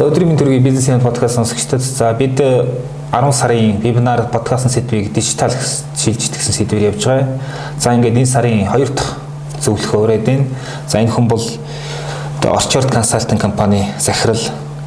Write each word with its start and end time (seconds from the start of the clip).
За 0.00 0.06
өдрийн 0.08 0.30
мэнд 0.30 0.40
төргийн 0.40 0.62
бизнесийн 0.64 1.00
подкаст 1.04 1.34
сонсогчдод 1.34 1.82
за 1.84 2.14
бид 2.16 2.40
10 2.40 3.32
сарын 3.36 3.82
вебинар 3.82 4.22
подкастын 4.32 4.72
сэдвийг 4.72 5.12
дижитал 5.12 5.52
шилжиж 5.52 6.32
гэсэн 6.32 6.54
сэдвээр 6.56 6.86
явж 6.88 7.04
байгаа. 7.04 7.28
За 7.76 7.92
ингээд 7.92 8.16
энэ 8.16 8.24
сарын 8.24 8.64
2 8.72 8.96
дахь 8.96 9.20
зөвлөхөө 9.60 10.00
өрөөд 10.00 10.24
байна. 10.24 10.46
За 10.88 11.04
энэ 11.04 11.12
хүн 11.12 11.28
бол 11.28 11.44
одоо 12.38 12.56
Orchard 12.56 12.88
Consulting 12.88 13.36
компани 13.36 13.92
захирал 13.98 14.40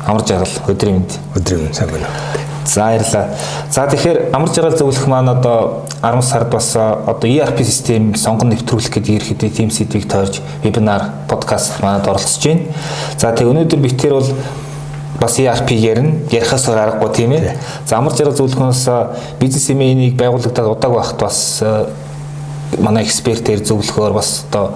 Амар 0.03 0.25
жаргал 0.25 0.49
өдрийн 0.67 1.05
мэнд. 1.05 1.19
Өдрийн 1.37 1.61
мэнд 1.61 1.75
сайн 1.75 1.91
байна. 1.93 2.07
За 2.65 2.81
баярлалаа. 2.81 3.29
За 3.69 3.85
тэгэхээр 3.85 4.33
амар 4.33 4.49
жаргал 4.49 4.77
зөвлөх 4.79 5.05
маань 5.05 5.29
одоо 5.29 5.85
10 6.01 6.21
сард 6.23 6.49
бас 6.49 6.75
одоо 6.75 7.29
ERP 7.29 7.61
систем 7.63 8.15
сонгон 8.15 8.49
нэвтрүүлэх 8.49 8.89
гэдэг 8.89 9.13
ерхэдээ 9.21 9.49
team 9.53 9.69
сэдвийг 9.69 10.09
тойрж 10.09 10.41
вебинар 10.63 11.05
подкаст 11.29 11.83
манад 11.85 12.07
оролцож 12.07 12.41
байна. 12.43 12.65
За 13.15 13.29
тэг 13.31 13.45
өнөөдөр 13.47 13.77
бид 13.77 14.01
тэр 14.01 14.17
бол 14.17 14.33
бас 15.19 15.37
ERP 15.39 15.73
ярина. 15.77 16.15
Ярихаас 16.31 16.67
өөр 16.69 16.81
аргагүй 16.83 17.11
тийм 17.15 17.35
ээ. 17.37 17.55
За 17.85 17.97
амар 17.97 18.15
жаргал 18.17 18.37
зөвлөхөөс 18.37 18.83
бизнес 19.39 19.69
эмээнийг 19.69 20.17
байгуулагдаад 20.19 20.71
удааг 20.73 20.93
байхад 20.97 21.19
бас 21.21 21.63
манай 22.79 23.05
экспертээр 23.05 23.63
зөвлөхөөр 23.63 24.13
бас 24.15 24.45
одоо 24.49 24.73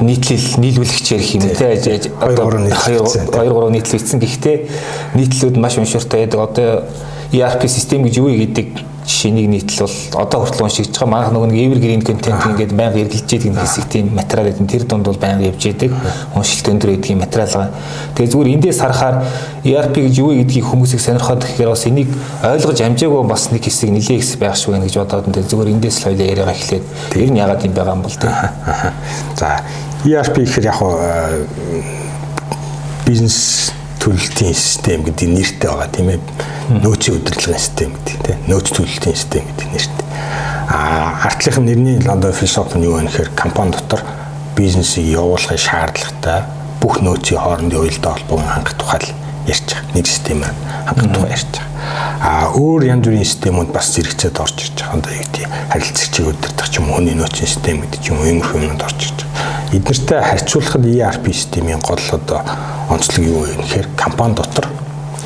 нийтлэл 0.00 0.46
нийлүүлэгч 0.58 1.12
ярих 1.12 1.34
юм 1.36 1.44
те 1.52 2.00
одоо 2.20 2.48
2 2.48 2.72
3 3.30 3.70
нийтлэгдсэн 3.76 4.18
гэхдээ 4.18 4.56
нийтлүүд 5.14 5.56
маш 5.60 5.78
унширтай 5.78 6.26
байдаг. 6.26 6.40
Одоо 6.40 6.70
ERP 7.32 7.68
систем 7.68 8.04
гэж 8.04 8.18
юу 8.18 8.32
гэдэг 8.32 8.91
жишээнийг 9.06 9.48
нийтлэл 9.50 9.86
бол 9.86 10.22
одоо 10.22 10.40
хүртэл 10.46 10.62
уншигдж 10.62 10.94
байгаа 10.94 11.10
манайх 11.10 11.30
нөгөө 11.34 11.48
нэг 11.50 11.58
evergreen 11.66 12.02
content 12.06 12.42
ингээд 12.46 12.72
байнга 12.72 13.02
эргэлж 13.02 13.28
яадаг 13.34 13.58
хэсэг 13.58 13.84
тийм 13.90 14.14
материал 14.14 14.46
гэдэг 14.46 14.70
тэр 14.70 14.84
дунд 14.86 15.06
бол 15.10 15.18
байнга 15.18 15.50
явж 15.50 15.62
яадаг 15.66 15.90
уншилт 16.34 16.68
өндөр 16.70 16.90
гэдгийг 16.94 17.18
материал. 17.18 17.74
Тэгээ 18.14 18.30
зүгээр 18.30 18.52
эндээс 18.54 18.78
харахаар 18.78 19.16
ERP 19.66 19.94
гэж 20.06 20.14
юу 20.22 20.30
гэдгийг 20.38 20.66
хүмүүсийг 20.70 21.00
сонирхоод 21.02 21.42
гэхээр 21.42 21.70
бас 21.74 21.86
энийг 21.90 22.08
ойлгож 22.46 22.78
амжаагүй 22.78 23.22
бас 23.26 23.50
нэг 23.50 23.62
хэсэг 23.66 23.90
нэлээ 23.90 24.18
их 24.22 24.38
байх 24.38 24.54
шүү 24.54 24.78
гэж 24.78 24.94
бодоод 25.02 25.26
энэ 25.26 25.50
зүгээр 25.50 25.72
эндээс 25.74 25.96
л 25.98 26.04
хоёлаа 26.06 26.26
яриагаа 26.30 26.54
эхлээд 26.54 26.84
тэр 27.10 27.30
нь 27.30 27.40
ягаад 27.42 27.64
юм 27.66 27.74
байгаа 27.74 27.94
юм 27.98 28.02
бол 28.06 28.14
тийм. 28.14 28.34
За 29.34 29.62
ERP 30.06 30.36
гэхээр 30.46 30.66
яг 30.70 30.78
бизнес 33.06 33.72
төлөлтийн 34.02 34.54
систем 34.54 35.04
гэдэг 35.06 35.28
нэртэй 35.30 35.70
байгаа 35.70 35.88
тийм 35.94 36.08
ээ. 36.10 36.20
Нөөцийн 36.82 37.16
удирдлагын 37.22 37.62
систем 37.62 37.94
гэдэг 37.94 38.18
тийм 38.26 38.38
нөөц 38.50 38.68
төлөлтийн 38.74 39.14
систем 39.14 39.46
гэдэг 39.46 39.68
нэртэй. 39.70 40.06
А 40.66 41.22
артлынх 41.30 41.58
нь 41.62 41.66
нэрний 41.70 41.98
лондо 42.02 42.32
философи 42.34 42.78
нь 42.82 42.86
юу 42.90 42.98
вэ 42.98 43.06
гэхээр 43.06 43.30
компани 43.38 43.70
дотор 43.70 44.02
бизнесийг 44.58 45.06
явуулахын 45.06 45.58
шаардлагатай 45.58 46.42
бүх 46.82 46.98
нөөцийн 46.98 47.38
хоорондын 47.38 47.78
уялдаа 47.78 48.18
холбоог 48.18 48.42
хангах 48.42 48.74
тухай 48.74 49.00
ярьж 49.46 49.70
байгаа. 49.70 49.94
Нэг 49.94 50.06
системээр 50.06 50.54
хангах 50.86 51.08
тухай 51.14 51.30
ярьж 51.30 51.46
байгаа. 51.54 51.70
А 52.22 52.30
өөр 52.58 52.82
янз 52.90 53.06
бүрийн 53.06 53.26
системүүд 53.26 53.70
бас 53.70 53.86
зэрэгцээд 53.94 54.42
орж 54.42 54.56
ирж 54.66 54.78
байгаа. 54.82 54.98
Одоо 54.98 55.12
юу 55.14 55.22
гэдэг 55.22 55.46
харилцагчийг 55.70 56.26
удирдах 56.26 56.68
ч 56.70 56.74
юм 56.78 56.90
уу, 56.90 56.98
хүний 56.98 57.14
нөөцийн 57.14 57.50
систем 57.50 57.76
гэдэг 57.82 58.00
ч 58.02 58.10
юм 58.10 58.18
уу, 58.18 58.26
иймэрхүү 58.26 58.58
юмнууд 58.62 58.82
орж 58.82 58.98
ирж 58.98 59.18
байгаа. 59.22 59.31
Эднэртэй 59.72 60.20
харьцуулахад 60.20 60.84
ERP 60.84 61.32
системийн 61.32 61.80
гол 61.80 61.96
одоо 62.12 62.44
онцлог 62.92 63.24
юу 63.24 63.40
вэ 63.40 63.56
гэхээр 63.56 63.88
компани 63.96 64.34
дотор 64.34 64.68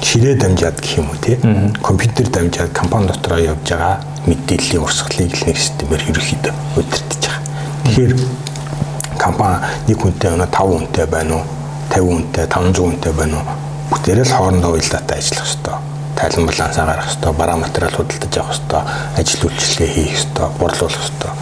ширээ 0.00 0.38
дамжаад 0.38 0.78
гэх 0.78 1.02
юм 1.02 1.10
уу 1.10 1.18
тий 1.18 1.34
компьютер 1.82 2.30
дамжаад 2.30 2.70
компани 2.70 3.08
дотроо 3.10 3.42
явж 3.42 3.66
байгаа 3.66 3.98
мэдээллийн 4.30 4.86
урсгалыг 4.86 5.34
л 5.34 5.46
нэг 5.50 5.58
системээр 5.58 6.02
ерөөхдөө 6.14 6.54
удирдах 6.78 7.18
байгаа. 7.26 7.42
Тэгэхээр 7.90 8.12
компани 9.18 9.56
нэг 9.90 9.98
хүнтэй 9.98 10.30
өнө 10.30 10.46
5 10.46 10.78
хүнтэй 10.78 11.06
байна 11.10 11.34
уу 11.34 11.44
50 11.90 12.06
хүнтэй 12.06 12.46
500 12.46 12.86
хүнтэй 12.86 13.12
байна 13.18 13.36
уу 13.42 13.46
бүгдээрээ 13.90 14.26
л 14.30 14.36
хоорондоо 14.38 14.70
уялдаатай 14.78 15.18
ажиллах 15.18 15.42
хэрэгтэй. 15.42 15.76
Тайлан 16.14 16.46
балансаа 16.46 16.86
гаргах 16.86 17.10
хэрэгтэй, 17.10 17.32
бараа 17.34 17.58
материал 17.58 17.94
худалдаж 17.98 18.34
авах 18.38 18.54
хэрэгтэй, 18.54 18.82
ажил 19.18 19.42
үйлчилгээ 19.50 19.90
хийх 19.90 20.14
хэрэгтэй, 20.14 20.46
борлуулах 20.62 21.02
хэрэгтэй. 21.02 21.32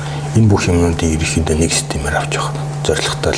Энэ 0.40 0.48
бүх 0.48 0.62
юмнуудыг 0.72 1.10
ерөөхдөө 1.20 1.56
нэг 1.60 1.72
системээр 1.72 2.16
авч 2.16 2.32
явах 2.40 2.73
зорилготой 2.84 3.36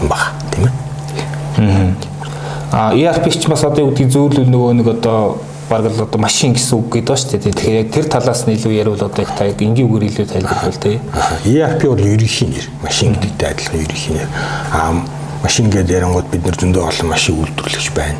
юм 0.00 0.08
байна, 0.08 0.32
тийм 0.50 0.68
ээ. 0.68 1.94
Аа 2.72 2.92
ERP 2.92 3.30
ч 3.30 3.46
бас 3.48 3.64
одоо 3.64 3.86
юу 3.86 3.90
гэдгийг 3.94 4.10
зөөрлөл 4.10 4.50
нөгөө 4.50 4.72
нэг 4.80 4.88
одоо 4.98 5.38
баг 5.70 5.86
л 5.86 6.02
одоо 6.02 6.20
машин 6.20 6.52
гэсэн 6.54 6.78
үг 6.78 6.92
гэдэг 6.92 7.08
ба 7.08 7.16
шүү 7.16 7.30
дээ. 7.30 7.54
Тэгэхээр 7.56 7.80
яг 7.80 7.88
тэр 7.94 8.06
талаас 8.10 8.42
нь 8.46 8.54
илүү 8.54 8.72
ярил 8.74 8.98
одоо 8.98 9.22
их 9.22 9.32
та 9.34 9.46
энгийн 9.46 9.86
үгээр 9.86 10.04
илүү 10.10 10.26
тайлбарлал 10.30 10.78
тий. 10.82 11.00
ERP 11.46 11.80
бол 11.86 12.02
ерөнхий 12.02 12.48
нэр. 12.50 12.66
Машин 12.82 13.14
гэдэгтэй 13.14 13.48
адилхан 13.50 13.80
ерөнхий 13.80 14.14
нэр. 14.18 14.28
Аа 14.74 14.92
машин 15.42 15.70
гэдэг 15.70 15.96
ярангууд 15.96 16.28
бид 16.30 16.42
нар 16.44 16.56
зөндөө 16.60 16.82
олон 16.90 17.08
машин 17.10 17.34
үйлдвэрлэгч 17.40 17.88
байна. 17.94 18.18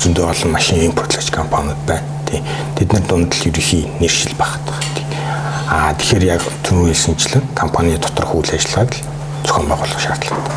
Зөндөө 0.00 0.24
олон 0.30 0.50
машин 0.54 0.78
импортлогч 0.86 1.30
компаниуд 1.30 1.82
байна. 1.86 2.06
Тий. 2.26 2.42
Тэд 2.78 2.92
нар 2.94 3.04
дунд 3.06 3.34
л 3.34 3.46
ерөнхий 3.50 3.86
нэршил 4.00 4.34
багтдаг. 4.38 4.78
Аа 5.70 5.94
тэгэхээр 5.94 6.24
яг 6.26 6.42
түрүү 6.66 6.90
хэлсэнчлэн 6.90 7.54
компани 7.54 7.94
доторх 7.98 8.34
үйл 8.34 8.50
ажиллагааг 8.50 9.09
зохион 9.44 9.68
байгуулах 9.68 10.00
шаардлагатай. 10.00 10.54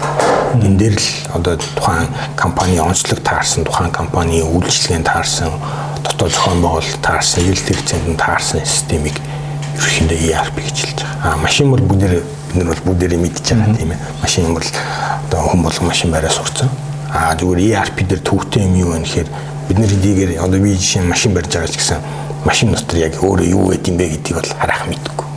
Энэ 0.64 0.78
дээр 0.78 0.96
л 0.98 1.10
одоо 1.34 1.58
тухайн 1.58 2.08
компани 2.36 2.80
онцлог 2.80 3.20
таарсан, 3.22 3.64
тухайн 3.66 3.92
компани 3.92 4.42
үйлчлэгэнд 4.42 5.06
таарсан, 5.06 5.52
дотоод 6.04 6.32
зохион 6.32 6.62
байгуулалт 6.62 7.02
таарсан, 7.02 7.44
эрэлт 7.44 7.68
хэрэгцээнд 7.68 8.18
таарсан 8.18 8.62
системийг 8.66 9.18
ерөнхийдөө 9.78 10.20
ERP 10.30 10.56
гэж 10.62 10.78
хэлж 10.82 11.00
байгаа. 11.02 11.34
А 11.34 11.38
машин 11.38 11.72
бол 11.72 11.82
бүгдээр 11.82 12.22
бид 12.22 12.56
нар 12.56 12.68
бол 12.68 12.84
бүгдээрээ 12.94 13.20
мэдж 13.20 13.42
байгаа 13.42 13.76
тийм 13.78 13.92
ээ. 13.92 14.00
Машин 14.22 14.54
бол 14.54 14.68
одоо 15.28 15.42
хүн 15.50 15.62
болгон 15.64 15.88
машин 15.88 16.12
бариа 16.12 16.30
сурцсан. 16.30 16.70
А 17.10 17.34
зүгээр 17.36 17.60
ERP 17.74 17.98
дээр 18.08 18.22
төвхтэй 18.22 18.64
юм 18.64 18.76
юу 18.76 18.90
вэ 18.94 19.00
гэхээр 19.02 19.30
бид 19.70 19.78
нар 19.80 19.90
хэдийгээр 19.90 20.32
одоо 20.42 20.60
би 20.60 20.76
жишээ 20.78 21.04
машин 21.04 21.34
барьж 21.34 21.54
байгаа 21.54 21.72
ч 21.72 21.78
гэсэн 21.78 22.00
машин 22.46 22.72
дотор 22.74 22.98
яг 23.00 23.14
өөрөө 23.18 23.48
юу 23.50 23.70
байд 23.70 23.88
юм 23.88 23.98
бэ 23.98 24.06
гэдгийг 24.14 24.38
бол 24.38 24.52
харах 24.60 24.82
мэдгүй. 24.88 25.28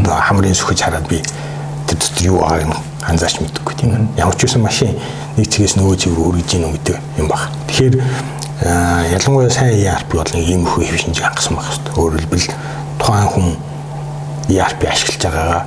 Одоо 0.00 0.14
хамрын 0.20 0.54
сүхэж 0.56 0.80
хараад 0.82 1.06
би 1.08 1.22
тэр 1.96 2.12
дотор 2.12 2.26
юу 2.26 2.38
байгааг 2.44 2.76
анзаарч 3.08 3.40
мэдгүй 3.40 3.74
тийм 3.74 3.90
ээ. 3.96 4.20
Ямар 4.20 4.36
ч 4.36 4.44
үсэн 4.44 4.62
машин 4.62 4.92
нэг 5.36 5.48
цэгээс 5.48 5.76
нөгөө 5.80 5.96
цэг 5.96 6.12
рүү 6.12 6.26
өргөж 6.36 6.50
ийн 6.52 6.72
гэдэг 6.76 6.96
юм 7.16 7.28
баг. 7.28 7.48
Тэгэхээр 7.68 7.94
ялангуяа 9.16 9.50
сайн 9.50 9.80
ERP 9.80 10.10
бол 10.12 10.32
нэг 10.32 10.44
ийм 10.44 10.66
их 10.66 10.74
хэв 10.76 10.96
шинж 11.00 11.20
хангасан 11.20 11.56
байх 11.56 11.68
хэрэгтэй. 11.70 11.92
Өөрөөр 11.96 12.20
хэлбэл 12.20 12.48
тухайн 13.00 13.28
хүн 13.32 13.46
ERP 14.52 14.80
ашиглаж 14.84 15.22
байгаагаа 15.24 15.62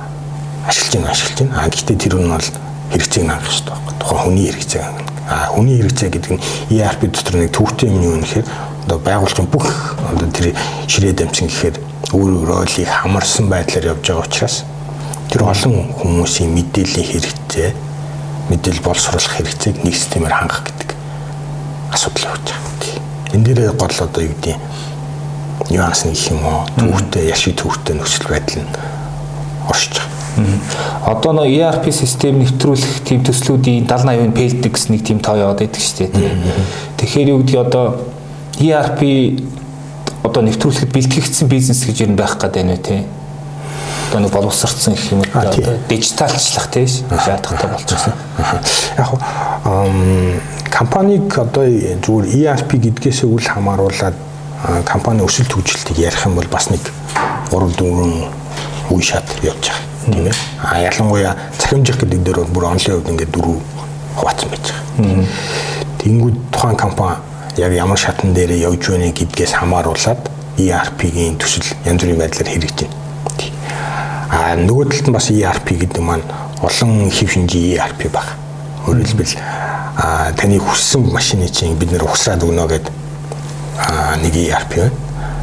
ашиглаж 0.66 0.94
ийн 0.94 1.06
ашиглаж 1.06 1.38
ийн. 1.40 1.50
А 1.54 1.68
гэхдээ 1.68 1.96
тэр 1.96 2.14
нь 2.18 2.30
бол 2.30 2.48
хэрэгцээг 2.90 3.24
хангах 3.26 3.46
хэрэгтэй 3.46 3.74
байна. 3.74 3.98
Тухайн 3.98 4.22
хүний 4.26 4.46
хэрэгцээг 4.50 4.82
хангах. 4.84 5.08
А 5.30 5.34
хүний 5.54 5.76
хэрэгцээ 5.78 6.10
гэдэг 6.10 6.32
нь 6.34 6.42
ERP 6.74 7.00
дотор 7.10 7.36
нэг 7.38 7.50
төвхтэй 7.54 7.88
юм 7.88 8.02
юу 8.02 8.16
нэхэр 8.18 8.46
одоо 8.84 8.98
байгууллагын 8.98 9.48
бүх 9.48 9.96
одоо 10.10 10.28
тэр 10.34 10.50
ширээ 10.90 11.14
дамжин 11.14 11.46
гэхээр 11.46 11.76
өөр 12.10 12.30
өөр 12.42 12.50
ойлыг 12.66 12.90
хамарсан 12.90 13.46
байдлаар 13.46 13.94
явж 13.94 14.02
байгаа 14.02 14.26
учраас 14.26 14.56
тэр 15.30 15.46
олон 15.46 15.94
хүмүүсийн 15.94 16.50
мэдээллийн 16.50 17.06
хэрэгцээ 17.06 17.70
мэдээлэл 18.50 18.82
боловсруулах 18.82 19.34
хэрэгцээг 19.38 19.86
нэг 19.86 19.94
системээр 19.94 20.34
хангах 20.34 20.66
гэдэг 20.66 20.90
асуудал 21.94 22.34
явж 22.34 22.46
байгаа. 22.50 22.70
Энэ 23.34 23.44
дээр 23.54 23.72
гол 23.78 23.94
одоо 23.94 24.22
юу 24.26 24.34
гэдэг 24.34 24.58
нюанс 25.70 26.04
нэг 26.04 26.18
юм 26.30 26.42
уу 26.42 26.66
төвхтэй 26.74 27.30
яшиг 27.30 27.62
төвхтэй 27.62 27.94
нөхцөл 27.94 28.26
байдал 28.26 28.58
нь 28.66 28.74
оршиж 29.70 30.02
байгаа. 30.02 31.14
Одоо 31.14 31.32
нөө 31.38 31.46
ERP 31.46 31.94
систем 31.94 32.42
нэвтрүүлэх 32.42 33.06
тийм 33.06 33.22
төслүүдийн 33.22 33.86
70 33.86 34.34
80% 34.34 34.34
фейлдэг 34.34 34.72
гэсэн 34.74 34.90
нэг 34.98 35.02
тийм 35.06 35.18
тоо 35.22 35.38
яваад 35.38 35.62
байдаг 35.62 35.78
шүү 35.78 36.10
дээ. 36.10 36.34
Тэгэхээр 36.98 37.30
юу 37.30 37.38
гэдэг 37.46 37.58
одоо 37.70 37.86
ERP 38.58 39.00
одоо 40.26 40.42
нэвтрүүлэхэд 40.42 40.90
бэлтгэгдсэн 40.90 41.46
бизнес 41.46 41.86
гэж 41.86 42.02
юм 42.02 42.18
байх 42.18 42.34
гэдэг 42.34 42.62
нь 42.66 42.74
үү 42.74 42.82
те 42.82 42.96
одоо 44.10 44.20
нэг 44.26 44.32
боловсрцсан 44.34 44.94
гэх 44.94 45.12
юм 45.12 45.22
одоо 45.32 45.78
дижиталчлах 45.88 46.66
тийм 46.70 46.86
шаардлагатай 46.88 47.70
болчихсон. 47.70 48.12
Яг 48.98 49.14
компаниг 50.70 51.38
одоо 51.38 51.64
зүгээр 51.70 52.26
ERP 52.34 52.70
гэдгээсээ 52.90 53.30
үл 53.30 53.46
хамааруулаад 53.46 54.14
компани 54.84 55.22
өсөлт 55.22 55.54
хөгжилтийг 55.54 55.98
ярих 55.98 56.26
юм 56.26 56.34
бол 56.34 56.50
бас 56.50 56.70
нэг 56.70 56.82
3 57.54 57.70
4 57.78 58.90
үе 58.90 59.02
шат 59.02 59.26
явж 59.42 59.70
байгаа 59.70 60.10
тийм 60.10 60.26
ээ. 60.26 60.34
А 60.62 60.80
ялангуяа 60.82 61.36
цахимжих 61.58 62.02
гэдэг 62.02 62.22
дээр 62.22 62.38
бол 62.42 62.54
бүр 62.54 62.64
онлын 62.74 62.98
хувьд 62.98 63.10
ингээд 63.14 63.30
дөрөв 63.30 63.58
хуваацсан 64.18 64.50
байж 64.50 64.66
байгаа. 64.74 65.24
Тэнгүүд 66.02 66.36
тухайн 66.50 66.76
компани 66.76 67.16
яг 67.56 67.72
ямар 67.72 67.98
шатн 67.98 68.34
дээр 68.34 68.58
явж 68.58 68.90
байна 68.90 69.12
гэдгээс 69.14 69.54
хамааруулаад 69.54 70.30
ERP-ийн 70.58 71.38
төсөл 71.38 71.70
янз 71.86 72.02
бүрийн 72.02 72.18
байдлаар 72.18 72.50
хэрэгжиж 72.50 72.88
байна. 72.90 72.99
А 74.30 74.54
нөгөө 74.54 74.86
талд 74.94 75.08
нь 75.10 75.16
бас 75.16 75.26
ERP 75.34 75.74
гэдэг 75.74 76.02
маань 76.06 76.22
олон 76.62 77.10
хэв 77.10 77.34
шинжийн 77.34 77.82
ERP 77.82 78.06
баг. 78.14 78.38
Өөрөөр 78.86 79.06
хэлбэл 79.10 79.34
а 79.98 80.30
таны 80.38 80.62
хүссэн 80.62 81.02
машины 81.10 81.48
чинь 81.50 81.74
бид 81.74 81.90
нэр 81.90 82.06
ухсраад 82.06 82.46
өгнө 82.46 82.66
гэдэг 82.70 82.94
а 83.90 84.14
нэг 84.22 84.34
ERP 84.38 84.86
байна. 84.86 84.94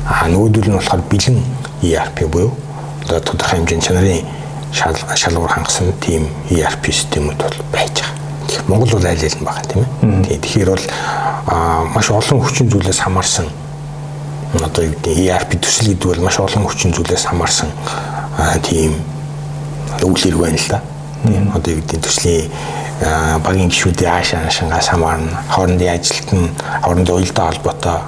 А 0.08 0.32
нөгөөдөл 0.32 0.72
нь 0.72 0.78
болохоор 0.80 1.04
бэлэн 1.12 1.38
ERP 1.84 2.32
буюу 2.32 2.56
одоо 3.04 3.20
тодорхой 3.20 3.60
хэмжээний 3.60 3.84
чанарын 3.84 4.24
шалгуур 4.72 5.52
хангасан 5.52 5.92
тийм 6.00 6.32
ERP 6.48 6.88
системүүд 6.88 7.44
бол 7.44 7.60
байж 7.76 7.92
байгаа. 7.92 8.68
Монгол 8.72 8.96
бол 8.96 9.06
аль 9.06 9.20
аль 9.20 9.36
нь 9.36 9.44
байгаа 9.44 9.68
тийм 9.68 9.84
ээ. 10.32 10.40
Тэгэхээр 10.40 10.72
бол 10.72 10.86
маш 11.92 12.08
олон 12.08 12.40
хүчин 12.40 12.72
зүйлээс 12.72 13.04
хамаарсан 13.04 13.52
одоо 14.64 14.84
юу 14.88 14.96
гэдэг 14.96 15.28
ERP 15.28 15.60
төсөл 15.60 15.92
гэдэг 15.92 16.08
бол 16.08 16.24
маш 16.24 16.40
олон 16.40 16.64
хүчин 16.68 16.96
зүйлээс 16.96 17.28
хамаарсан 17.28 17.68
тийм 18.64 19.00
үйл 20.02 20.18
хэрэг 20.18 20.40
байна 20.40 20.58
л 20.58 20.70
да. 20.70 20.82
Тийм 21.24 21.52
одоо 21.54 21.74
юу 21.74 21.82
гэдэг 21.82 22.02
төслийн 22.02 22.52
багийн 23.46 23.70
гишүүдийн 23.70 24.12
аашаа 24.12 24.48
ашингаас 24.48 24.90
хамаарна. 24.90 25.42
Хоорондын 25.50 25.94
ажилт 25.94 26.30
нь 26.34 26.50
хоорондын 26.82 27.16
уялдаа 27.16 27.46
холбоотой 27.52 28.00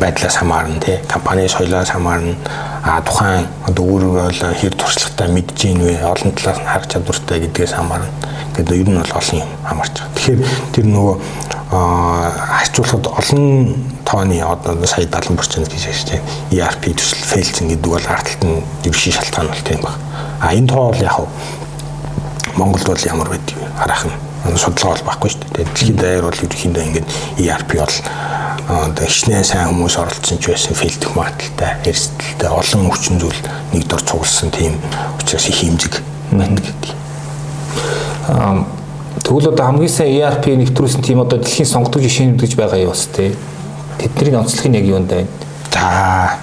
байдлаас 0.00 0.36
хамаарна 0.36 0.80
тий 0.80 0.98
компани 1.08 1.48
соёлоос 1.48 1.90
хамаарна 1.90 2.34
а 2.82 3.00
тухайн 3.02 3.46
одоо 3.66 3.84
бол 3.84 4.32
хэр 4.32 4.74
туршлагатай 4.74 5.28
мэдж 5.28 5.64
ийн 5.64 5.78
вэ 5.78 6.02
олон 6.02 6.32
талаас 6.32 6.58
нь 6.58 6.66
харах 6.66 6.88
чадвартай 6.88 7.40
гэдгээс 7.40 7.72
хамаарна 7.78 8.10
гэдэг 8.56 8.76
ер 8.82 8.88
нь 8.90 8.98
бол 8.98 9.12
олон 9.14 9.38
юм 9.38 9.50
хамаарч 9.68 9.94
байгаа. 9.94 10.14
Тэгэхээр 10.14 10.40
тэр 10.74 10.86
нөгөө 10.86 11.14
харьцуулахад 11.70 13.06
олон 13.06 13.76
тооны 14.04 14.40
одоо 14.40 14.86
сая 14.86 15.04
70% 15.04 15.68
гэж 15.68 15.84
ярьж 15.84 16.08
байна. 16.08 16.24
ERP 16.50 16.96
төсөл 16.96 17.24
фейлцэн 17.28 17.68
гэдэг 17.68 17.90
бол 17.92 18.08
арталт 18.08 18.42
нь 18.44 18.64
дэвшин 18.84 19.12
шалтгаан 19.12 19.48
бол 19.52 19.64
тийм 19.68 19.80
баг. 19.84 20.00
А 20.40 20.54
энэ 20.54 20.68
тоо 20.68 20.92
бол 20.92 21.02
яг 21.02 21.20
Монголд 22.56 22.86
бол 22.86 23.04
ямар 23.04 23.28
байдаг 23.28 23.56
вэ? 23.56 23.68
Харах 23.76 24.06
нь 24.08 24.56
судалгаа 24.56 24.96
бол 24.96 25.06
байхгүй 25.12 25.30
шүү 25.30 25.40
дээ. 25.44 25.64
Дэлхийн 25.68 25.96
даяар 26.00 26.24
бол 26.24 26.40
ерөнхийдөө 26.40 26.84
ингээд 26.88 27.08
ERP 27.36 27.70
бол 27.76 27.96
одоо 28.68 29.04
хичнээн 29.04 29.44
сайн 29.44 29.68
хүмүүс 29.68 29.96
оролцсон 30.00 30.40
ч 30.40 30.48
байсан 30.48 30.72
филдэх 30.72 31.12
магадaltaй, 31.12 31.72
эрсдэлтэй 31.84 32.48
олон 32.48 32.88
хүчин 32.88 33.20
зүйл 33.20 33.40
нэгд 33.76 33.92
ор 33.92 34.02
цугласан 34.04 34.50
тийм 34.52 34.80
учраас 35.20 35.48
их 35.52 35.60
хэмжиг 35.60 36.00
байдаг 36.32 36.64
гэдэг. 36.64 36.92
Аа 38.28 38.77
тэгвэл 39.22 39.52
одоо 39.52 39.64
хамгийн 39.66 39.90
сайн 39.90 40.14
ERP 40.18 40.56
нэвтрүүлсэн 40.56 41.02
тийм 41.02 41.20
одоо 41.20 41.38
дэлхийн 41.38 41.68
сонгогдож 41.68 42.02
жишээнүүд 42.02 42.40
гэж 42.40 42.52
байгаа 42.56 42.78
юу 42.82 42.92
бас 42.92 43.08
тий. 43.08 43.34
Тэдний 43.98 44.38
онцлог 44.38 44.66
нь 44.68 44.78
яг 44.78 44.86
юунд 44.86 45.08
байна? 45.10 45.28
За 45.72 46.38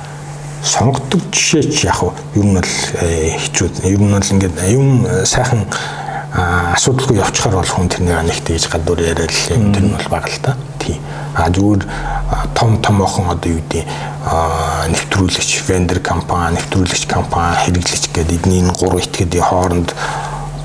сонгогддог 0.64 1.22
жишээ 1.32 1.64
ч 1.70 1.86
яг 1.86 2.02
юу 2.34 2.44
нь 2.44 2.58
бол 2.58 2.74
хичүүд 3.46 3.86
ер 3.86 4.02
нь 4.02 4.12
бол 4.12 4.32
ингээд 4.34 4.58
юм 4.74 5.06
сайхан 5.26 5.66
асуудалгүй 6.76 7.22
явчихаар 7.22 7.62
бол 7.62 7.70
хүн 7.70 7.88
тэрнийг 7.88 8.18
анихт 8.18 8.50
гэж 8.50 8.68
гадуур 8.68 9.00
яриад 9.00 9.32
юм 9.56 9.72
тэр 9.72 9.86
нь 9.88 9.96
бол 9.96 10.10
бага 10.10 10.28
л 10.28 10.42
та. 10.42 10.58
Тий. 10.80 11.00
А 11.36 11.48
зүгээр 11.48 11.86
том 12.58 12.82
томоохон 12.82 13.30
одоо 13.32 13.56
юу 13.56 13.62
гэдэг 13.70 13.86
нэвтрүүлэгч, 14.92 15.70
вендор 15.70 16.00
компани, 16.00 16.58
нэвтрүүлэгч 16.58 17.06
компани, 17.08 17.56
хэрэглэгч 17.64 18.10
гэдэг 18.12 18.36
эдний 18.42 18.66
гурван 18.68 19.06
итгэдэг 19.06 19.44
хооронд 19.44 19.94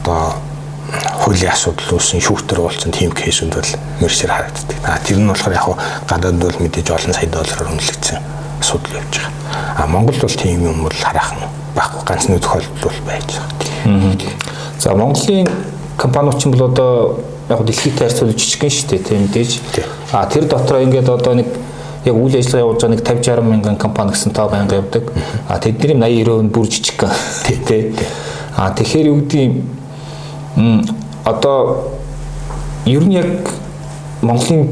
одоо 0.03 0.35
хуулийн 1.31 1.55
асуудал 1.55 1.95
үүсэн 1.95 2.19
шүүхтэр 2.27 2.59
уулзсан 2.59 2.91
тийм 2.91 3.15
кейсүүд 3.15 3.55
бол 3.55 3.71
мөрсөр 4.03 4.35
харагддаг. 4.35 4.79
А 4.83 4.99
тэр 4.99 5.23
нь 5.23 5.31
болохоор 5.31 5.55
яг 5.55 5.67
гадаад 6.11 6.43
бол 6.43 6.59
мэдээж 6.59 6.91
олон 6.91 7.15
сая 7.15 7.31
доллараар 7.31 7.71
үнэлэгдсэн 7.71 8.19
асуудал 8.59 8.99
явж 8.99 9.15
байгаа. 9.15 9.31
А 9.79 9.87
Монголд 9.87 10.19
бол 10.19 10.35
тийм 10.35 10.67
юм 10.67 10.83
бол 10.83 10.91
хараахан 10.91 11.39
байхгүй 11.79 12.03
ганцны 12.03 12.39
тохиолдол 12.43 12.83
бол 12.83 13.01
байж 13.07 13.31
байгаа. 13.31 14.35
За 14.75 14.91
Монголын 14.91 15.47
компаниуд 15.95 16.43
ч 16.43 16.51
юм 16.51 16.53
бол 16.59 16.67
одоо 16.67 17.23
яг 17.47 17.63
дэлхийд 17.63 17.95
харьцуулж 17.95 18.35
жижигхэн 18.35 18.71
шүү 18.75 18.89
дээ 18.91 18.99
тийм 18.99 19.23
мэдээж. 19.31 19.51
А 20.11 20.27
тэр 20.27 20.51
дотроо 20.51 20.83
ингээд 20.83 21.15
одоо 21.15 21.39
нэг 21.39 21.47
яг 22.11 22.17
үйл 22.19 22.35
ажиллагаа 22.35 22.67
явуулж 22.67 22.83
байгаа 22.83 22.95
нэг 22.99 23.07
50 23.07 23.39
60 23.39 23.47
мянган 23.47 23.77
компани 23.79 24.11
гэсэн 24.19 24.35
тоо 24.35 24.51
байнга 24.51 24.83
явдаг. 24.83 25.07
А 25.47 25.63
тэдний 25.63 25.95
80 25.95 26.27
90% 26.27 26.43
нь 26.43 26.51
бүр 26.51 26.67
жижиг 26.67 26.99
тий. 27.47 27.95
А 28.59 28.75
тэгэхээр 28.75 29.07
юу 29.15 29.23
гэдэг 29.23 29.41
юм 29.47 30.91
одоо 31.25 31.93
ер 32.87 33.05
нь 33.05 33.13
яг 33.13 33.27
Монголын 34.23 34.71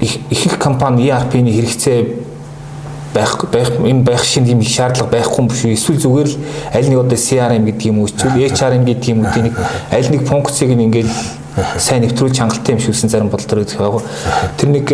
их 0.00 0.18
их 0.30 0.58
компани 0.58 1.08
ERP-ний 1.08 1.52
хэрэгцээ 1.52 2.06
байх 3.14 3.44
байх 3.50 3.70
энэ 3.80 4.02
байх 4.02 4.24
шин 4.24 4.46
юм 4.46 4.62
шаардлага 4.62 5.10
байхгүй 5.10 5.38
юм 5.38 5.48
биш 5.48 5.64
үү? 5.64 5.74
Эсвэл 5.74 5.98
зүгээр 5.98 6.28
л 6.28 6.36
аль 6.74 6.88
нэг 6.88 6.98
одоо 6.98 7.18
CRM 7.18 7.64
гэдэг 7.64 7.86
юм 7.86 7.98
уу? 7.98 8.06
Эсвэл 8.06 8.38
HRM 8.38 8.84
гэдэг 8.84 9.08
юм 9.08 9.24
уу? 9.24 9.32
Тэнийг 9.32 9.54
аль 9.90 10.10
нэг 10.10 10.22
функцийг 10.26 10.70
нь 10.76 10.86
ингээд 10.86 11.10
сайн 11.78 12.02
нэвтрүүлж 12.06 12.38
хангалттай 12.38 12.74
юм 12.76 12.80
шигсэн 12.80 13.08
зарим 13.08 13.28
бодлоо 13.28 13.64
гэх 13.64 13.80
яг 13.80 14.02
тэр 14.56 14.68
нэг 14.70 14.86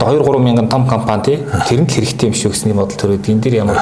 2 0.00 0.22
3 0.22 0.38
мянган 0.38 0.68
том 0.68 0.86
компани 0.86 1.22
тий 1.22 1.38
тэрэнд 1.68 1.90
л 1.90 1.94
хэрэгтэй 1.94 2.28
юм 2.30 2.34
шиг 2.34 2.52
гэсэн 2.52 2.70
юм 2.70 2.78
бодол 2.78 2.96
төрөд 2.96 3.28
энэ 3.28 3.40
дэр 3.40 3.54
ямар 3.66 3.78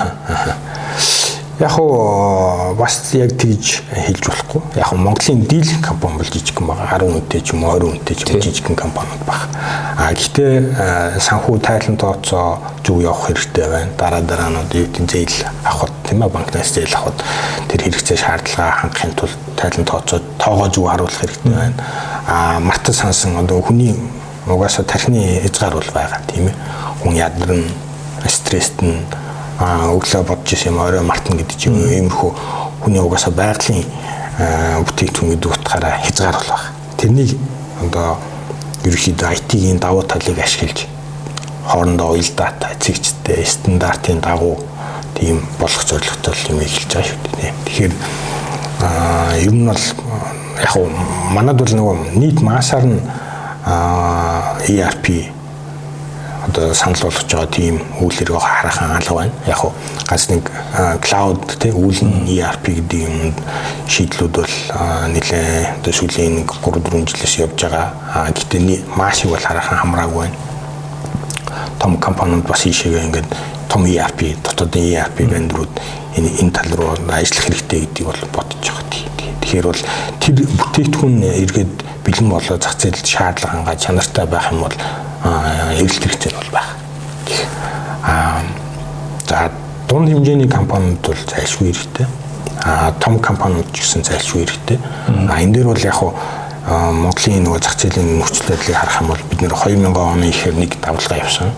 Яг 1.59 1.75
уу 1.75 2.75
бас 2.79 3.01
яг 3.19 3.33
тэгж 3.35 3.83
хэлж 3.91 4.29
болохгүй. 4.31 4.63
Яг 4.79 4.93
уу 4.93 4.99
Монголын 5.03 5.43
дийлэнх 5.43 5.83
компани 5.83 6.21
бол 6.21 6.31
жижигхэн 6.31 6.67
байгаа. 6.71 7.03
10 7.03 7.11
хүнтэй 7.11 7.41
ч 7.43 7.51
юм 7.51 7.65
уу 7.67 7.75
20 7.75 7.99
хүнтэй 7.99 8.15
ч 8.15 8.23
юм 8.23 8.37
уу 8.37 8.43
жижигхэн 8.47 8.77
компаниуд 8.79 9.23
баг. 9.27 9.51
А 9.99 10.15
гэхдээ 10.15 11.19
санхүү 11.19 11.59
тайлан 11.59 11.99
тооцоо 11.99 12.63
зүг 12.87 13.03
явах 13.03 13.27
хэрэгтэй 13.27 13.67
байна. 13.75 13.91
Дараа 13.99 14.23
дараанууд 14.23 14.71
юу 14.71 14.87
гэдэг 14.87 15.11
зээл 15.11 15.51
авахд 15.67 15.95
тийм 16.07 16.23
ээ 16.23 16.31
банкнаас 16.31 16.71
зээл 16.79 16.95
авахд 16.95 17.27
тэр 17.67 17.81
хэрэгцээ 17.91 18.19
шаардлага 18.23 18.79
хангахын 18.79 19.15
тулд 19.19 19.39
тайлан 19.59 19.85
тооцоо 19.91 20.19
тоогоо 20.39 20.69
зүг 20.71 20.87
харуулах 20.87 21.19
хэрэгтэй 21.19 21.55
байна. 21.59 21.75
А 22.31 22.61
мартаж 22.63 23.03
сансан 23.03 23.35
одоо 23.35 23.67
хүний 23.67 23.99
угаасаа 24.47 24.87
тархины 24.87 25.43
хязгаар 25.43 25.75
бол 25.75 25.91
байгаа 25.91 26.23
тийм 26.31 26.55
ээ. 26.55 26.57
Хүн 27.03 27.15
ядарна, 27.19 27.67
стресст 28.31 28.79
нь 28.79 29.03
өглөө 29.59 30.23
бодож 30.23 30.53
исэн 30.55 30.73
юм 30.73 30.81
орой 30.81 31.03
мартна 31.03 31.37
гэдэг 31.37 31.59
чинь 31.59 31.79
иймэрхүү 31.79 32.31
хүний 32.83 33.03
угаасаа 33.03 33.35
байгалийн 33.35 33.87
бүтээгдэхүүн 34.87 35.31
гэдэг 35.35 35.51
утгаараа 35.51 35.99
хязгаар 36.07 36.37
бол 36.39 36.51
баг. 36.55 36.63
Тэрнийг 36.95 37.35
одоо 37.83 38.19
ерөөхдөө 38.87 39.35
IT-ийн 39.35 39.83
давуу 39.83 40.07
талыг 40.07 40.39
ашиглаж 40.39 40.87
хоорондоо 41.67 42.15
уялдаатай, 42.15 42.79
эцэгчтэй, 42.79 43.45
стандартын 43.45 44.21
дагуу 44.23 44.57
тийм 45.19 45.43
болох 45.59 45.83
зорилготой 45.85 46.35
юм 46.49 46.61
эхэлж 46.63 46.87
байгаа 46.95 47.09
шүү 47.11 47.19
дээ. 47.35 47.53
Тэгэхээр 47.67 47.95
ер 49.43 49.53
нь 49.53 49.67
бол 49.67 49.85
яг 50.63 50.75
манад 51.35 51.59
бол 51.59 51.75
нөгөө 51.75 51.97
нийт 52.15 52.41
масаар 52.41 52.87
нь 52.87 53.03
ERP 53.67 55.35
одоо 56.49 56.75
санал 56.75 57.03
болгож 57.03 57.29
байгаа 57.29 57.47
тийм 57.53 57.77
үйл 58.01 58.17
хэрэг 58.17 58.41
хараахан 58.41 58.97
алга 58.97 59.15
байна. 59.15 59.33
Яг 59.47 59.65
уу 59.65 59.73
ганц 60.09 60.29
нэг 60.33 60.51
cloud 61.05 61.45
тий 61.61 61.73
үйл 61.73 62.01
нь 62.03 62.29
ERP 62.41 62.65
гэдэг 62.81 63.01
юмд 63.05 63.39
шийдлүүд 63.87 64.35
бол 64.41 64.57
нэлээ 65.13 65.79
одоо 65.79 65.93
сүүлийн 65.93 66.49
3 66.49 66.81
4 66.81 67.05
жилээс 67.13 67.39
явж 67.45 67.59
байгаа. 67.63 68.33
Гэтэ 68.33 68.59
маш 68.97 69.25
их 69.25 69.31
бол 69.31 69.45
хараахан 69.45 69.79
хамраагүй 69.79 70.27
байна. 70.27 70.37
Том 71.79 71.97
компаниуд 72.01 72.49
бас 72.49 72.67
ийшээгээ 72.67 73.07
ингээд 73.07 73.29
том 73.69 73.85
ERP 73.85 74.37
дотоодын 74.43 74.89
ERP 74.97 75.29
вендорууд 75.29 75.75
энэ 76.17 76.31
энэ 76.41 76.53
тал 76.57 76.73
руу 76.75 76.97
ажиллах 77.13 77.45
хэрэгтэй 77.45 77.81
гэдгийг 77.87 78.09
бол 78.09 78.23
бодож 78.33 78.65
байгаа. 78.65 78.89
Тэгэхээр 79.49 79.65
бол 79.65 79.83
тэр 80.21 80.35
бүтээгдэхүүн 80.45 81.25
эргээд 81.25 81.73
бэлэн 82.05 82.29
болоо 82.29 82.57
зах 82.61 82.77
зээлд 82.77 83.01
шаардлага 83.01 83.57
хангаа 83.57 83.77
чанартай 83.81 84.27
байх 84.29 84.53
юм 84.53 84.61
бол 84.61 84.77
эрэлт 85.25 86.03
хэрэгцээ 86.03 86.33
бол 86.33 86.51
байх. 86.53 86.77
Аа 88.05 88.43
за 89.27 89.51
дунд 89.89 90.09
хэмжээний 90.09 90.49
компаниуд 90.49 91.01
бол 91.03 91.17
зайлшгүй 91.27 91.73
хэрэгтэй. 91.73 92.07
Аа 92.65 92.93
том 93.01 93.19
компаниуд 93.19 93.67
ч 93.73 93.83
гэсэн 93.83 94.03
зайлшгүй 94.03 94.47
хэрэгтэй. 94.47 94.79
Аа 95.29 95.43
энэ 95.43 95.53
дээр 95.55 95.67
бол 95.67 95.79
яг 95.79 95.95
хуу 95.95 96.15
Монголын 96.69 97.49
нөгөө 97.49 97.61
зах 97.65 97.81
зээлийн 97.81 98.21
нөхцөл 98.21 98.53
байдлыг 98.53 98.77
харах 98.77 99.01
юм 99.01 99.09
бол 99.09 99.23
бид 99.31 99.41
нэр 99.41 99.55
2000 99.57 99.97
оны 99.97 100.29
ихээр 100.29 100.55
нэг 100.55 100.77
давлгаа 100.85 101.19
явсан. 101.19 101.51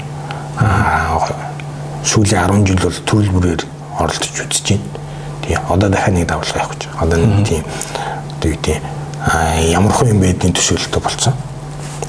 Аа 0.57 1.19
сүүлийн 2.07 2.47
10 2.47 2.67
жил 2.67 2.81
бол 2.81 2.99
төрөл 3.05 3.35
бүрээр 3.35 3.63
оролдож 3.99 4.31
үзэж 4.31 4.67
байна. 4.71 4.87
Тий. 5.43 5.59
Одоо 5.69 5.89
дахиад 5.91 6.15
нэг 6.15 6.27
давлгаа 6.31 6.63
явах 6.63 6.79
гэж. 6.79 6.89
Одоо 7.01 7.19
нэг 7.19 7.49
тийм 7.49 7.65
одоо 8.39 8.49
юу 8.49 8.61
тийм 8.63 8.83
ямар 9.75 9.93
хөө 9.93 10.15
юм 10.15 10.21
байдгийн 10.23 10.55
төсөөлөлтөй 10.55 11.03
болцсон 11.03 11.35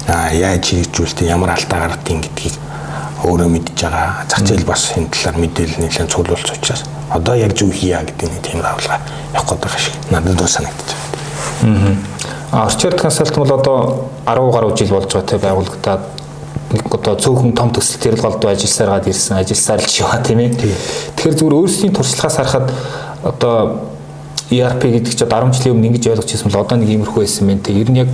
яаж 0.08 0.64
хэрэгжүүлдэг 0.66 1.26
ямар 1.28 1.54
алдаа 1.54 1.88
гардыг 1.88 2.22
гэдгийг 2.26 2.56
өөрөө 3.22 3.48
мэдж 3.48 3.78
байгаа. 3.82 4.26
Зах 4.28 4.42
зээл 4.42 4.66
бас 4.66 4.92
энэ 4.96 5.10
талаар 5.14 5.38
мэдээлэл 5.38 5.82
нэлээд 5.86 6.10
цуглуулж 6.10 6.48
учраас 6.50 6.82
одоо 7.10 7.34
яг 7.38 7.54
зөв 7.54 7.70
хийя 7.70 8.02
гэдэг 8.02 8.28
нэг 8.30 8.42
тийм 8.42 8.60
авлага 8.66 8.98
явах 9.34 9.58
байгаа 9.62 9.78
шиг 9.78 9.94
надад 10.10 10.34
бол 10.34 10.50
байна. 10.50 10.70
Аа. 12.50 12.66
Орчирд 12.66 13.00
консалт 13.00 13.36
бол 13.36 13.52
одоо 13.52 14.10
10 14.26 14.50
гаруй 14.52 14.76
жил 14.76 14.90
болж 14.90 15.12
байгаа 15.12 15.28
те 15.28 15.38
байгуулагдаад 15.38 16.02
нэг 16.72 16.94
одоо 16.94 17.14
цөөхөн 17.16 17.54
том 17.54 17.70
төсөл 17.70 18.00
төрөл 18.02 18.22
голдуу 18.26 18.50
ажилласаар 18.50 18.90
гад 18.98 19.08
ирсэн 19.08 19.38
ажилласаар 19.38 19.80
л 19.80 19.88
шиваа 19.88 20.18
тийм 20.24 20.38
ээ. 20.40 20.50
Тэгэхээр 21.16 21.36
зүгээр 21.38 21.58
өөрсдийн 21.62 21.94
туршлагаас 21.94 22.36
харахад 22.36 22.72
одоо 23.22 23.88
ERP 24.50 24.82
гэдэг 24.98 25.14
чинь 25.14 25.28
10 25.28 25.52
жилийн 25.52 25.74
өмнө 25.76 25.88
ингэж 25.92 26.04
ойлгож 26.12 26.32
ирсэн 26.32 26.50
бол 26.50 26.64
одоо 26.64 26.76
нэг 26.76 26.90
иймэрхүү 26.90 27.22
байсан 27.22 27.46
мэн 27.46 27.60
те. 27.60 27.72
Ер 27.72 27.88
нь 27.88 28.04
яг 28.04 28.10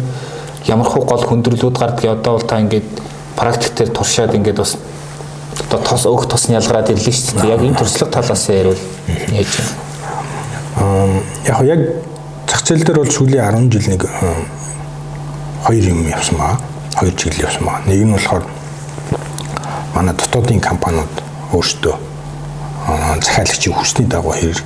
ямар 0.68 0.86
хуу 0.86 1.04
гол 1.08 1.24
хөндөрлүүд 1.24 1.78
гардаг 1.78 2.04
одоо 2.12 2.36
бол 2.36 2.46
та 2.46 2.60
ингээд 2.60 2.88
практик 3.36 3.74
дээр 3.74 3.90
туршаад 3.96 4.34
ингээд 4.36 4.60
бас 4.60 4.76
одоо 5.66 5.80
тос 5.80 6.04
өөх 6.06 6.28
тосны 6.28 6.54
ялгараад 6.54 6.90
ирлээ 6.92 7.14
шүү 7.14 7.40
дээ. 7.40 7.52
Яг 7.56 7.62
энэ 7.64 7.78
туршлага 7.78 8.12
талаас 8.20 8.48
ярил 8.48 8.78
яаж 9.32 9.52
вэ? 9.56 9.64
Аа 11.48 11.64
яг 11.64 11.80
зах 12.46 12.62
зээл 12.68 12.84
дээр 12.84 13.00
бол 13.00 13.10
сүүлийн 13.10 13.68
10 13.68 13.72
жил 13.72 13.88
нэг 13.88 14.02
хоёр 15.64 15.84
юм 15.88 16.06
явсан 16.08 16.36
байгаа. 16.38 16.60
Хоёр 17.00 17.14
чиглэл 17.16 17.46
явсан 17.48 17.64
байгаа. 17.64 17.88
Нэг 17.88 18.04
нь 18.04 18.12
болохоор 18.12 18.44
манай 19.94 20.14
дотоодын 20.14 20.60
компаниуд 20.60 21.14
өөрсдөө 21.52 21.96
захиалагчийн 23.24 23.74
хүсний 23.74 24.06
дагуу 24.06 24.32
хэрэг 24.32 24.62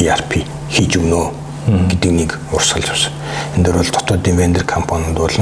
ERP 0.00 0.46
хийж 0.70 0.96
өгнө 0.96 1.30
гэдэг 1.70 2.10
нэг 2.12 2.30
урсгал 2.52 2.82
явсан. 2.82 3.12
Энд 3.56 3.64
дээр 3.64 3.76
бол 3.76 3.90
дотоодын 3.90 4.36
вендор 4.36 4.64
компаниуд 4.64 5.16
бол 5.16 5.36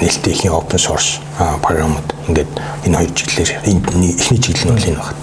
нээлттэй 0.00 0.32
их 0.32 0.44
open 0.50 0.78
source 0.78 1.20
програмууд 1.62 2.08
ингээд 2.28 2.50
энэ 2.86 2.96
хоёр 2.96 3.12
чиглэлээр 3.14 3.50
эхний 3.62 4.38
чиглэл 4.38 4.72
нь 4.72 4.74
бол 4.74 4.88
энэ 4.90 4.98
багт. 4.98 5.20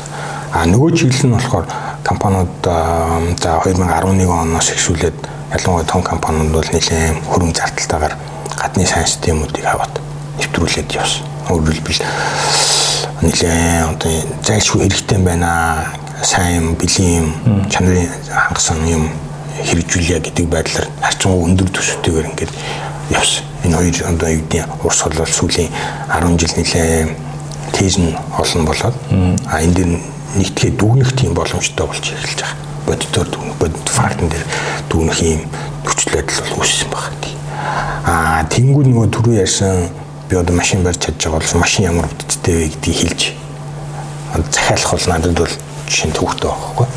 А 0.54 0.66
нөгөө 0.66 0.90
чиглэл 0.98 1.28
нь 1.28 1.36
болохоор 1.36 1.66
компаниуд 2.04 2.54
за 2.64 3.62
2011 3.64 4.28
оноос 4.28 4.70
эхлүүлээд 4.72 5.18
ялангуяа 5.54 5.86
том 5.86 6.02
компаниуд 6.02 6.52
бол 6.52 6.70
нэлээд 6.74 7.22
хөрөнгө 7.30 7.58
зардалтайгаар 7.58 8.16
гадны 8.58 8.86
сайн 8.86 9.06
системүүдийг 9.06 9.66
аваад 9.66 10.00
нэвтрүүлээд 10.40 10.96
явсан. 10.96 11.24
Өөрөөр 11.50 11.74
хэлбэл 11.74 12.02
нэлээд 13.22 13.84
одоо 13.94 14.12
зайлшгүй 14.44 14.82
хэрэгтэй 14.82 15.20
байна. 15.20 15.86
Сайн 16.24 16.76
бэлгийн 16.76 17.32
чанарын 17.72 18.10
хангасан 18.28 18.84
юм 18.88 19.04
хэрэгжүүлье 19.68 20.20
гэдэг 20.24 20.46
байдлаар 20.48 20.88
харьцангуй 21.02 21.50
өндөр 21.50 21.70
төсөвтэйгээр 21.74 22.30
ингээд 22.32 22.54
явсан. 23.12 23.44
Энэ 23.66 23.76
хоёр 23.76 23.98
одоо 24.08 24.30
юу 24.30 24.44
гэдэг 24.48 24.86
урсгал 24.86 25.18
бол 25.20 25.34
сүүлийн 25.34 25.72
10 26.08 26.40
жил 26.40 26.54
нэлээ 26.56 27.16
тез 27.76 27.96
нь 28.00 28.16
олон 28.38 28.64
болоод 28.66 28.96
а 29.48 29.62
энэ 29.62 29.76
дэр 29.76 29.90
нэгтгэхэд 30.40 30.76
дүгнэх 30.78 31.12
тийм 31.18 31.34
боломжтой 31.34 31.86
болж 31.88 32.06
эхэлж 32.06 32.40
байгаа. 32.40 32.58
Бодитоор 32.88 33.28
дүгнэх, 33.30 33.56
бодит 33.60 33.90
фактн 33.90 34.28
дээр 34.30 34.46
дүгнэх 34.90 35.20
юм 35.22 35.42
нөхцөл 35.84 36.14
байдал 36.14 36.40
бол 36.46 36.60
үүссэн 36.64 36.90
байна. 36.90 37.20
А 38.06 38.44
тэнгууд 38.50 38.88
нөгөө 38.88 39.08
түрүү 39.14 39.36
ярьсан 39.44 39.90
би 40.30 40.38
одоо 40.38 40.56
машин 40.56 40.84
барьж 40.84 41.04
чадж 41.04 41.20
байгаа 41.26 41.42
бол 41.42 41.62
машин 41.62 41.86
ямар 41.86 42.08
бүтцтэй 42.08 42.56
вэ 42.56 42.68
гэдгийг 42.74 42.98
хэлж 42.98 43.22
захиалах 44.52 44.92
бол 44.94 45.08
надад 45.10 45.34
бол 45.34 45.54
жишээ 45.88 46.10
нь 46.10 46.16
төвхтэй 46.16 46.50
байхгүй. 46.50 46.88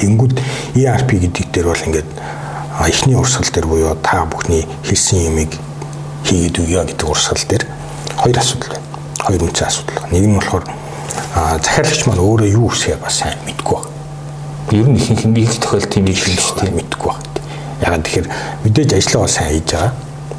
Тэнгүүд 0.00 0.32
ERP 0.80 1.10
гэдэг 1.20 1.46
дээр 1.52 1.68
бол 1.70 1.86
ингээд 1.86 2.08
эхний 2.88 3.16
урсгал 3.16 3.50
дээр 3.52 3.66
буюу 3.68 3.96
та 4.02 4.24
бүхний 4.24 4.64
хэлсэн 4.88 5.28
юмыг 5.28 5.52
хийгээд 6.24 6.56
өгье 6.60 6.84
гэдэг 6.88 7.08
урсгал 7.08 7.44
дээр 7.48 7.64
хоёр 8.16 8.38
асуудал 8.38 8.72
байна. 8.72 8.88
Хоёр 9.20 9.42
үнцэн 9.44 9.68
асуудал. 9.68 10.08
Нэг 10.08 10.24
нь 10.24 10.36
болохоор 10.36 10.64
захиалагч 11.60 12.00
маань 12.06 12.24
өөрөө 12.24 12.48
юу 12.56 12.68
хүсэхээ 12.72 12.98
бас 13.04 13.20
сайн 13.20 13.38
мэдгүй 13.44 13.76
байна. 13.76 13.92
Ер 14.72 14.88
нь 14.88 14.96
ихэнх 14.96 15.24
нь 15.28 15.38
их 15.44 15.58
тохиолдолд 15.60 15.92
тийм 15.92 16.06
их 16.08 16.24
л 16.24 16.72
мэдгүй 16.72 17.12
байна. 17.12 17.28
Ягаад 17.84 18.04
тэгэхээр 18.04 18.28
мэдээж 18.64 18.90
ажлаа 18.96 19.20
бол 19.24 19.32
сайн 19.32 19.52
хийж 19.52 19.68
байгаа. 19.72 19.92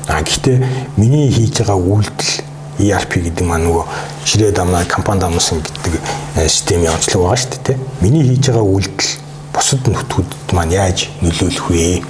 А 0.10 0.22
гэхдээ 0.22 0.58
миний 0.98 1.30
хийж 1.30 1.62
байгаа 1.62 1.78
үйлдэл 1.78 2.34
ERP 2.82 3.12
гэдэг 3.22 3.46
маань 3.46 3.70
нөгөө 3.70 3.86
ширээ 4.26 4.52
дамнаа 4.58 4.86
компани 4.90 5.22
дамнасан 5.22 5.62
гэдэг 5.62 5.94
э, 6.38 6.48
системийн 6.50 6.94
онцлог 6.98 7.30
байгаа 7.30 7.38
шүү 7.38 7.62
дээ. 7.62 7.78
Миний 8.02 8.24
хийж 8.26 8.50
байгаа 8.50 8.66
үйлдэл 8.66 9.12
бусад 9.54 9.84
нөтгүүдэд 9.88 10.54
маань 10.56 10.74
яаж 10.76 11.10
нөлөөлөх 11.22 11.68
вэ? 11.70 12.04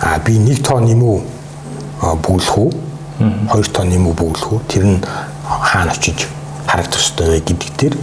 А 0.00 0.18
би 0.24 0.38
нэг 0.38 0.62
тоо 0.64 0.80
нэмүү 0.80 1.16
бүглэх 2.24 2.56
үү? 2.58 2.70
Хоёр 3.48 3.68
тоо 3.72 3.84
нэмүү 3.84 4.12
бүглэх 4.12 4.52
үү? 4.52 4.60
Тэр 4.68 4.84
нь 4.84 4.98
хаана 5.44 5.92
очиж 5.92 6.28
харагдах 6.66 7.00
ёстой 7.00 7.28
вэ 7.28 7.40
гэдэг 7.40 7.70
дээр 7.76 7.94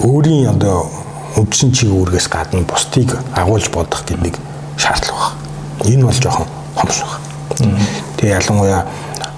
өөрийн 0.00 0.52
одоо 0.56 0.88
үндсэн 1.36 1.72
чиг 1.72 1.92
үүргээс 1.92 2.28
гадна 2.28 2.64
бусдыг 2.64 3.16
агуулж 3.36 3.68
бодох 3.70 4.04
гэдэг 4.08 4.36
шаардлага 4.76 5.36
байна. 5.80 5.92
Энэ 5.92 6.04
бол 6.04 6.20
жоохон 6.20 6.48
хомс 6.74 6.98
байна. 7.60 7.80
Тэгээ 8.16 8.36
ялангуяа 8.40 8.84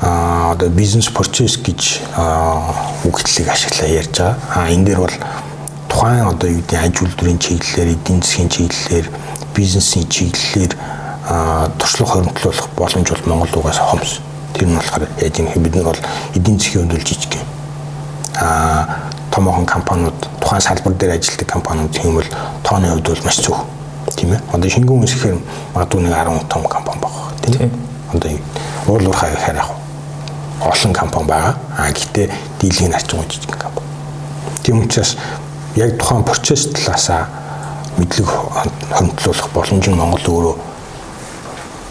одоо 0.00 0.68
бизнес 0.70 1.08
процесс 1.10 1.58
гэж 1.58 2.06
үгтлийг 3.04 3.48
ашиглаа 3.50 3.88
ярьж 3.90 4.14
байгаа. 4.18 4.36
А 4.54 4.70
энэ 4.70 4.84
дээр 4.86 5.00
бол 5.02 5.14
тухайн 5.98 6.30
одоо 6.30 6.48
юу 6.48 6.62
гэдэг 6.62 6.78
аж 6.78 6.94
үйлдвэрийн 7.02 7.38
чиглэлээр, 7.42 7.98
эдийн 7.98 8.22
засгийн 8.22 8.48
чиглэлээр, 8.48 9.06
бизнесийн 9.50 10.06
чиглэлээр 10.06 10.72
туршлага 11.74 12.22
хоригдлуулах 12.22 12.68
боломж 12.78 13.08
бол 13.10 13.26
Монгол 13.26 13.58
угаас 13.58 13.78
хомс. 13.82 14.22
Тэр 14.54 14.70
нь 14.70 14.78
болохоор 14.78 15.10
яаж 15.18 15.38
юм? 15.42 15.50
Бид 15.58 15.74
нар 15.74 15.90
бол 15.90 16.02
эдийн 16.38 16.58
засгийн 16.58 16.86
хувьд 16.86 17.02
жижиг 17.02 17.34
юм. 17.34 17.46
Аа 18.38 19.10
томоохон 19.34 19.66
компаниуд, 19.66 20.14
тухайн 20.38 20.62
салбар 20.62 20.94
дээр 20.94 21.18
ажилладаг 21.18 21.48
компаниуд 21.50 21.90
тийм 21.90 22.14
бол 22.14 22.30
тооны 22.62 22.94
хувьд 22.94 23.08
бол 23.10 23.24
маш 23.26 23.42
зөв. 23.42 23.58
Тийм 24.14 24.32
ээ. 24.38 24.40
Одоо 24.54 24.70
шингэн 24.70 25.02
үсгээр 25.02 25.34
магадгүй 25.74 26.00
нэг 26.06 26.14
10 26.14 26.46
том 26.46 26.62
компани 26.62 27.00
байгаа. 27.02 27.26
Тийм. 27.42 27.74
Одоо 28.14 28.30
уул 28.86 29.06
уурхай 29.10 29.34
гэхээр 29.34 29.58
яг 29.58 29.74
олон 30.62 30.92
компани 30.94 31.26
байгаа. 31.26 31.54
А 31.74 31.90
гэхдээ 31.90 32.30
дийлгийн 32.62 32.94
арчин 32.94 33.18
жижиг 33.26 33.50
компани. 33.58 33.90
Тийм 34.62 34.86
учраас 34.86 35.18
яг 35.78 35.98
тухайн 35.98 36.24
процесс 36.24 36.68
талаасаа 36.74 37.28
мэдлэг 37.98 38.28
хөндлөх 38.94 39.48
боломж 39.54 39.88
нь 39.88 39.98
Монгол 39.98 40.26
өөрөө 40.26 40.56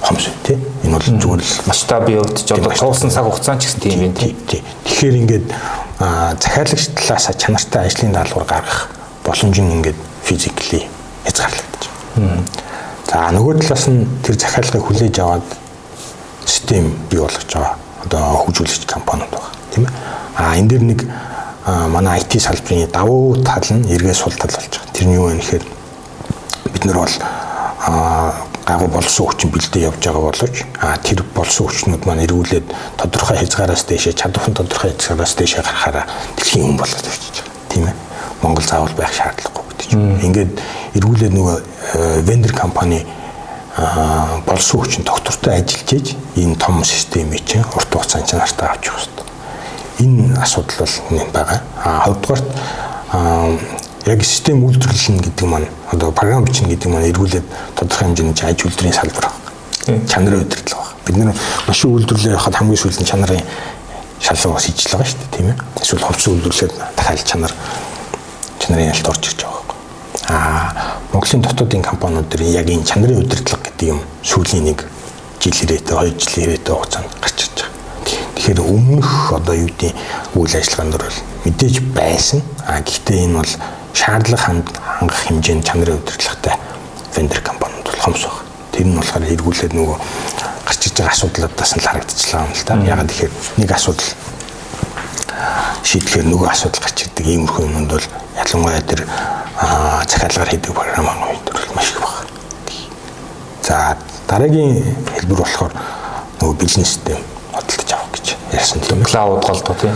хомс 0.07 0.27
тий. 0.43 0.57
Энэ 0.83 0.95
бол 0.95 1.07
зүгээр 1.07 1.41
л 1.43 1.53
масштаб 1.67 2.07
явагдаж 2.09 2.51
одоо 2.51 2.71
туусан 2.71 3.11
цаг 3.11 3.25
хугацаа 3.27 3.57
ч 3.59 3.67
гэсэн 3.67 3.81
тийм 3.81 3.99
юм 4.07 4.13
тий. 4.13 4.35
Тэгэхээр 4.85 5.15
ингээд 5.23 5.45
захиалагч 6.39 6.83
талаасаа 6.95 7.33
чанартай 7.33 7.87
ажлын 7.87 8.13
даалгавар 8.15 8.47
гаргах 8.47 8.89
боломж 9.25 9.57
нь 9.59 9.73
ингээд 9.81 9.99
физикли 10.23 10.87
хязгаарлагдаж 11.25 11.83
байна. 12.15 12.43
За 13.07 13.27
нөгөө 13.35 13.63
талаас 13.63 13.87
нь 13.91 14.07
тэр 14.23 14.35
захиалгыг 14.39 14.83
хүлээж 14.83 15.15
аваад 15.19 15.47
систем 16.45 16.93
бий 17.09 17.19
болгож 17.19 17.47
байгаа. 17.51 17.75
Одоо 18.05 18.47
хөгжүүлэгч 18.47 18.85
компаниуд 18.87 19.31
байгаа. 19.31 19.51
Тийм 19.73 19.83
ээ. 19.87 19.93
А 20.37 20.55
энэ 20.55 20.69
дэр 20.71 20.83
нэг 20.83 20.99
манай 21.67 22.21
IT 22.21 22.39
салбарын 22.39 22.87
давуу 22.91 23.35
тал 23.43 23.67
нь 23.75 23.91
эргээ 23.91 24.13
сул 24.15 24.31
тал 24.31 24.51
болж 24.55 24.71
байгаа. 24.71 24.93
Тэр 24.95 25.07
нь 25.07 25.15
юу 25.19 25.27
вэ 25.27 25.35
гэхээр 25.35 25.65
бид 26.71 26.83
нар 26.85 26.97
бол 27.03 27.15
гагуу 28.63 28.87
болсон 28.87 29.27
хүчин 29.27 29.51
бэлдээ 29.51 29.91
явж 29.91 29.99
байгаа 29.99 30.23
боловч 30.31 30.55
тэр 31.03 31.23
болсон 31.35 31.67
хүчнүүд 31.67 32.07
маань 32.07 32.23
эргүүлээд 32.23 32.67
тодорхой 32.95 33.37
хязгаараас 33.43 33.83
дээшээ 33.83 34.15
чадвархан 34.15 34.55
тодорхой 34.55 34.95
хязгаараас 34.95 35.35
дээшээ 35.35 35.63
гарахаараа 35.67 36.05
дэлхийн 36.39 36.63
хүн 36.71 36.79
болоод 36.79 37.03
явчихж 37.03 37.35
байгаа. 37.43 37.67
Тийм 37.67 37.83
ээ. 37.87 37.95
Монгол 38.43 38.63
заавал 38.63 38.95
байх 38.95 39.11
шаардлагагүй 39.11 39.63
гэдэг 39.67 39.87
чинь. 39.91 40.19
Ингээд 40.23 40.51
эргүүлээд 40.95 41.33
нөгөө 41.35 41.57
вендор 42.23 42.53
компани 42.55 43.03
болсон 44.47 44.79
хүчин 44.81 45.03
доктортой 45.03 45.59
ажиллаж 45.59 45.91
ийж 45.91 46.07
энэ 46.39 46.55
том 46.55 46.83
системийг 46.83 47.43
чинь 47.43 47.67
урт 47.75 47.91
хугацаанд 47.91 48.25
чанартай 48.25 48.67
авч 48.71 48.87
явах 48.87 49.03
хэрэгтэй 49.03 49.16
энэ 49.99 50.37
асуудал 50.41 50.87
бол 51.09 51.25
байгаа. 51.33 51.61
А 51.83 51.99
хоёрдугаарт 52.05 52.45
яг 54.05 54.23
систем 54.23 54.63
үйлдвэрлэл 54.63 55.21
гэдэг 55.21 55.47
маань 55.47 55.67
одоо 55.91 56.11
програм 56.11 56.45
бичнэ 56.45 56.69
гэдэг 56.69 56.89
маань 56.91 57.09
эргүүлээд 57.11 57.45
тодорхой 57.75 58.07
хэмжээний 58.07 58.35
аж 58.35 58.59
үйлдвэрийн 58.63 58.93
салбар 58.93 59.27
байна. 59.27 60.07
Чанарын 60.07 60.41
удирдлага 60.41 60.83
байна. 60.83 61.03
Бид 61.05 61.15
нэр 61.17 61.35
машин 61.67 61.91
үйлдвэрлэлээ 61.91 62.35
явахад 62.35 62.55
хамгийн 62.55 62.79
сүүлийн 62.79 63.07
чанарын 63.07 63.43
шалгуу 64.21 64.53
бас 64.53 64.69
ижил 64.69 64.91
байгаа 64.91 65.07
шүү 65.07 65.19
дээ, 65.19 65.35
тийм 65.35 65.47
ээ. 65.51 65.57
Эсвэл 65.81 66.05
хувцас 66.07 66.27
үйлдвэрлэлээр 66.27 66.73
дахиад 66.95 67.27
чанар 67.27 67.53
чанарын 68.59 68.91
ялт 68.91 69.07
орж 69.07 69.23
ирж 69.27 69.39
байгаа 69.43 69.61
байхгүй. 69.67 69.77
Аа, 70.29 70.73
Монголын 71.13 71.41
дотоодын 71.41 71.81
компаниуд 71.81 72.29
дэр 72.29 72.41
яг 72.47 72.69
энэ 72.69 72.85
чанарын 72.85 73.21
удирдлага 73.23 73.63
гэдэг 73.63 73.87
юм 73.91 74.01
сүүлийн 74.23 74.63
нэг 74.71 74.87
жил 75.39 75.57
ирээтэй, 75.63 75.95
хоёр 75.95 76.15
жил 76.17 76.43
ирээтэй 76.43 76.73
хугацаанд. 76.75 77.16
Тэгэхээр 78.47 78.63
өмнөх 78.63 79.35
одоо 79.35 79.59
юу 79.59 79.67
гэдэг 79.67 79.91
үйл 80.39 80.55
ажиллагаанд 80.55 80.95
бол 80.95 81.19
мэдээж 81.43 81.83
байсан. 81.91 82.39
А 82.63 82.79
гэхдээ 82.79 83.27
энэ 83.27 83.43
бол 83.43 83.53
шаардлага 83.91 84.39
хангах 84.39 85.19
хэмжээнд 85.27 85.67
чанарын 85.67 85.99
удирдлагатай 85.99 86.55
вендор 87.11 87.43
компаниуд 87.43 87.83
бол 87.83 87.99
хомс 87.99 88.23
баг. 88.23 88.47
Тэр 88.71 88.87
нь 88.87 88.95
болохоор 88.95 89.27
эргүүлээд 89.27 89.75
нөгөө 89.75 89.97
гарч 90.63 90.79
иж 90.79 90.95
байгаа 90.95 91.11
асуудлуудаас 91.11 91.71
нь 91.75 91.83
л 91.83 91.89
харагдчихлаа 91.91 92.47
юм 92.47 92.53
л 92.55 92.63
да. 92.63 92.73
Ягаад 92.87 93.09
тэгэхээр 93.11 93.33
нэг 93.59 93.69
асуудал 93.75 94.11
шийдэхээр 95.83 96.27
нөгөө 96.31 96.47
асуудал 96.47 96.83
гарч 96.87 96.97
ирдэг 97.03 97.27
иймэрхүү 97.27 97.67
юмд 97.67 97.91
бол 97.91 98.07
ялангуяа 98.31 98.79
тэр 98.87 99.01
захиалгаар 100.07 100.51
хийдэг 100.55 100.71
програм 100.71 101.11
үед 101.35 101.47
бол 101.51 101.67
маш 101.75 101.91
их 101.91 101.99
баг. 101.99 102.15
За 103.59 103.99
дараагийн 104.23 104.87
хэлбэр 105.19 105.43
болохоор 105.43 105.75
нөгөө 106.39 106.55
бизнес 106.63 106.95
систем 106.95 107.19
бодлож 107.19 107.36
ярьсан 108.53 108.81
тийм 108.81 109.01
ээ. 109.01 109.09
Клауд 109.11 109.43
голдоо 109.45 109.75
тийм. 109.75 109.95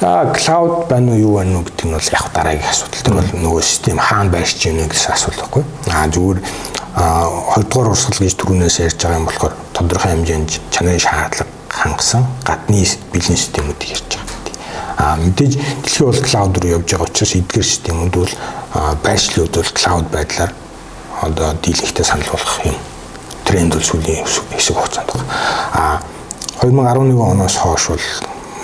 Аа 0.00 0.32
клауд 0.32 0.88
байна 0.88 1.12
уу 1.12 1.18
юу 1.18 1.34
байна 1.36 1.58
уу 1.58 1.64
гэдэг 1.64 1.86
нь 1.86 1.94
бол 1.94 2.12
яг 2.12 2.26
дараагийн 2.34 2.70
асуудал. 2.70 3.02
Тэр 3.02 3.14
бол 3.14 3.30
нөгөө 3.44 3.62
систем 3.62 3.98
хаана 3.98 4.30
байрч 4.30 4.66
ийнэ 4.66 4.88
гэсэн 4.88 5.12
асуулт 5.12 5.38
байхгүй. 5.40 5.64
Аа 5.92 6.06
зүгээр 6.08 6.38
а 6.94 7.24
хоёрдугаар 7.54 7.92
урсгал 7.92 8.20
гэж 8.20 8.34
түрүүнээс 8.36 8.76
ярьж 8.84 9.00
байгаа 9.00 9.20
юм 9.20 9.26
болохоор 9.26 9.54
тодорхой 9.72 10.12
хэмжээнд 10.12 10.50
чанарын 10.70 11.00
шаардлага 11.00 11.48
хангасан 11.72 12.26
гадны 12.44 12.84
бизнес 13.12 13.48
системүүдийг 13.48 13.96
ярьж 13.96 14.12
байгаа. 14.12 14.32
А 14.98 15.16
мэдээж 15.16 15.52
дэлхий 15.82 16.06
бол 16.06 16.20
клауд 16.20 16.58
руу 16.60 16.74
явж 16.76 16.88
байгаа 16.92 17.08
учраас 17.08 17.34
эдгээр 17.34 17.64
системүүд 17.64 18.12
бол 18.12 18.32
байршлууд 19.02 19.52
бол 19.56 19.70
клауд 19.72 20.08
байдлаар 20.12 20.52
одоо 21.22 21.54
дийлэнхтэй 21.62 22.04
санал 22.04 22.28
болгох 22.28 22.60
юм 22.66 22.76
тренд 23.44 23.74
бол 23.74 23.82
сүүлийн 23.82 24.24
хэсэг 24.52 24.76
хугацаанд 24.76 25.08
байна. 25.12 25.26
А 25.72 26.00
2011 26.62 27.18
оноос 27.18 27.56
хойш 27.56 27.88
бол 27.88 27.98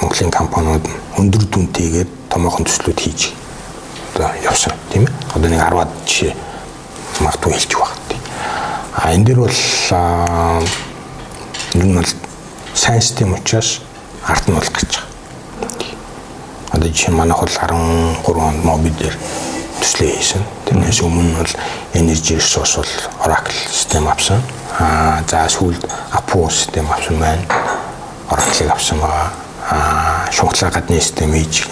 Монголын 0.00 0.30
компаниуд 0.30 0.84
өндөр 1.18 1.42
дүнтэйгээр 1.50 2.06
томоохон 2.30 2.68
төслүүд 2.68 3.00
хийж 3.02 3.32
одоо 4.14 4.30
явсан 4.44 4.70
тийм 4.92 5.02
ээ. 5.02 5.14
Одоо 5.34 5.50
нэг 5.50 5.58
10-аад 5.58 5.90
жишээ 6.06 6.32
магадгүй 7.18 7.58
байгаа 7.58 7.98
тийм. 8.06 8.22
А 8.94 9.10
энэ 9.10 9.24
дэр 9.26 9.38
бол 9.42 9.58
ер 11.74 11.86
нь 11.90 11.98
бол 11.98 12.10
сайн 12.74 13.02
систем 13.02 13.34
учраас 13.34 13.80
ард 14.22 14.46
нь 14.46 14.54
бол 14.54 14.70
гарч 14.70 14.94
байгаа. 14.94 15.10
Одоо 16.78 16.88
жишээ 16.94 17.10
манайх 17.18 17.42
бол 17.42 17.50
13 17.50 18.46
онд 18.46 18.62
моби 18.62 18.94
дээр 18.94 19.18
төслөө 19.82 20.10
хийсэн. 20.14 20.46
Тэрнээс 20.70 21.02
өмнө 21.02 21.42
бол 21.42 21.54
Energy 21.98 22.38
Resource 22.38 22.78
бол 22.78 22.94
Oracle 23.26 23.58
систем 23.74 24.06
авсан. 24.06 24.38
Аа 24.78 25.26
за 25.26 25.50
сүүлд 25.50 25.82
Apu 26.14 26.46
систем 26.46 26.86
авсан 26.94 27.18
байна. 27.18 27.67
Oracle-ыг 28.30 28.70
авсан 28.70 29.00
байгаа. 29.00 29.30
Аа 29.70 30.32
шунхлаа 30.32 30.70
гадны 30.70 31.00
систем 31.00 31.32
хийж 31.32 31.68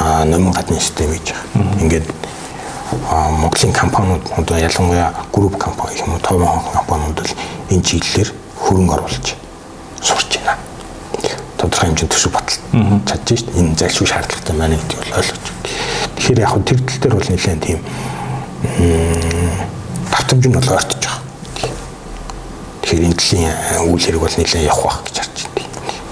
аа 0.00 0.24
номын 0.24 0.52
гадны 0.52 0.80
систем 0.80 1.12
хийж 1.12 1.32
байгаа. 1.32 1.82
Ингээд 1.82 2.08
Монголын 3.10 3.72
компаниуд 3.72 4.22
одоо 4.36 4.58
ялангуяа 4.58 5.14
групп 5.32 5.56
компани 5.58 5.98
юм 6.00 6.14
уу 6.14 6.20
товхон 6.20 6.72
компаниуд 6.72 7.14
бол 7.14 7.32
энэ 7.70 7.82
чиглэлээр 7.82 8.32
хөрөнгө 8.60 8.94
оруулж 8.94 9.34
сурч 10.00 10.38
байна 10.38 10.58
тодорхой 11.58 11.88
хэмжээнд 11.88 12.12
төсөв 12.12 12.32
батал 12.32 12.60
чадж 13.08 13.28
шít 13.28 13.48
энэ 13.58 13.74
залшгүй 13.74 14.06
шаардлагатай 14.06 14.54
маань 14.56 14.78
гэдэг 14.78 14.98
бол 15.00 15.18
ойлгож 15.18 15.44
Тэгэхээр 16.24 16.40
яг 16.40 16.56
тэр 16.64 16.80
тал 16.80 16.98
дээр 17.04 17.14
бол 17.20 17.28
нэлээд 17.28 17.60
тийм 17.60 17.80
давтамж 20.08 20.44
нь 20.48 20.56
бол 20.56 20.72
ойртож 20.72 21.04
байгаа. 21.04 21.20
Тэгэхээр 22.80 23.04
энэ 23.04 23.18
талын 23.20 23.52
үйл 23.92 24.04
хэрэг 24.08 24.22
бол 24.24 24.32
нэлээд 24.32 24.64
явах 24.64 24.88
байх 24.88 24.98
гэж 25.04 25.16
харж 25.20 25.36
байна. 25.36 25.43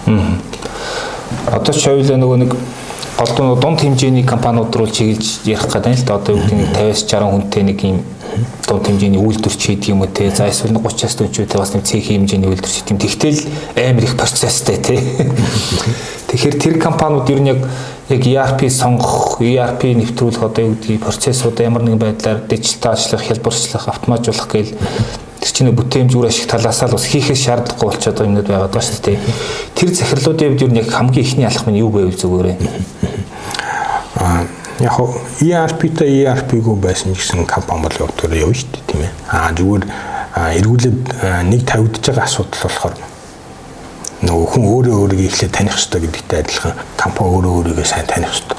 Одоо 0.07 1.73
ч 1.75 1.87
хоёулаа 1.87 2.19
нөгөө 2.19 2.39
нэг 2.43 2.53
голдуу 3.19 3.57
дунд 3.57 3.81
хэмжээний 3.81 4.25
компаниуд 4.25 4.75
руу 4.75 4.87
чиглэж 4.87 5.47
ярих 5.47 5.69
гэдэг 5.69 5.95
л 5.95 6.05
да. 6.07 6.15
Одоо 6.17 6.37
юу 6.37 6.43
гэдэг 6.43 6.59
нэг 6.59 6.71
50-60 6.75 7.31
хүнтэй 7.31 7.63
нэг 7.63 7.79
юм 7.83 7.99
дунд 8.67 8.87
хэмжээний 8.87 9.21
үйлдвэрч 9.21 9.63
хийдэг 9.63 9.93
юм 9.95 10.03
уу 10.03 10.11
те. 10.11 10.31
За 10.31 10.49
эсвэл 10.49 10.75
30-аас 10.75 11.15
дүүчтэй 11.19 11.59
бас 11.59 11.75
нэг 11.75 11.85
цэх 11.85 12.03
хэмжээний 12.03 12.49
үйлдвэрч 12.51 12.75
хийдэг 12.83 12.93
юм. 12.93 12.99
Тэгтэл 12.99 13.41
амар 13.79 14.05
их 14.05 14.17
процесстэй 14.17 14.79
те. 14.83 14.97
Тэгэхээр 16.33 16.57
тэр 16.59 16.75
компаниуд 16.81 17.29
ер 17.31 17.41
нь 17.41 17.51
яг 17.53 17.61
яг 18.09 18.27
ERP 18.27 18.71
сонгох, 18.71 19.41
ERP 19.41 19.95
нэвтрүүлэх 19.97 20.43
одоо 20.43 20.65
юу 20.65 20.75
гэдгийг 20.75 21.05
процессуудаа 21.05 21.65
ямар 21.65 21.83
нэгэн 21.85 22.01
байдлаар 22.01 22.41
дижиталчлах, 22.49 23.23
хялбарчлах, 23.23 23.89
автоматжуулах 23.89 24.49
гээл 24.49 24.73
тэр 25.43 25.51
чинь 25.51 25.75
бүтээмж 25.75 26.15
үр 26.15 26.31
ашиг 26.31 26.47
талаас 26.47 26.79
нь 26.87 26.95
бас 26.95 27.05
хийхээс 27.11 27.43
шаардлагагүй 27.43 27.87
болчиход 27.91 28.15
байгаа 28.15 28.31
юмнууд 28.31 28.47
байгаад 28.47 28.75
байна 28.79 28.87
шүү 28.87 29.03
дээ. 29.03 29.19
Тэр 29.75 29.91
захирлуудын 29.91 30.49
хувьд 30.55 30.63
юу 30.63 30.71
нэг 30.71 30.87
хамгийн 30.87 31.27
ихний 31.27 31.47
алхам 31.51 31.75
нь 31.75 31.83
юу 31.83 31.91
байвал 31.91 32.15
зүгээрээ. 32.15 32.57
Аа 34.23 34.47
яг 34.79 34.93
хоо 34.95 35.19
ERP-тэй 35.43 36.23
ERP-гүй 36.23 36.77
байсан 36.79 37.11
гэсэн 37.19 37.43
компани 37.51 37.83
бол 37.83 38.07
явдгаар 38.07 38.39
явна 38.39 38.55
шүү 38.55 38.71
дээ 38.71 38.87
тийм 38.87 39.03
ээ. 39.03 39.13
Аа 39.35 39.51
зүгээр 39.51 39.85
эргүүлээд 40.63 41.01
нэг 41.51 41.61
тавигдж 41.67 42.07
байгаа 42.07 42.25
асуудал 42.31 42.63
болохоор 42.63 42.95
нөгөө 44.23 44.47
хүн 44.47 44.65
өөрөө 44.71 44.95
өөрийгөө 45.03 45.27
эхлээд 45.27 45.53
таних 45.59 45.75
хэрэгтэй 45.75 46.01
гэдэгтэй 46.07 46.39
адилхан 46.39 46.75
компани 46.95 47.31
өөрөө 47.35 47.53
өөрийгөө 47.59 47.87
сайн 47.91 48.07
таних 48.07 48.31
хэрэгтэй. 48.31 48.59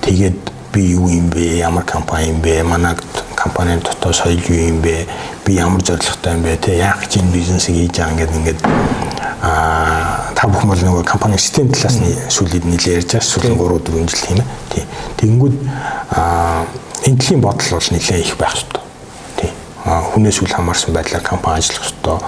Тэгээд 0.00 0.40
би 0.72 0.80
юу 0.96 1.12
юм 1.12 1.28
бэ? 1.28 1.60
Ямар 1.60 1.84
компани 1.84 2.32
юм 2.32 2.40
бэ? 2.40 2.64
Манай 2.64 2.96
компанийн 3.42 3.80
дотоод 3.82 4.14
соёл 4.14 4.38
юу 4.38 4.68
юм 4.70 4.80
бэ? 4.80 5.06
Би 5.44 5.54
ямар 5.58 5.82
зорилготой 5.82 6.34
юм 6.34 6.42
бэ? 6.42 6.56
Тэ 6.62 6.78
яах 6.78 7.02
гэж 7.02 7.18
энэ 7.18 7.34
бизнесийг 7.34 7.76
хийж 7.76 7.98
байгаа 7.98 8.12
ингээд 8.14 8.36
ингээд 8.38 8.60
аа 9.42 10.30
та 10.38 10.46
бүхэн 10.46 10.70
бол 10.70 10.78
нөгөө 10.78 11.04
компани 11.04 11.38
систем 11.38 11.66
талаас 11.74 11.98
нь 11.98 12.14
сүүлийн 12.30 12.70
нэлээд 12.70 13.02
ярьж 13.02 13.10
байгаа. 13.18 13.26
Сүүлийн 13.26 13.58
3 13.58 13.82
4 13.82 14.06
жил 14.06 14.22
тийм 14.22 14.38
ээ. 14.38 14.48
Тийм. 14.70 14.86
Тэгэнгүүт 15.18 15.56
аа 16.14 16.62
энэ 17.02 17.18
төрлийн 17.18 17.42
бодол 17.42 17.70
бол 17.74 17.90
нэлээд 17.90 18.22
их 18.22 18.36
байх 18.38 18.54
хэрэгтэй. 18.54 18.82
Тийм. 19.42 19.52
Хүнээс 20.14 20.38
үл 20.38 20.54
хамаарсан 20.54 20.94
байдлаар 20.94 21.24
компани 21.26 21.58
ажиллах 21.58 21.82
хэрэгтэй 21.82 22.18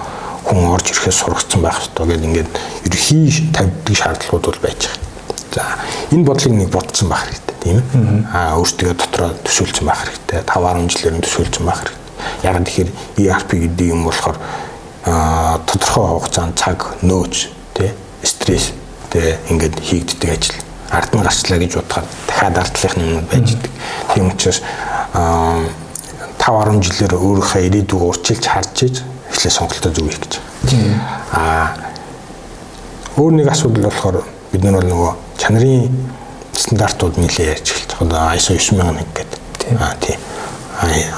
хүн 0.45 0.67
орж 0.67 0.85
ирэхээс 0.91 1.17
сургацсан 1.23 1.61
байх 1.63 1.79
хэрэгтэй 1.79 2.05
гэдэг 2.05 2.27
ингээд 2.27 2.51
ерхий 2.91 3.25
тавьдаг 3.55 3.95
шаардлагууд 3.95 4.45
бол 4.51 4.61
байж 4.61 4.81
байгаа. 4.83 4.99
За 5.55 5.63
энэ 6.11 6.27
бодлыг 6.27 6.53
нэг 6.53 6.69
бодсон 6.69 7.09
байх 7.09 7.23
хэрэгтэй 7.23 7.44
тийм 7.65 7.81
ээ. 7.81 8.29
Аа 8.29 8.61
өөртөө 8.61 8.93
дотроо 8.93 9.31
төсөөлсөн 9.41 9.85
байх 9.89 10.05
хэрэгтэй. 10.05 10.45
5 10.45 10.69
10 10.69 10.93
жилээр 10.93 11.15
нь 11.17 11.25
төсөөлсөн 11.25 11.65
байх 11.65 11.81
хэрэгтэй. 11.81 12.03
Яг 12.45 12.55
тэгэхээр 12.61 12.89
ERP 13.25 13.49
гэдэг 13.65 13.87
юм 13.89 14.05
болохоор 14.05 14.37
аа 15.09 15.57
тодорхой 15.65 16.05
хугацаанд 16.13 16.53
цаг 16.57 16.79
нөөц 17.01 17.49
тий 17.73 17.89
стресс 18.21 18.73
тий 19.09 19.33
ингээд 19.49 19.81
хийгддэг 19.81 20.29
ажил 20.29 20.57
ард 20.93 21.11
нь 21.13 21.25
гарчлаа 21.25 21.59
гэж 21.59 21.73
бодоход 21.77 22.07
дахиад 22.29 22.57
ардлах 22.57 22.97
юм 23.01 23.25
байж 23.25 23.47
идэг. 23.57 23.71
Тийм 24.13 24.29
учраас 24.29 24.61
аа 25.13 25.65
5 26.37 26.69
10 26.69 26.85
жилээр 26.85 27.13
өөрийнхөө 27.17 27.61
ирээдүг 27.65 28.01
урчилж 28.01 28.45
харж 28.45 28.77
иж 28.85 28.95
эхлээ 29.33 29.53
сонголтоо 29.57 29.91
зөв 29.91 30.05
хийх 30.05 30.21
гэж. 30.21 30.33
Аа 31.33 31.73
өөр 33.17 33.33
нэг 33.41 33.49
асуудал 33.49 33.89
болохоор 33.89 34.21
бид 34.51 34.63
нар 34.63 34.77
бол 34.81 34.89
нөгөө 34.89 35.11
чанарын 35.37 35.89
стандартууд 36.55 37.17
нэлээд 37.19 37.59
ярьж 37.59 37.67
эхэлж. 37.71 37.91
Одоо 37.99 38.31
ISO 38.35 38.55
9001 38.55 39.05
гэдэг. 39.13 39.39
Аа 39.79 39.95
тий. 39.99 40.17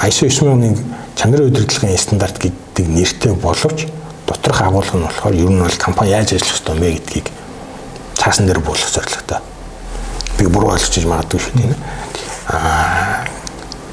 ISO 0.04 0.28
9001 0.28 0.82
чанарын 1.16 1.48
удирдлагын 1.48 1.98
стандарт 1.98 2.38
гэдэг 2.38 2.86
нэртэй 2.88 3.34
боловч 3.34 3.88
доторх 4.28 4.62
агуулга 4.62 4.98
нь 4.98 5.06
болохоор 5.08 5.34
ер 5.34 5.50
нь 5.50 5.62
бол 5.62 5.78
компани 5.80 6.12
яаж 6.12 6.34
ажиллах 6.34 6.54
ёстой 6.54 6.76
мэ 6.76 6.92
гэдгийг 7.00 7.28
цаасан 8.16 8.46
дээр 8.46 8.60
буулгах 8.60 8.92
зорилготой. 8.92 9.40
Би 10.38 10.46
буруу 10.46 10.76
ойлгож 10.76 11.06
магадгүй 11.06 11.40
шүү 11.40 11.54
дээ. 11.58 11.76
Аа 12.52 13.26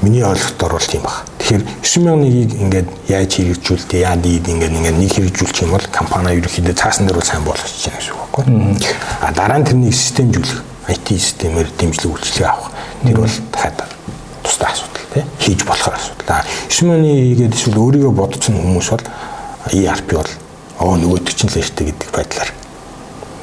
миний 0.01 0.23
ойлголтоор 0.23 0.73
бол 0.73 0.85
тийм 0.85 1.01
баг. 1.01 1.25
Тэгэхээр 1.39 1.63
9001-ийг 1.81 2.51
ингээд 2.61 2.89
яаж 3.09 3.31
хэрэгжүүлдэг, 3.37 3.99
яа 4.01 4.15
дийд 4.17 4.45
ингээд 4.49 4.75
ингээд 4.75 4.97
нэг 5.01 5.11
хэрэгжүүлчих 5.13 5.65
юм 5.65 5.73
бол 5.73 5.85
компани 5.89 6.37
ерөнхийдөө 6.37 6.75
цаасан 6.77 7.07
дээр 7.07 7.17
бол 7.21 7.25
сайн 7.25 7.43
болгож 7.45 7.73
чинь 7.73 7.93
гэсэн 7.95 8.13
үг 8.13 8.21
байхгүй. 8.33 8.45
А 9.21 9.31
дараа 9.33 9.59
нь 9.61 9.65
тэрнийг 9.65 9.95
системжүүлэх, 9.95 10.61
IT 10.89 11.07
системээр 11.17 11.69
дэмжлэг 11.79 12.11
үйлчлэг 12.13 12.45
авах. 12.45 12.71
Тэр 13.03 13.17
бол 13.21 13.35
дахиад 13.51 13.79
тусдаа 14.43 14.69
асуудал 14.69 15.07
тий. 15.13 15.23
Хийж 15.39 15.65
болохоор 15.65 15.95
асуудал. 15.97 16.45
9001-ийгээд 16.69 17.55
эсвэл 17.55 17.81
өөрийгөө 17.81 18.13
бодсон 18.13 18.55
хүмүүс 18.61 18.89
бол 18.93 19.05
ERP 19.73 20.09
бол 20.13 20.31
оо 20.79 20.95
нөгөөдөг 20.99 21.33
чинь 21.33 21.49
л 21.49 21.63
штэ 21.63 21.89
гэдэг 21.89 22.09
байдлаар 22.13 22.51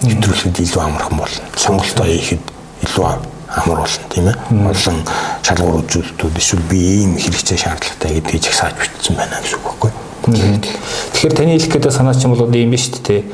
нэвтрүүлэхэд 0.03 0.63
илүү 0.63 0.83
амархан 0.83 1.19
болно. 1.19 1.45
Сонголтоо 1.57 2.07
хийхэд 2.07 2.45
илүү 2.87 3.05
амар 3.07 3.79
болно 3.83 4.07
тийм 4.11 4.29
ээ. 4.29 4.37
Олон 4.69 4.99
шалгуур 5.43 5.83
үзүүлэлтүүд 5.83 6.39
эсвэл 6.39 6.65
би 6.71 6.79
ийм 7.03 7.17
хэрэгцээ 7.19 7.59
шаардлагатай 7.59 8.21
гэдгийг 8.21 8.47
их 8.47 8.55
сааж 8.55 8.75
бичсэн 8.79 9.17
байна 9.17 9.41
гэсэн 9.43 9.59
үг 9.59 9.67
байхгүй. 9.67 9.91
Тэгэхээр 10.23 11.35
таны 11.35 11.55
хэлэх 11.59 11.73
гэдэг 11.73 11.93
санаа 11.93 12.15
чинь 12.15 12.35
бол 12.35 12.47
ийм 12.55 12.71
биш 12.71 12.91
үү 12.91 13.03
те. 13.03 13.25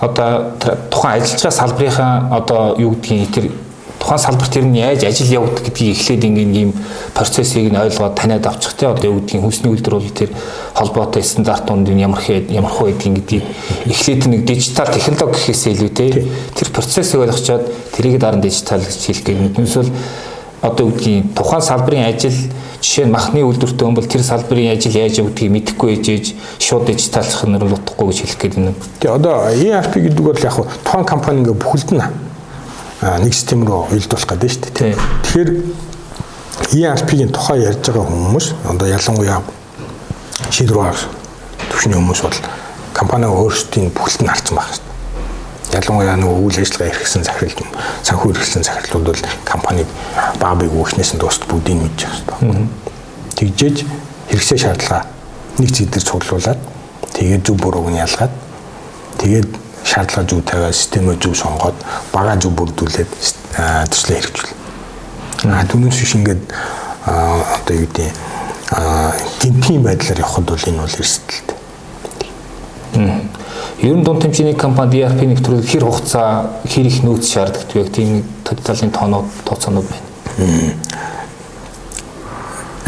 Одоо 0.00 0.52
тухайн 0.90 1.22
ажиллаж 1.22 1.42
байгаа 1.42 1.58
салбарынхаа 1.58 2.12
одоо 2.38 2.78
юу 2.78 2.94
гэдгийг 2.94 3.30
тэр 3.34 3.50
тухайн 3.98 4.18
салбарт 4.18 4.52
тэр 4.52 4.64
нь 4.64 4.78
яаж 4.78 5.02
ажил 5.04 5.42
явагдах 5.42 5.64
гэдгийг 5.66 5.98
эхлээд 5.98 6.24
ингээд 6.24 6.54
ийм 6.54 6.72
процессыг 7.14 7.66
нь 7.66 7.76
ойлгоод 7.76 8.14
таниад 8.14 8.46
авчих 8.46 8.72
те 8.78 8.86
одоо 8.86 9.10
юу 9.10 9.20
гэдгийг 9.20 9.42
хүнсний 9.42 9.72
үйлдвэр 9.74 9.98
бол 9.98 10.10
тэр 10.14 10.30
холбоотой 10.74 11.22
стандартууд 11.22 11.90
нь 11.90 12.00
ямар 12.00 12.22
хэд 12.22 12.50
ямар 12.54 12.70
хөө 12.70 12.94
гэдгийг 12.94 13.42
эхлээд 13.90 14.22
нэг 14.30 14.46
дижитал 14.46 14.86
технологи 14.86 15.34
гэхээсээ 15.34 15.72
илүү 15.74 15.90
те 15.90 16.06
тэр 16.54 16.68
процессыг 16.70 17.20
ойлгочоод 17.20 17.64
тэрийг 17.98 18.22
дараа 18.22 18.38
нь 18.38 18.46
дижитал 18.46 18.78
гэж 18.78 19.02
хэлэх 19.02 19.24
гээд 19.26 19.58
нүсэл 19.58 19.90
одоо 20.62 20.86
юу 20.86 20.94
гэдгийг 20.94 21.34
тухайн 21.34 21.62
салбарын 21.62 22.06
ажил 22.06 22.38
жишээ 22.80 23.06
нь 23.06 23.14
махны 23.14 23.42
үйлдвэртэй 23.42 23.84
хүн 23.86 23.96
бол 23.98 24.06
тэр 24.06 24.22
салбарын 24.22 24.72
ажил 24.74 24.94
яаж 24.94 25.18
явагдгийг 25.18 25.50
мэдэхгүй 25.50 25.98
ээжээж 25.98 26.26
шууд 26.62 26.86
дижиталлах 26.86 27.42
нь 27.44 27.58
утгагүй 27.58 28.06
гэж 28.10 28.18
хэлэх 28.22 28.38
гээд 28.38 28.54
байна. 28.54 28.74
Тэгээ 29.02 29.16
одоо 29.18 29.34
ERP 29.50 29.94
гэдэг 29.98 30.22
бол 30.22 30.38
яг 30.38 30.56
тухайн 30.86 31.06
компани 31.06 31.42
ингээ 31.42 31.58
бүхэлд 31.58 31.90
нь 31.98 32.04
нэг 33.02 33.32
систем 33.34 33.66
рүү 33.66 33.90
уялдуулах 33.90 34.30
гэдэг 34.30 34.50
шүү 34.50 34.62
дээ. 34.78 34.94
Тэгэхээр 35.26 35.50
ERP-ийн 36.78 37.30
тухай 37.34 37.66
ярьж 37.66 37.82
байгаа 37.82 38.06
хүмүүс 38.06 38.46
одоо 38.66 38.86
ялангуяа 38.86 39.42
шийдвэр 40.50 40.94
төвшний 41.70 41.98
хүмүүс 41.98 42.20
бол 42.22 42.38
компани 42.94 43.26
өөрсдийн 43.26 43.90
бүхэлд 43.90 44.22
нь 44.22 44.30
харсан 44.30 44.56
байх 44.58 44.70
шүү 44.70 44.87
ялангуяа 45.72 46.16
нөгөө 46.16 46.40
үйл 46.48 46.58
ажиллагаа 46.64 46.88
эрхсэн 46.92 47.24
захирал 47.24 47.66
санхүү 48.02 48.32
эрхсэн 48.32 48.64
захирлууд 48.64 49.06
бол 49.12 49.22
компаниг 49.44 49.88
баа 50.40 50.54
бийг 50.56 50.72
өөхнээс 50.72 51.12
нь 51.14 51.20
бүгдийг 51.20 51.78
мэдж 51.82 52.00
байгаа 52.08 52.36
шүү 52.40 52.52
дээ. 52.56 52.68
Тэгжээж 53.36 53.76
хэрэгсээ 54.32 54.58
шаардлага 54.64 55.06
нэг 55.58 55.70
зэг 55.74 55.90
дээр 55.92 56.04
цуглуулад 56.08 56.60
тэгээд 57.12 57.42
зөв 57.44 57.56
бурууг 57.60 57.92
нь 57.92 58.00
ялгаад 58.00 58.32
тэгээд 59.20 59.50
шаардлага 59.84 60.28
зөв 60.28 60.40
тавиад 60.44 60.74
системээ 60.74 61.16
зөв 61.20 61.34
сонгоод 61.36 61.76
бага 62.12 62.36
зөв 62.40 62.52
бүрдүүлээд 62.56 63.10
төслөө 63.92 64.16
хэрэгжүүл. 64.16 64.52
А 65.52 65.64
түүнээс 65.68 65.98
биш 66.00 66.14
ингээд 66.16 66.42
одоо 67.08 67.74
юу 67.76 67.86
гэдэг 67.86 68.12
гинтийн 69.40 69.82
байдлаар 69.82 70.20
явхад 70.20 70.44
бол 70.44 70.68
энэ 70.68 70.82
бол 70.82 70.96
эрсдэлтэй. 71.00 71.56
Ер 73.78 73.94
нь 73.94 74.02
дунд 74.02 74.24
хэмжээний 74.26 74.58
компанид 74.58 75.06
ERP 75.06 75.22
нэвтрүүл 75.22 75.62
хэр 75.62 75.86
хугацаа, 75.86 76.50
хэр 76.66 76.90
их 76.90 77.06
нөөц 77.06 77.30
шаарддаг 77.30 77.70
вэ? 77.70 77.86
Тийм 77.86 78.26
талын 78.42 78.90
тоонууд, 78.90 79.30
тооцоонууд 79.46 79.86
байна. 79.86 80.74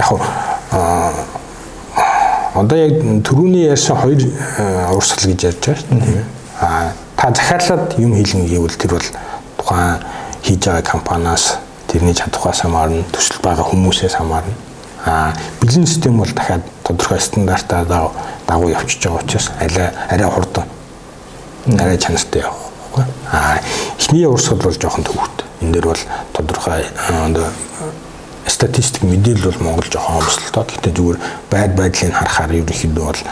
Яг 0.03 0.11
аа 0.75 1.15
одоо 2.59 2.75
яг 2.75 2.99
түрүүний 3.23 3.71
ярьсан 3.71 4.03
хоёр 4.03 4.19
урсгал 4.91 5.31
гэж 5.31 5.47
ярьж 5.47 5.63
байгаа 5.63 5.79
шүү 5.79 6.01
дээ. 6.03 6.25
Аа 6.59 6.91
та 7.15 7.31
захиалаад 7.39 7.95
юм 8.03 8.19
хийлгэн 8.19 8.51
гэвэл 8.51 8.75
тэр 8.75 8.99
бол 8.99 9.09
тухайн 9.63 10.03
хийж 10.43 10.67
байгаа 10.67 10.83
компаниас 10.83 11.63
тэрний 11.87 12.19
чадхаас 12.19 12.67
хамаарна, 12.67 13.07
төсөл 13.15 13.39
байгаа 13.47 13.63
хүмүүсээс 13.71 14.19
хамаарна. 14.19 14.59
Аа 15.07 15.39
бэлэн 15.63 15.87
систем 15.87 16.19
бол 16.19 16.35
дахиад 16.35 16.67
тодорхой 16.83 17.23
стандартаар 17.23 17.87
дагуу 17.87 18.75
явчихж 18.75 19.07
байгаа 19.07 19.23
учраас 19.23 19.51
арай 19.63 19.95
арай 20.11 20.27
хурдан 20.27 20.67
арай 21.67 21.99
чанартай 21.99 22.43
явах 22.43 22.71
байхгүй. 22.93 23.05
Аа 23.33 23.61
эхний 23.99 24.27
урсгал 24.27 24.59
бол 24.59 24.75
жоохон 24.75 25.05
төвөгтэй. 25.05 25.47
Энэ 25.61 25.73
дээр 25.73 25.87
бол 25.93 26.03
тодорхой 26.33 26.85
статистик 28.47 29.03
мэдээлэл 29.03 29.53
бол 29.53 29.65
Монгол 29.65 29.89
жоохон 29.91 30.21
хомсолтой. 30.21 30.65
Гэхдээ 30.65 30.93
зүгээр 30.93 31.19
байд 31.51 31.73
байдлыг 31.77 32.13
харахаар 32.13 32.53
ерөнхийдөө 32.61 33.05
бол 33.05 33.23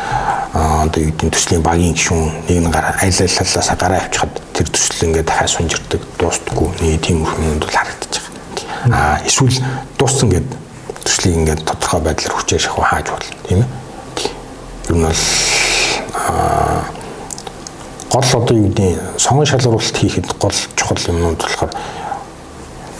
одоо 0.55 1.01
юу 1.03 1.13
гэдэг 1.13 1.33
төслийн 1.35 1.63
багийн 1.63 1.95
гишүүн 1.95 2.49
нэг 2.49 2.59
нь 2.65 2.71
гараа 2.73 2.95
аль 3.03 3.13
аль 3.13 3.37
талаас 3.37 3.71
гараа 3.77 4.01
авчихад 4.05 4.33
тэр 4.55 4.69
төсөл 4.73 5.07
ингээд 5.09 5.29
дахиад 5.29 5.53
сунжирдаг 5.53 6.03
дуустдаггүй 6.19 6.69
нэг 6.81 7.01
тийм 7.05 7.25
хүмүүс 7.25 7.59
бол 7.61 7.77
харагдаж 7.77 8.15
байгаа. 8.17 8.97
Аа 8.97 9.17
эсвэл 9.27 9.59
дууссан 9.99 10.29
гэд 10.33 10.49
төслийг 11.05 11.35
ингээд 11.37 11.65
тодорхой 11.67 12.01
байдлаар 12.01 12.35
хүчээр 12.37 12.63
шахуу 12.63 12.85
хааж 12.85 13.07
болно 13.13 13.37
тийм 13.49 13.61
ээ. 13.65 13.69
Ер 14.89 14.97
нь 14.97 15.05
бол 15.05 15.23
гол 18.11 18.25
одоо 18.25 18.57
юу 18.57 18.69
гэдэг 18.69 19.21
сонгон 19.21 19.47
шалгуулалт 19.47 19.97
хийхэд 19.97 20.29
гол 20.39 20.57
чухал 20.77 20.99
юмнууд 21.09 21.39
болохоор 21.39 21.73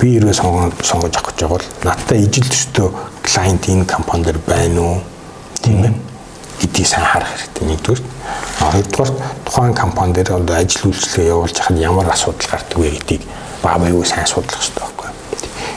би 0.01 0.15
хэрвээ 0.15 0.37
сонгож 0.37 0.73
сонгож 0.85 1.15
авах 1.17 1.33
гэж 1.33 1.39
байгаа 1.41 1.57
бол 1.57 1.69
надтай 1.85 2.19
ижил 2.23 2.45
төстэй 2.45 2.89
клиент 3.23 3.69
энэ 3.69 3.85
компани 3.85 4.25
дээр 4.25 4.39
байна 4.47 4.81
уу? 4.81 5.01
Тийм 5.63 5.85
ээ. 5.85 5.95
Гэдгийг 6.61 6.87
сайн 6.87 7.07
харах 7.07 7.33
хэрэгтэй 7.33 7.67
нэгдүгээр 7.69 8.03
а 8.61 8.71
хоёрдугаар 8.73 9.13
тухайн 9.45 9.75
компани 9.75 10.13
дээр 10.13 10.33
одоо 10.37 10.57
ажил 10.57 10.91
үйлчлэгээ 10.91 11.33
явуулж 11.33 11.57
хахад 11.57 11.79
ямар 11.79 12.11
асуудал 12.11 12.51
гардаг 12.51 12.79
вэ 12.79 12.91
гэдгийг 12.99 13.23
баа 13.63 13.79
баягүй 13.79 14.07
сайн 14.07 14.27
судлах 14.27 14.61
хэрэгтэй 14.61 14.83
байхгүй 14.83 15.09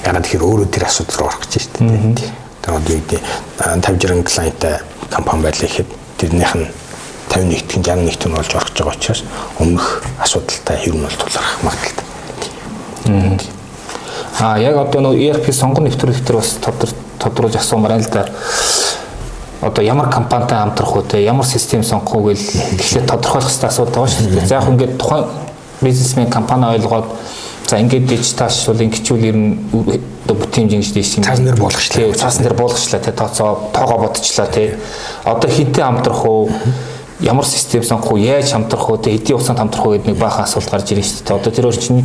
ягаад 0.05 0.23
тэгэхээр 0.25 0.47
өөрөө 0.49 0.67
тэр 0.73 0.85
асуудал 0.89 1.17
руу 1.17 1.27
орох 1.29 1.41
гэж 1.45 1.53
байна 1.77 1.97
шүү 2.01 2.13
дээ. 2.17 2.31
Тэр 2.61 2.73
одоо 2.73 2.93
юу 2.93 3.01
гэдэг 3.05 3.21
50 3.57 4.01
60 4.01 4.25
клиенттай 4.25 4.75
компани 5.09 5.41
байлаа 5.45 5.67
гэхэд 5.69 5.89
тэрнийх 6.17 6.53
нь 6.57 6.67
51 7.31 7.63
тэгэн 7.67 7.83
61 8.03 8.19
төн 8.19 8.35
болж 8.35 8.51
гэж 8.51 8.75
байгаа 8.75 8.95
учраас 8.95 9.23
өмнөх 9.59 10.03
асуудалтай 10.19 10.77
нь 10.91 10.99
бол 10.99 11.15
тулгарх 11.15 11.53
магадaltaй. 11.63 13.39
А 14.39 14.59
яг 14.59 14.75
одоо 14.75 15.01
нөө 15.01 15.15
ERP 15.15 15.51
сонгон 15.55 15.87
нэвтрүүлэх 15.87 16.25
төр 16.27 16.41
бас 16.41 16.59
тодруулж 17.19 17.55
асуумаар 17.55 17.99
л 17.99 18.09
да. 18.11 18.27
Одоо 19.61 19.83
ямар 19.85 20.09
компанитай 20.09 20.59
хамтрах 20.59 20.95
уу 20.95 21.03
те 21.03 21.23
ямар 21.23 21.45
систем 21.45 21.83
сонгох 21.83 22.15
уу 22.15 22.33
гэл 22.33 22.41
гэхдээ 22.75 23.07
тодорхойлох 23.07 23.47
хэрэгтэй 23.47 23.69
асуудал 23.69 23.93
байгаа 23.93 24.11
шүү 24.11 24.27
дээ. 24.27 24.47
За 24.47 24.55
яг 24.55 24.67
ингээд 24.67 24.97
тухайн 24.97 25.25
бизнесмен 25.81 26.29
компани 26.29 26.65
ойлгоод 26.75 27.05
за 27.69 27.77
ингээд 27.79 28.07
дижиталшуул 28.09 28.81
ингэчүүл 28.81 29.23
ер 29.29 29.37
нь 29.37 29.55
одоо 30.25 30.35
бүтэн 30.35 30.67
хэмжээ 30.67 30.81
гэж 30.81 30.91
дийсэн. 30.93 31.23
Цаасан 31.23 31.45
дээр 31.45 31.59
болгочлаа. 31.61 32.13
Цаасан 32.13 32.43
дээр 32.43 32.57
болгочлаа 32.57 33.01
те 33.01 33.11
тооцоо 33.11 33.69
тоогоо 33.73 33.97
бодчихлаа 34.07 34.47
те. 34.47 34.77
Одоо 35.23 35.49
хинтээ 35.49 35.85
хамтрах 35.85 36.25
уу 36.25 36.49
ямар 37.21 37.45
систем 37.45 37.83
сонгох 37.83 38.11
уу 38.11 38.17
яаж 38.17 38.51
хамтрах 38.51 38.89
уу 38.89 38.97
те 38.97 39.11
хэдийн 39.11 39.37
хугацаанд 39.37 39.59
хамтрах 39.59 39.85
уу 39.85 39.93
гэдэг 39.93 40.07
нэг 40.07 40.17
баахан 40.17 40.43
асуулт 40.43 40.69
гарч 40.69 40.91
ирж 40.91 41.05
шүү 41.05 41.25
дээ. 41.25 41.37
Одоо 41.37 41.51
тэр 41.53 41.67
орчны 41.69 42.03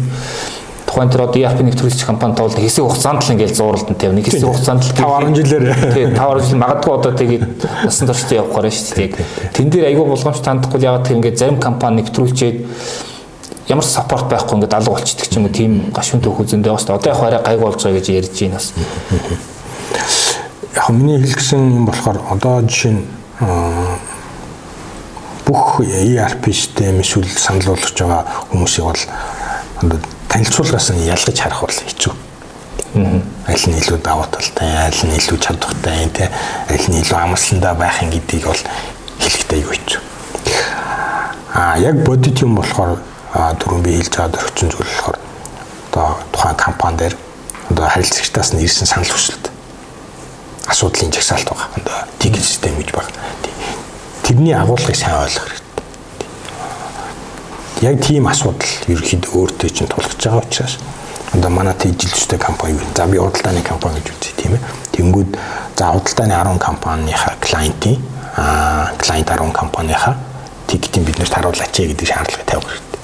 тухайн 0.87 1.11
тэр 1.11 1.23
одоо 1.25 1.41
ERP 1.41 1.61
нэвтрүүлэгч 1.65 2.05
компани 2.05 2.37
тоолд 2.37 2.55
хэсэг 2.55 2.85
хугацаанд 2.85 3.25
л 3.25 3.33
ингээл 3.33 3.57
зууралдан 3.57 3.97
тавь. 3.97 4.13
Нэг 4.13 4.29
хэсэг 4.29 4.45
хугацаанд 4.45 4.85
л 4.85 4.93
5 4.93 5.33
10 5.33 5.41
жилээр. 5.41 5.65
Тийм 5.97 6.11
5 6.13 6.21
10 6.21 6.47
жил 6.47 6.61
магадгүй 6.61 6.93
одоо 6.95 7.13
тэгээд 7.17 7.45
насан 7.85 8.07
туршдаа 8.09 8.37
явах 8.37 8.55
гараа 8.55 8.71
шүү 8.71 8.97
дээ. 8.97 9.11
Тэн 9.57 9.69
дээр 9.73 9.89
айгүй 9.91 10.05
болгоомж 10.05 10.41
тандахгүй 10.45 10.81
ягаад 10.85 11.05
тэр 11.09 11.17
ингээд 11.17 11.41
зарим 11.41 11.59
компани 11.61 12.05
нэвтрүүлчээд 12.05 12.57
ямар 13.73 13.85
саппорт 13.85 14.29
байхгүй 14.31 14.55
ингээд 14.57 14.77
алга 14.77 14.95
болчихдаг 14.95 15.27
ч 15.27 15.35
юм 15.37 15.49
уу 15.49 15.53
тийм 15.53 15.73
гашуун 15.91 16.23
төөх 16.23 16.45
үзэндээ 16.45 16.73
бас 16.73 16.87
одоо 16.87 17.11
яг 17.11 17.19
хараа 17.19 17.43
гайг 17.43 17.61
болж 17.61 17.83
байгаа 17.83 17.99
гэж 17.99 18.07
ярьж 18.15 18.37
байна 18.41 18.57
бас. 18.57 18.73
Яг 20.77 20.89
миний 20.93 21.19
хэлсэн 21.19 21.83
юм 21.83 21.85
болохоор 21.91 22.21
одоо 22.31 22.63
жишээ 22.63 22.93
нь 22.95 23.05
бүх 25.47 25.81
ERP 25.81 26.51
систем 26.53 27.01
эсвэл 27.01 27.29
санал 27.39 27.71
болгож 27.71 27.95
байгаа 27.95 28.23
хүмүүсийг 28.51 28.85
бол 29.87 30.01
танилцуулгаас 30.29 30.91
нь 30.91 31.07
ялгаж 31.07 31.39
харах 31.39 31.61
бол 31.63 31.71
хэцүү. 31.71 32.15
Аль 33.47 33.67
нь 33.71 33.79
илүү 33.79 33.99
давуу 34.03 34.27
талтай, 34.27 34.75
аль 34.91 35.03
нь 35.07 35.15
илүү 35.15 35.39
чадвартай, 35.39 36.11
тэ 36.11 36.31
аль 36.67 36.87
нь 36.91 36.99
илүү 36.99 37.15
амарландаа 37.15 37.75
байх 37.79 38.03
юм 38.03 38.11
гэдгийг 38.11 38.45
бол 38.51 38.63
хэлэхдээ 39.23 39.63
юу 39.63 39.71
хэцүү. 39.71 40.01
Аа 41.55 41.79
яг 41.79 42.03
бодит 42.03 42.43
юм 42.43 42.59
болохоор 42.59 42.99
түрүүн 43.33 43.87
би 43.87 44.01
хэлж 44.03 44.19
байгаа 44.19 44.35
дөрвчин 44.35 44.75
зүйл 44.75 44.83
болохоор 44.83 45.19
одоо 45.95 46.09
тухайн 46.35 46.59
компани 46.59 46.97
дээр 47.07 47.15
одоо 47.71 47.87
харилцагчдаас 47.87 48.51
нь 48.51 48.67
ирсэн 48.67 48.91
санал 48.91 49.15
хүсэлт 49.15 49.47
асуудлын 50.67 51.15
жагсаалт 51.15 51.47
байгаа. 51.47 51.71
Одоо 51.79 51.97
тикет 52.19 52.43
систем 52.43 52.75
гэж 52.83 52.91
байна. 52.91 53.15
Тэрний 54.27 54.55
агуулгыг 54.59 54.97
сайн 54.99 55.23
ойлгох 55.23 55.47
хэрэгтэй 55.47 55.67
яг 57.83 58.01
тийм 58.01 58.27
асуудал 58.27 58.67
ерөөхдөө 58.89 59.37
өөртөө 59.37 59.71
чинь 59.71 59.91
тулгаж 59.91 60.17
байгаа 60.17 60.43
учраас 60.43 60.79
одоо 61.37 61.51
манай 61.51 61.75
тэжилжтэй 61.75 62.39
компани 62.39 62.75
юу. 62.75 62.89
За 62.97 63.07
би 63.07 63.19
худалдааны 63.19 63.61
компани 63.63 64.01
гэж 64.01 64.17
үзье 64.17 64.33
тийм 64.37 64.55
ээ. 64.57 64.63
Тэнгүүд 64.97 65.37
за 65.77 65.93
худалдааны 65.93 66.35
10 66.35 66.59
компанийхаа 66.59 67.35
клиентийн 67.41 68.01
аа 68.37 68.93
клиент 68.97 69.29
10 69.29 69.53
компанийхаа 69.53 70.17
тикетийн 70.67 71.05
биднэрт 71.05 71.35
харуулаач 71.35 71.77
гэдэг 71.77 72.07
шаардлага 72.09 72.45
тавих 72.49 72.67
хэрэгтэй. 72.73 73.01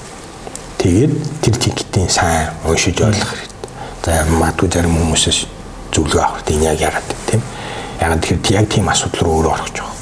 Тэгээд 0.79 1.13
тэр 1.43 1.55
тикетийн 1.61 2.09
сайн 2.09 2.49
уншиж 2.65 2.97
ойлгох 3.01 3.37
хэрэгтэй. 3.37 3.71
За 4.03 4.25
магадгүй 4.25 4.69
зарим 4.73 4.97
хүмүүсээс 4.97 5.47
зөвлөгөө 5.93 6.23
авах 6.25 6.43
хэрэгтэй. 6.49 6.65
Яг 6.65 6.81
яагаад 6.81 7.09
тийм. 7.29 7.43
Яагаад 8.01 8.21
тэгэхээр 8.25 8.57
яг 8.57 8.67
тийм 8.73 8.89
асуудал 8.89 9.21
руу 9.21 9.37
өөрөө 9.37 9.53
орох 9.53 9.69
гэж 9.69 9.79
байхгүй. 9.85 10.02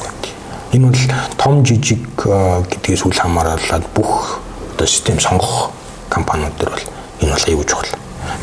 Энэ 0.72 0.86
бол 0.86 1.02
том 1.36 1.64
жижиг 1.66 2.06
гэдгээс 2.14 3.02
үл 3.06 3.16
хамааран 3.16 3.82
бүх 3.94 4.38
одоо 4.76 4.86
систем 4.86 5.18
сонгох 5.18 5.70
компаниуд 6.08 6.54
төр 6.58 6.70
бол 6.70 6.86
энэ 7.20 7.32
бол 7.34 7.46
аюул 7.48 7.66
чухал. 7.66 7.90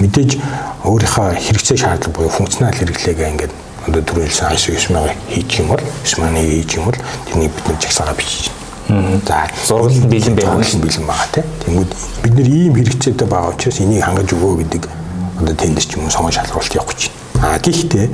Мэдээж 0.03 0.35
өөрийнхөө 0.83 1.39
хэрэгцээ 1.39 1.77
шаардлага 1.77 2.11
буюу 2.11 2.29
функционал 2.29 2.75
хэрэглээгээ 2.75 3.31
ингээд 3.31 3.53
одоо 3.87 4.01
түрүү 4.03 4.27
хэлсэн 4.27 4.51
ISO 4.51 4.75
9000 4.75 5.15
хийж 5.31 5.49
юм 5.63 5.67
бол 5.71 5.83
9000 6.03 6.35
хийж 6.51 6.71
юм 6.75 6.83
бол 6.91 6.99
тэрний 7.31 7.47
бид 7.47 7.65
нэг 7.71 7.79
жагсаага 7.79 8.13
бичиж 8.19 8.51
байна. 8.51 9.19
За 9.23 9.47
зургалт 9.67 10.07
бэлэн 10.11 10.35
байх 10.35 10.75
нь 10.75 10.83
бэлэн 10.83 11.07
байгаа 11.07 11.27
тийм. 11.31 11.47
Тэнгүүд 11.63 11.91
бид 12.23 12.33
нэр 12.35 12.47
ийм 12.51 12.73
хэрэгцээтэй 12.75 13.27
байгаа 13.27 13.55
учраас 13.55 13.79
энийг 13.79 14.03
хангаж 14.03 14.29
өгөө 14.35 14.53
гэдэг 14.67 14.83
одоо 15.39 15.55
тендер 15.55 15.85
ч 15.87 15.95
юм 15.95 16.03
уу 16.03 16.11
сонгон 16.11 16.35
шалралт 16.35 16.75
явах 16.75 16.91
гэж 16.91 17.01
байна. 17.35 17.55
А 17.55 17.59
гэхдээ 17.59 18.05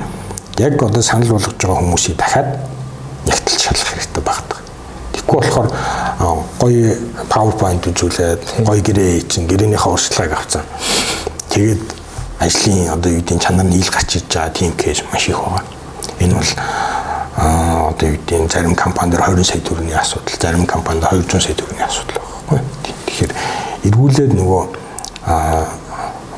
яг 0.58 0.82
одоо 0.82 1.02
санал 1.02 1.34
болгож 1.34 1.54
байгаа 1.58 1.82
хүмүүсийг 1.82 2.16
дахиад 2.18 2.48
нягтлж 3.26 3.60
шалгах 3.60 3.90
хэрэгтэй 3.92 4.22
байна. 4.24 4.56
Тэгэхгүй 5.12 5.38
болохоор 5.40 5.68
гоё 6.58 6.96
PowerPoint 7.30 7.82
үзүүлээд 7.90 8.42
гоё 8.66 8.80
гэрээ 8.82 9.28
чинь 9.28 9.46
гэрээнийхээ 9.48 9.92
урсгалыг 9.92 10.32
авцсан. 10.32 10.62
Тэгээд 11.50 11.84
ажлын 12.40 12.90
одоо 12.92 13.10
юу 13.10 13.20
гэдгийг 13.20 13.40
чанар 13.40 13.66
нь 13.66 13.78
ил 13.78 13.90
гарч 13.90 14.16
иж 14.16 14.24
байгаа 14.28 14.50
тийм 14.52 14.72
кейс 14.76 15.02
маш 15.12 15.28
их 15.28 15.38
байгаа. 15.38 15.64
Энэ 16.20 16.34
бол 16.34 16.52
а 17.36 17.90
одоо 17.90 18.08
юу 18.08 18.18
гэдгийг 18.18 18.52
зарим 18.52 18.74
компанид 18.74 19.18
20 19.18 19.44
сая 19.44 19.60
төгрөгийн 19.60 19.98
асуудал, 19.98 20.36
зарим 20.40 20.66
компанид 20.66 21.04
200 21.04 21.40
сая 21.40 21.54
төгрөгийн 21.54 21.88
асуудал 21.88 22.20
байхгүй. 22.20 22.60
Тэгэхээр 23.06 23.32
эргүүлээд 23.88 24.32
нөгөө 24.34 24.62
а 25.26 25.66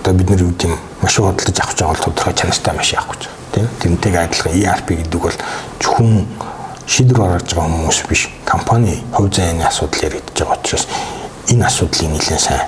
одоо 0.01 0.12
бид 0.14 0.31
нар 0.31 0.42
юу 0.42 0.53
гэдэг 0.55 0.72
маш 1.03 1.16
худалдаж 1.16 1.59
авч 1.59 1.79
байгаа 1.81 1.94
бол 1.94 2.05
тодорхой 2.05 2.35
чанартай 2.35 2.75
маш 2.75 2.92
явах 2.92 3.16
гэж 3.16 3.22
байна. 3.27 3.37
Тийм. 3.53 3.68
Тэрнтэйг 3.81 4.14
адилхан 4.16 4.53
ERP 4.53 4.88
гэдэг 5.01 5.20
бол 5.20 5.37
зөвхөн 5.81 6.27
шийдвэр 6.87 7.18
гаргаж 7.18 7.51
байгаа 7.55 7.70
хүмүүс 7.75 7.99
биш 8.09 8.29
компани 8.44 9.03
хувь 9.12 9.35
зээний 9.35 9.66
асуудал 9.66 10.07
яригдж 10.07 10.38
байгаа 10.38 10.59
учраас 10.62 10.87
энэ 11.51 11.66
асуудлыг 11.66 12.11
нэлээд 12.11 12.40
сайн 12.40 12.64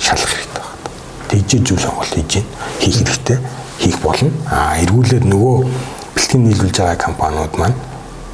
шалгах 0.00 0.32
хэрэгтэй 0.32 0.62
байна. 0.64 0.88
Тэгжээ 1.28 1.60
зүйл 1.60 1.84
сонголт 1.84 2.12
хийж 2.16 2.32
хийх 2.80 2.96
хэрэгтэй 2.96 3.38
хийх 3.78 3.98
болно. 4.00 4.30
А 4.48 4.80
эргүүлээд 4.80 5.24
нөгөө 5.28 5.56
бэлтгэн 6.16 6.42
нийлүүлж 6.48 6.76
байгаа 6.80 6.96
компаниуд 6.96 7.54
маань 7.60 7.76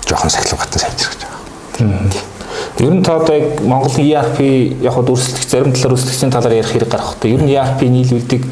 жоохон 0.07 0.31
сахилгатан 0.31 0.83
гэж 0.87 1.01
байгаа. 1.19 2.31
Ер 2.79 2.95
нь 2.95 3.03
та 3.03 3.17
одоо 3.17 3.35
яг 3.35 3.61
Монголын 3.61 4.07
ERP 4.07 4.39
яг 4.83 4.95
хад 4.95 5.11
өрсөлдөх 5.11 5.51
зарим 5.51 5.73
талаар 5.73 5.99
өрсөлдөгчийн 5.99 6.31
талаар 6.31 6.55
ярих 6.55 6.73
хэрэг 6.73 6.91
гарах 6.91 7.19
хэрэгтэй. 7.19 7.35
Ер 7.35 7.43
нь 7.43 7.51
ERP 7.51 7.81
нийлүүлдэг 7.91 8.43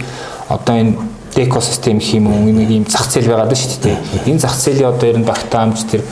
одоо 0.49 0.75
энэ 0.75 0.95
экосистем 1.37 1.99
гэх 1.99 2.15
юм 2.15 2.27
нэг 2.27 2.71
юм 2.71 2.85
зах 2.87 3.11
зээл 3.11 3.31
байгаад 3.31 3.55
шүү 3.55 3.83
дээ. 3.83 3.97
Энэ 4.27 4.39
зах 4.39 4.55
зээлийн 4.55 4.91
одоо 4.91 5.09
ер 5.09 5.19
нь 5.19 5.25
багтаамж 5.25 5.79
тэр 5.91 6.03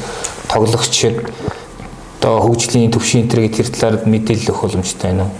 тоглогч 0.48 0.96
одоо 2.18 2.40
хөгжлийн 2.42 2.90
төвшин 2.90 3.28
энэ 3.28 3.48
гэдэг 3.48 3.78
талаар 3.78 3.96
мэдээлэл 4.04 4.50
өгөх 4.50 4.62
боломжтой 4.64 5.10
байна 5.12 5.28
уу? 5.28 5.32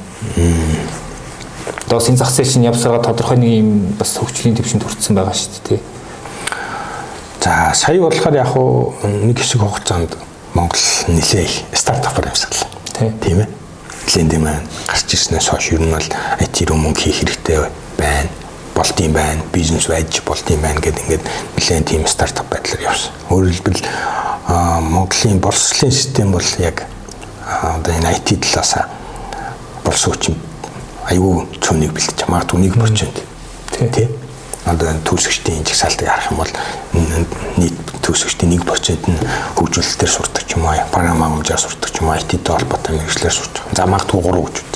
Одоо 1.89 1.99
энэ 1.99 2.17
зах 2.17 2.31
зээл 2.31 2.53
чинь 2.53 2.69
явсараа 2.69 3.03
тодорхой 3.03 3.37
нэг 3.37 3.53
юм 3.65 3.71
бас 3.99 4.15
хөгжлийн 4.17 4.57
төвшөнд 4.57 4.85
хүрсэн 4.85 5.17
байгаа 5.17 5.35
шүү 5.35 5.61
дээ. 5.69 5.81
За 7.43 7.73
сая 7.75 8.01
болохоор 8.01 8.37
яг 8.37 8.49
хуу 8.53 8.95
нэг 9.03 9.39
хэсэг 9.41 9.61
хугацаанд 9.61 10.13
Монгол 10.55 10.85
нэлээ 11.09 11.45
их 11.45 11.55
стартапаар 11.73 12.29
явсаглаа. 12.29 12.69
Тийм 13.25 13.41
ээ. 13.43 13.49
Ленд 14.15 14.33
юм 14.33 14.47
гарч 14.87 15.09
ирснээс 15.13 15.49
хойш 15.49 15.73
ер 15.73 15.83
нь 15.83 15.93
бол 15.93 16.09
IT 16.41 16.57
руу 16.69 16.79
мөнгө 16.79 17.09
хийх 17.09 17.25
хэрэгтэй 17.25 17.69
байна 17.97 18.29
болт 18.79 19.01
юм 19.01 19.13
байна, 19.13 19.43
бизнес 19.53 19.89
байж 19.91 20.23
болт 20.23 20.47
юм 20.51 20.61
байна 20.63 20.79
гэдэг 20.79 21.03
ингээд 21.03 21.25
нэлээд 21.59 21.89
тийм 21.91 22.07
стартап 22.07 22.47
байдлаар 22.47 22.87
явсан. 22.87 23.11
Хэлбэл 23.27 23.83
Монголын 24.49 25.41
боловсролын 25.41 25.93
систем 25.93 26.33
бол 26.33 26.45
яг 26.59 26.87
одоо 27.45 27.95
энэ 27.95 28.17
IT 28.17 28.41
талаас 28.41 28.75
болсон 29.85 30.13
хүчин 30.13 30.37
аюу 31.09 31.45
цөнийг 31.61 31.93
бэлдэж 31.93 32.25
магадгүй 32.29 32.71
1% 32.73 33.93
тий. 33.93 34.09
Одоо 34.65 34.93
төлсөгчдийн 35.05 35.65
жагсаалтыг 35.65 36.09
харах 36.09 36.31
юм 36.33 36.41
бол 36.41 36.53
нийт 37.57 37.77
төлсөгчдийн 38.05 38.57
1% 38.61 39.09
нь 39.13 39.21
хөгжүүлэлтээр 39.57 40.13
сурдаг 40.13 40.45
ч 40.45 40.57
юм 40.57 40.65
уу, 40.65 40.77
програм 40.93 41.21
хангамжаар 41.21 41.61
сурдаг 41.61 41.93
ч 41.93 42.01
юм 42.01 42.09
уу, 42.09 42.17
IT-тэй 42.17 42.41
холбоотой 42.53 42.97
мэрэгчлэр 42.97 43.33
сурч 43.33 43.53
байгаа. 43.53 43.77
За 43.77 43.87
магадгүй 43.89 44.21
3 44.21 44.33
хөгжүүд. 44.33 44.73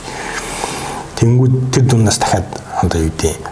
Тэнгүүд 1.16 1.54
тэр 1.72 1.84
дундаас 1.88 2.18
дахиад 2.20 2.48
одоо 2.80 3.00
юу 3.04 3.12
гэдэг 3.12 3.51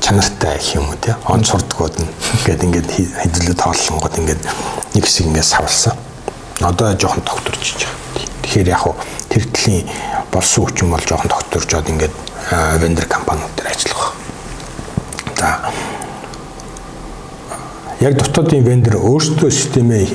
чанартай 0.00 0.58
гэх 0.58 0.74
юм 0.76 0.88
уу 0.90 0.96
тий 1.02 1.14
он 1.26 1.42
сурдгууд 1.44 1.98
нь 1.98 2.10
ингээд 2.38 2.64
ингээд 2.64 2.88
хэдүүлээ 3.18 3.56
тооллонгод 3.58 4.14
ингээд 4.18 4.42
нэг 4.94 5.02
хэсэг 5.02 5.26
ингээд 5.26 5.50
савлсан. 5.50 5.98
Одоо 6.62 6.94
жоохон 6.94 7.26
тогтворч 7.26 7.74
байгаа. 7.74 7.90
Тэгэхээр 8.46 8.68
яг 8.70 8.80
хуу 8.86 8.94
тэр 9.26 9.44
төлийн 9.50 9.90
болсон 10.30 10.70
хүчин 10.70 10.90
бол 10.94 11.02
жоохон 11.02 11.26
тогтворчод 11.34 11.90
ингээд 11.90 12.14
вендор 12.78 13.06
компаниуд 13.10 13.50
дээр 13.58 13.74
ажиллах. 13.74 14.14
За 15.34 15.58
яг 17.98 18.14
дотоодын 18.14 18.62
вендор 18.62 19.02
өөрсдөө 19.02 19.50
системээ 19.50 20.06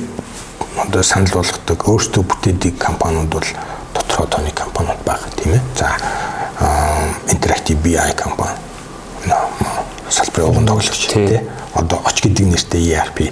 одоо 0.88 1.04
санал 1.04 1.44
болгодог, 1.44 1.76
өөрсдөө 1.76 2.24
бүтээдэг 2.24 2.80
компаниуд 2.80 3.28
бол 3.28 3.48
доторх 3.92 4.32
тооны 4.32 4.56
компаниуд 4.56 5.04
байгаа 5.04 5.28
тийм 5.36 5.60
ээ. 5.60 5.64
За 5.76 5.92
Interactive 7.28 7.80
BI 7.84 8.16
компани 8.16 8.69
салбарын 10.10 10.50
уган 10.50 10.68
тоглогч 10.68 11.08
тий. 11.08 11.42
Одоо 11.74 12.02
оч 12.06 12.22
гэдэг 12.24 12.46
нэртэй 12.50 12.94
ERP 12.96 13.30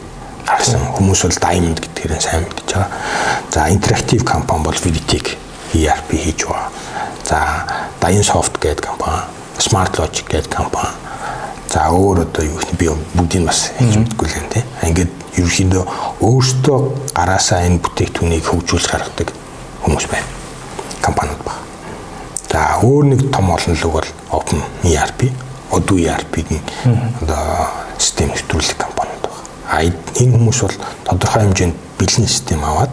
гарсан 0.47 0.83
хүмүүс 0.95 1.23
бол 1.25 1.39
Diamond 1.43 1.79
гэдгээр 1.83 2.21
сайн 2.21 2.45
мэдж 2.47 2.71
байгаа. 2.71 2.87
За 3.51 3.67
интерактив 3.69 4.23
компани 4.23 4.63
бол 4.63 4.79
Viditech 4.79 5.35
ERP 5.75 6.09
хийж 6.15 6.47
байгаа. 6.47 6.71
За 7.27 7.39
Dynsoft 8.01 8.55
гэдэг 8.61 8.85
компани, 8.85 9.27
Smart 9.59 9.99
Logic 9.99 10.23
гэдэг 10.23 10.55
компани. 10.55 10.95
За 11.67 11.91
өөр 11.91 12.23
одоо 12.23 12.43
юу 12.47 12.59
би 12.79 12.87
бүгдийг 12.87 13.45
бас 13.45 13.71
хэлж 13.75 13.99
мэдгүй 13.99 14.27
л 14.27 14.37
юм 14.39 14.47
тий. 14.55 14.63
Ингээд 14.87 15.11
ерөнхийдөө 15.35 15.83
өөртөө 16.23 16.79
гараасаа 17.11 17.67
энэ 17.67 17.83
бүтээгдэхүүнийг 17.83 18.47
хөгжүүлж 18.47 18.87
гаргадаг 18.87 19.35
хүмүүс 19.83 20.07
байна. 20.07 20.27
Компаниуд 21.03 21.43
байна. 21.43 21.63
За 22.47 22.79
өөр 22.79 23.03
нэг 23.11 23.27
том 23.35 23.51
олон 23.51 23.75
луг 23.83 23.93
бол 23.99 24.09
Open 24.31 24.63
ERP, 24.87 25.27
Odoo 25.71 25.97
ERP-ийн 25.99 26.63
одоо 27.21 27.67
систем 27.99 28.31
нэвтрүүлэх 28.31 28.77
компаниуд 28.77 29.23
байна. 29.23 29.43
А 29.67 29.83
энэ 29.83 30.33
хүмүүс 30.35 30.59
бол 30.63 30.77
тодорхой 31.03 31.41
хэмжээнд 31.43 31.75
бэлэн 31.99 32.27
систем 32.27 32.63
аваад 32.63 32.91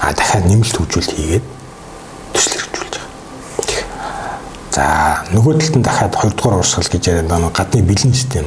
а 0.00 0.12
дахиад 0.12 0.46
нэмэлт 0.46 0.76
хөгжүүлэлт 0.76 1.16
хийгээд 1.16 1.46
төсөл 2.34 2.54
хэрэгжүүлж 2.60 2.94
байгаа. 2.98 3.08
За 4.74 4.84
нөгөө 5.32 5.52
талд 5.58 5.76
нь 5.80 5.86
дахиад 5.86 6.14
хоёрдугаар 6.14 6.60
урсгал 6.60 6.92
гэж 6.92 7.02
яриад 7.08 7.28
байгаа 7.32 7.52
гадны 7.56 7.82
бэлэн 7.82 8.14
систем 8.14 8.46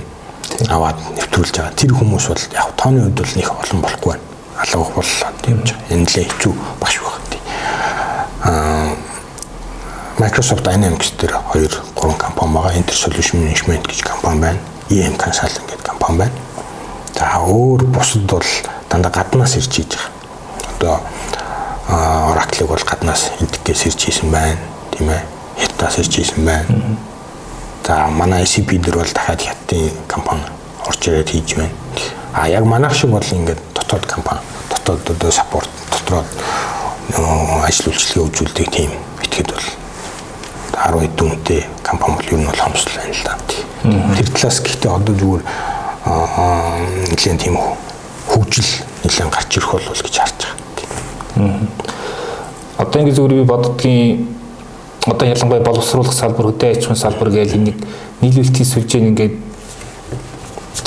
аваад 0.70 0.98
нэвтрүүлж 1.18 1.56
байгаа. 1.58 1.74
Тэр 1.74 1.92
хүмүүс 1.98 2.26
бол 2.30 2.44
яг 2.54 2.70
тооны 2.78 3.02
хувьд 3.04 3.20
бол 3.20 3.34
нэг 3.36 3.48
олон 3.50 3.80
болохгүй 3.82 4.12
байна. 4.14 4.26
Алга 4.58 4.90
боллоо 4.94 5.30
тийм 5.42 5.60
ч. 5.66 5.74
Энэ 5.90 6.06
л 6.06 6.14
хэцүү 6.14 6.54
багш 6.80 6.98
байх. 7.02 7.18
Аа 8.48 8.87
Microsoft 10.18 10.66
Dynamics 10.66 11.14
дээр 11.18 11.38
2 11.54 11.70
3 11.94 12.18
компани 12.18 12.54
байгаа. 12.54 12.74
Inter 12.74 12.98
Solution 12.98 13.38
Management 13.46 13.86
гэж 13.86 14.02
компани 14.02 14.40
байна. 14.42 14.60
EM 14.90 15.14
Consulting 15.14 15.66
гэдэг 15.70 15.86
компани 15.86 16.18
байна. 16.18 16.34
За 17.14 17.38
өөр 17.46 17.86
бусад 17.86 18.26
бол 18.26 18.46
дандаа 18.90 19.12
гаднаас 19.12 19.56
ирж 19.62 19.70
хийж 19.70 19.94
байгаа. 19.94 20.10
Одоо 20.74 21.00
Oracle-ыг 22.34 22.68
бол 22.68 22.82
гаднаас 22.82 23.30
интегрээс 23.40 23.86
ирж 23.86 24.00
хийсэн 24.10 24.32
байна, 24.32 24.58
тийм 24.92 25.10
ээ. 25.10 25.22
Хятадаас 25.62 25.98
ирж 26.02 26.16
хийсэн 26.18 26.46
байна. 26.46 26.98
За 27.86 28.08
манай 28.10 28.46
SAP 28.46 28.74
дээр 28.82 28.98
бол 28.98 29.14
дахиад 29.14 29.42
хятадын 29.42 29.92
компани 30.08 30.42
орж 30.88 31.08
ирээд 31.08 31.30
хийж 31.30 31.56
байна. 31.56 31.74
А 32.34 32.50
яг 32.50 32.66
манайх 32.66 32.98
шиг 32.98 33.12
бол 33.12 33.22
ингээд 33.22 33.62
дотоод 33.74 34.06
компани, 34.06 34.42
дотоод 34.70 35.10
одоо 35.10 35.32
саппорт, 35.32 35.70
дотроо 35.92 36.26
ажил 37.66 37.94
үйлчлэгээ 37.94 38.26
үзүүлдэг 38.26 38.68
тийм 38.74 38.92
итгэд 39.24 39.54
бол 39.54 39.87
10 40.78 41.02
хэд 41.02 41.16
дүнтэй 41.18 41.66
компани 41.84 42.16
бол 42.16 42.32
ер 42.32 42.40
нь 42.40 42.46
бол 42.46 42.62
хомсол 42.62 42.94
байна 42.94 43.14
л 43.14 43.24
да. 43.26 43.34
Тэр 44.16 44.28
талаас 44.30 44.60
гэхдээ 44.62 44.92
одоо 44.92 45.16
зүгээр 45.16 45.44
нэгэн 47.10 47.38
тийм 47.42 47.58
хөгжил 48.30 48.70
нэлээд 49.04 49.34
гарч 49.34 49.58
ирэх 49.58 49.72
болов 49.72 50.02
гэж 50.02 50.16
харж 50.18 50.40
байгаа. 50.46 51.68
Одоо 52.78 53.02
ингэ 53.02 53.18
зүгээр 53.18 53.42
би 53.42 53.44
боддгийн 53.44 54.28
одоо 55.08 55.28
ялангуяа 55.28 55.66
боловсруулах 55.66 56.14
салбар, 56.14 56.52
хөдөө 56.52 56.70
аж 56.78 56.84
ахуйн 56.86 57.00
салбар 57.00 57.30
гэж 57.32 57.56
нэг 57.58 57.76
нийлүүлэлтийн 58.22 58.70
сүлжээн 58.70 59.10
ингээд 59.16 59.47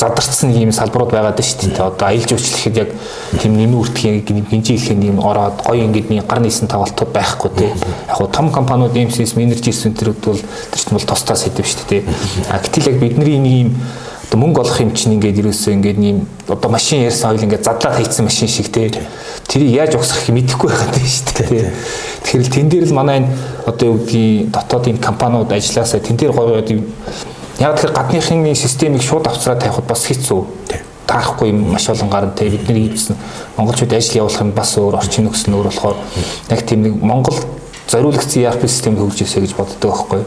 задарцсан 0.01 0.51
ийм 0.57 0.73
салбарууд 0.73 1.13
байгаад 1.13 1.37
байна 1.37 1.45
шүү 1.45 1.61
дээ. 1.61 1.85
Одоо 1.85 2.09
аялал 2.09 2.29
жуулчлалхэд 2.33 2.77
яг 2.81 2.91
тийм 3.37 3.53
нэмэн 3.61 3.77
үртгэхийн 3.77 4.49
гинжи 4.49 4.77
хэлэх 4.81 5.05
юм 5.05 5.21
ороод 5.21 5.61
гоё 5.61 5.85
ингээд 5.85 6.09
нэг 6.09 6.27
гар 6.27 6.41
нийсэн 6.41 6.69
тоглолтууд 6.73 7.13
байхгүй 7.13 7.51
тий. 7.53 7.71
Яг 8.09 8.17
гоо 8.17 8.29
том 8.33 8.49
компаниуд 8.51 8.97
MCS 8.97 9.37
Energy 9.37 9.73
Center-үүд 9.77 10.25
бол 10.25 10.41
тэр 10.41 10.81
чинь 10.81 10.97
бол 10.97 11.05
тусдаа 11.05 11.37
сэдв 11.37 11.69
шүү 11.69 11.85
дээ. 11.93 12.03
А 12.49 12.59
гэтэл 12.65 12.89
яг 12.89 12.97
бидний 12.97 13.39
нэг 13.39 13.53
ийм 13.53 13.69
одоо 14.31 14.39
мөнгө 14.41 14.61
олох 14.63 14.81
юм 14.81 14.95
чинь 14.95 15.19
ингээд 15.19 15.43
ерөөсөө 15.43 15.73
ингээд 15.75 15.99
ийм 15.99 16.25
одоо 16.49 16.71
машин 16.71 17.03
ярьсан 17.03 17.35
ойл 17.35 17.45
ингээд 17.45 17.67
задлаад 17.67 17.99
хийцэн 17.99 18.25
машин 18.25 18.49
шиг 18.49 18.71
тий. 18.73 18.89
Тэрийг 19.51 19.75
яаж 19.75 19.95
угсахыг 19.99 20.31
мэдэхгүй 20.31 20.71
байгаад 20.71 20.95
байна 20.95 21.11
шүү 21.11 21.35
дээ. 21.35 21.73
Тэгэхээр 22.25 22.55
тэн 22.55 22.69
дээр 22.71 22.87
л 22.87 22.95
манай 22.95 23.17
энэ 23.21 23.31
одоо 23.67 23.87
юу 23.91 23.99
гэдгийг 23.99 24.55
дотоодын 24.55 25.03
компаниуд 25.03 25.51
ажилласаа 25.51 25.99
тэн 25.99 26.17
дээр 26.17 26.31
гоё 26.31 26.63
гоё 26.63 26.79
Яг 27.61 27.77
тэгэхээр 27.77 27.93
гадныхны 27.93 28.55
системийг 28.57 29.03
шууд 29.05 29.29
авцраад 29.29 29.61
тавихад 29.61 29.85
бас 29.85 30.07
хэцүү. 30.09 30.41
Таахгүй 31.07 31.53
маш 31.53 31.89
олон 31.93 32.09
гарна 32.09 32.33
те 32.33 32.49
бидний 32.49 32.89
хийсэн 32.89 33.17
монголчууд 33.57 33.93
ажил 33.93 34.25
явуулах 34.25 34.45
нь 34.49 34.57
бас 34.57 34.77
өөр 34.79 34.97
орчин 34.97 35.29
нөхцөл 35.29 35.53
нь 35.53 35.57
өөр 35.61 35.69
болохоор 35.69 35.97
яг 36.49 36.61
тийм 36.65 36.89
нэг 36.89 36.95
монгол 36.97 37.37
зориулагдсан 37.91 38.43
ERP 38.47 38.65
систем 38.65 38.97
хөгжөөсэй 38.97 39.43
гэж 39.45 39.53
боддог 39.59 39.91
байхгүй. 39.93 40.23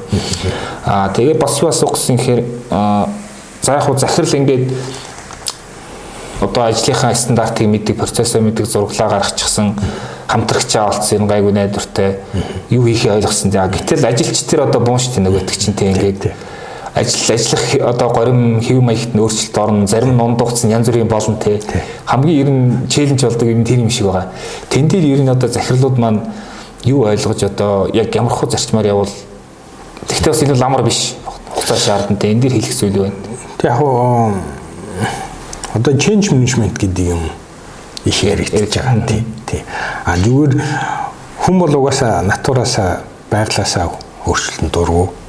Аа 0.85 1.09
тэгээ 1.15 1.39
бас 1.39 1.57
юу 1.63 1.71
асуух 1.71 1.95
гэсэн 1.95 2.19
гэхээр 2.19 2.41
за 2.69 3.71
яг 3.71 3.83
хуу 3.87 3.97
захирал 3.97 4.35
ингээд 4.37 4.69
одоо 6.43 6.63
ажлынхаа 6.67 7.15
стандартыг 7.15 7.67
мэддэг, 7.67 7.97
процессыг 7.97 8.43
мэддэг, 8.43 8.67
зураглаа 8.67 9.09
гаргачихсан 9.09 9.73
хамтрагчаа 10.27 10.91
олцсон 10.91 11.27
гайгүй 11.27 11.53
найдвартай 11.55 12.19
юу 12.69 12.83
хийхээ 12.83 13.15
ойлгосон. 13.15 13.51
За 13.51 13.67
гэтэл 13.67 14.03
ажилч 14.03 14.43
тэр 14.43 14.67
одоо 14.67 14.81
буун 14.83 14.99
штэ 14.99 15.23
нөгөөтг 15.23 15.55
чинь 15.55 15.73
те 15.73 15.87
ингээд 15.87 16.35
ажил 16.93 17.33
ажиллах 17.33 17.89
одоо 17.89 18.09
горим 18.09 18.61
хэв 18.61 18.81
маягт 18.81 19.13
нөөцлөлт 19.15 19.57
орно. 19.57 19.87
Зарим 19.87 20.17
нундуугц 20.17 20.63
янз 20.65 20.87
бүрийн 20.87 21.07
болно 21.07 21.37
те. 21.37 21.61
Хамгийн 22.05 22.39
ер 22.39 22.49
нь 22.49 22.87
челленж 22.87 23.23
болдог 23.23 23.47
юм 23.47 23.63
тэр 23.65 23.79
юм 23.79 23.89
шиг 23.89 24.05
байгаа. 24.05 24.31
Тэн 24.69 24.87
дээр 24.87 25.05
ер 25.05 25.21
нь 25.21 25.29
одоо 25.29 25.49
захирлууд 25.49 25.97
маань 25.97 26.21
юу 26.83 27.05
ойлгож 27.05 27.43
одоо 27.43 27.89
яг 27.93 28.13
ямар 28.15 28.31
хөө 28.31 28.51
зарчмаар 28.51 28.85
явбал 28.85 29.09
тэгтээ 30.07 30.33
бас 30.33 30.43
энэ 30.43 30.55
ламар 30.55 30.83
биш. 30.83 31.15
Хугацаа 31.49 31.77
шаардна 31.77 32.17
те. 32.17 32.31
Энэ 32.31 32.41
дээр 32.41 32.53
хэлэх 32.53 32.75
зүйл 32.75 32.99
байна. 32.99 33.15
Тэг 33.57 33.71
яг 33.71 33.81
одоо 35.73 35.93
change 35.97 36.29
management 36.29 36.77
гэдэг 36.77 37.05
юм 37.09 37.21
их 38.05 38.23
яригдж 38.23 38.77
байгаа 38.77 39.01
тийм. 39.07 39.25
А 40.05 40.15
зүгээр 40.17 40.61
хүн 41.41 41.59
бол 41.59 41.75
угаасаа 41.75 42.21
натураасаа 42.21 43.01
байглаасаа 43.31 43.89
өөрчлөлтөнд 44.27 44.71
дургу 44.71 45.22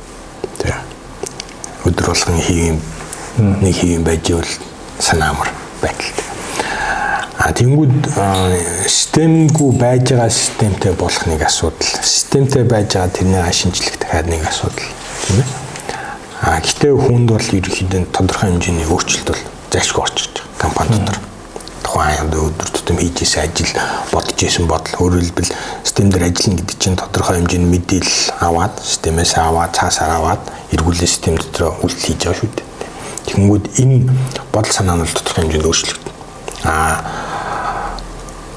өдөр 1.85 2.07
болгон 2.13 2.39
хийм 2.41 2.81
нэг 3.39 3.75
хийм 3.75 4.05
байж 4.05 4.31
бол 4.33 4.53
санаамар 4.99 5.51
байдалтай. 5.83 6.25
А 7.39 7.53
тэнгууд 7.53 8.09
системгүй 8.89 9.75
байж 9.77 10.13
байгаа 10.13 10.31
системтэй 10.31 10.93
болох 10.97 11.27
нэг 11.27 11.43
асуудал. 11.43 11.91
Системтэй 12.03 12.65
байж 12.65 12.95
байгаа 12.95 13.11
тэрний 13.11 13.53
шинжлэх 13.53 13.99
дахиад 13.99 14.31
нэг 14.31 14.47
асуудал 14.49 14.89
тийм 15.27 15.43
ээ. 15.43 15.49
А 16.41 16.61
гэтээ 16.61 16.95
хүнд 16.95 17.29
бол 17.35 17.53
ерөнхийдөө 17.59 18.07
тодорхой 18.13 18.51
хэмжээний 18.55 18.89
өөрчлөлт 18.89 19.29
бол 19.35 19.43
зайлшгүй 19.73 20.03
орчиж 20.05 20.31
байгаа 20.41 20.61
компани 20.63 20.99
дотор. 20.99 21.34
Тухайн 21.95 22.27
өдөр 22.27 22.71
тутам 22.75 22.99
хийж 22.99 23.23
исэн 23.23 23.47
ажил 23.47 23.71
бодож 24.11 24.43
исэн 24.43 24.67
бодол 24.67 24.99
өөрөөр 24.99 25.23
хэлбэл 25.31 25.53
систем 25.87 26.11
дээр 26.11 26.27
ажиллана 26.27 26.59
гэдэг 26.59 26.79
чинь 26.83 26.99
тодорхой 26.99 27.39
хэмжээний 27.39 27.71
мэдээлэл 27.71 28.35
аваад 28.43 28.75
системээс 28.83 29.39
аваад 29.39 29.79
цаасаар 29.79 30.19
аваад 30.19 30.43
эргүүлээ 30.75 31.07
систем 31.07 31.39
дотор 31.39 31.79
үйлдэл 31.87 32.07
хийж 32.11 32.19
байгаа 32.27 32.35
шүү 32.35 32.51
дээ. 32.51 32.67
Тэгэнгүүт 33.31 33.65
энэ 33.79 33.97
бодол 34.51 34.75
санаа 34.75 34.99
нь 34.99 35.07
тодорхой 35.07 35.43
хэмжээнд 35.47 35.69
өөрчлөгдөн. 35.71 36.15
Аа 36.67 36.95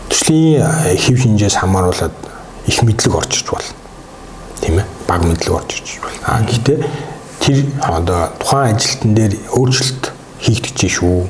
төслийн 0.10 0.66
хэв 0.98 1.18
шинжээс 1.22 1.62
хамааруулаад 1.62 2.16
их 2.66 2.82
мэдлэг 2.82 3.14
орж 3.22 3.32
иж 3.38 3.46
болно. 3.54 3.78
Тийм 4.66 4.82
ээ? 4.82 4.86
Баг 5.06 5.22
мэдлэг 5.22 5.54
орж 5.54 5.78
иж 5.78 6.02
болно. 6.02 6.26
Аа 6.26 6.42
гэхдээ 6.42 6.78
тэр 7.46 7.58
одоо 7.86 8.34
тухайн 8.42 8.74
ажилтан 8.74 9.14
дээр 9.14 9.34
өөрчлөлт 9.54 10.10
хийгдэж 10.42 10.90
шүү. 10.90 11.30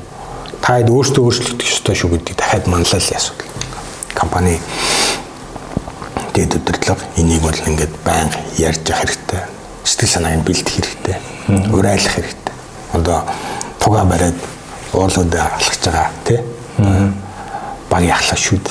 Та 0.62 0.78
хэд 0.78 0.90
өөртөө 0.90 1.24
өөрчлөгдөх 1.24 1.68
ёстой 1.68 1.94
шүү 1.94 2.10
гэдгийг 2.14 2.38
дахиад 2.38 2.66
манлайлал 2.66 3.16
асуудал. 3.16 3.48
Компани 4.14 4.58
дэд 6.34 6.58
өдөрлөг 6.58 7.00
энийг 7.16 7.42
бол 7.42 7.58
ингээд 7.66 7.94
байнга 8.04 8.38
ярьж 8.58 8.82
явах 8.86 9.02
хэрэгтэй. 9.06 9.42
Сэтгэл 9.84 10.08
санааг 10.08 10.42
бэлдэх 10.44 10.74
хэрэгтэй. 10.74 11.16
Урайлах 11.72 12.14
хэрэгтэй. 12.14 12.54
Одоо 12.92 13.24
туга 13.80 14.04
бариад 14.04 14.38
уулууд 14.92 15.34
алхаж 15.34 15.78
байгаа 15.84 16.10
тий. 16.24 16.40
Багийн 17.90 18.12
ахлах 18.12 18.38
шүүд 18.38 18.66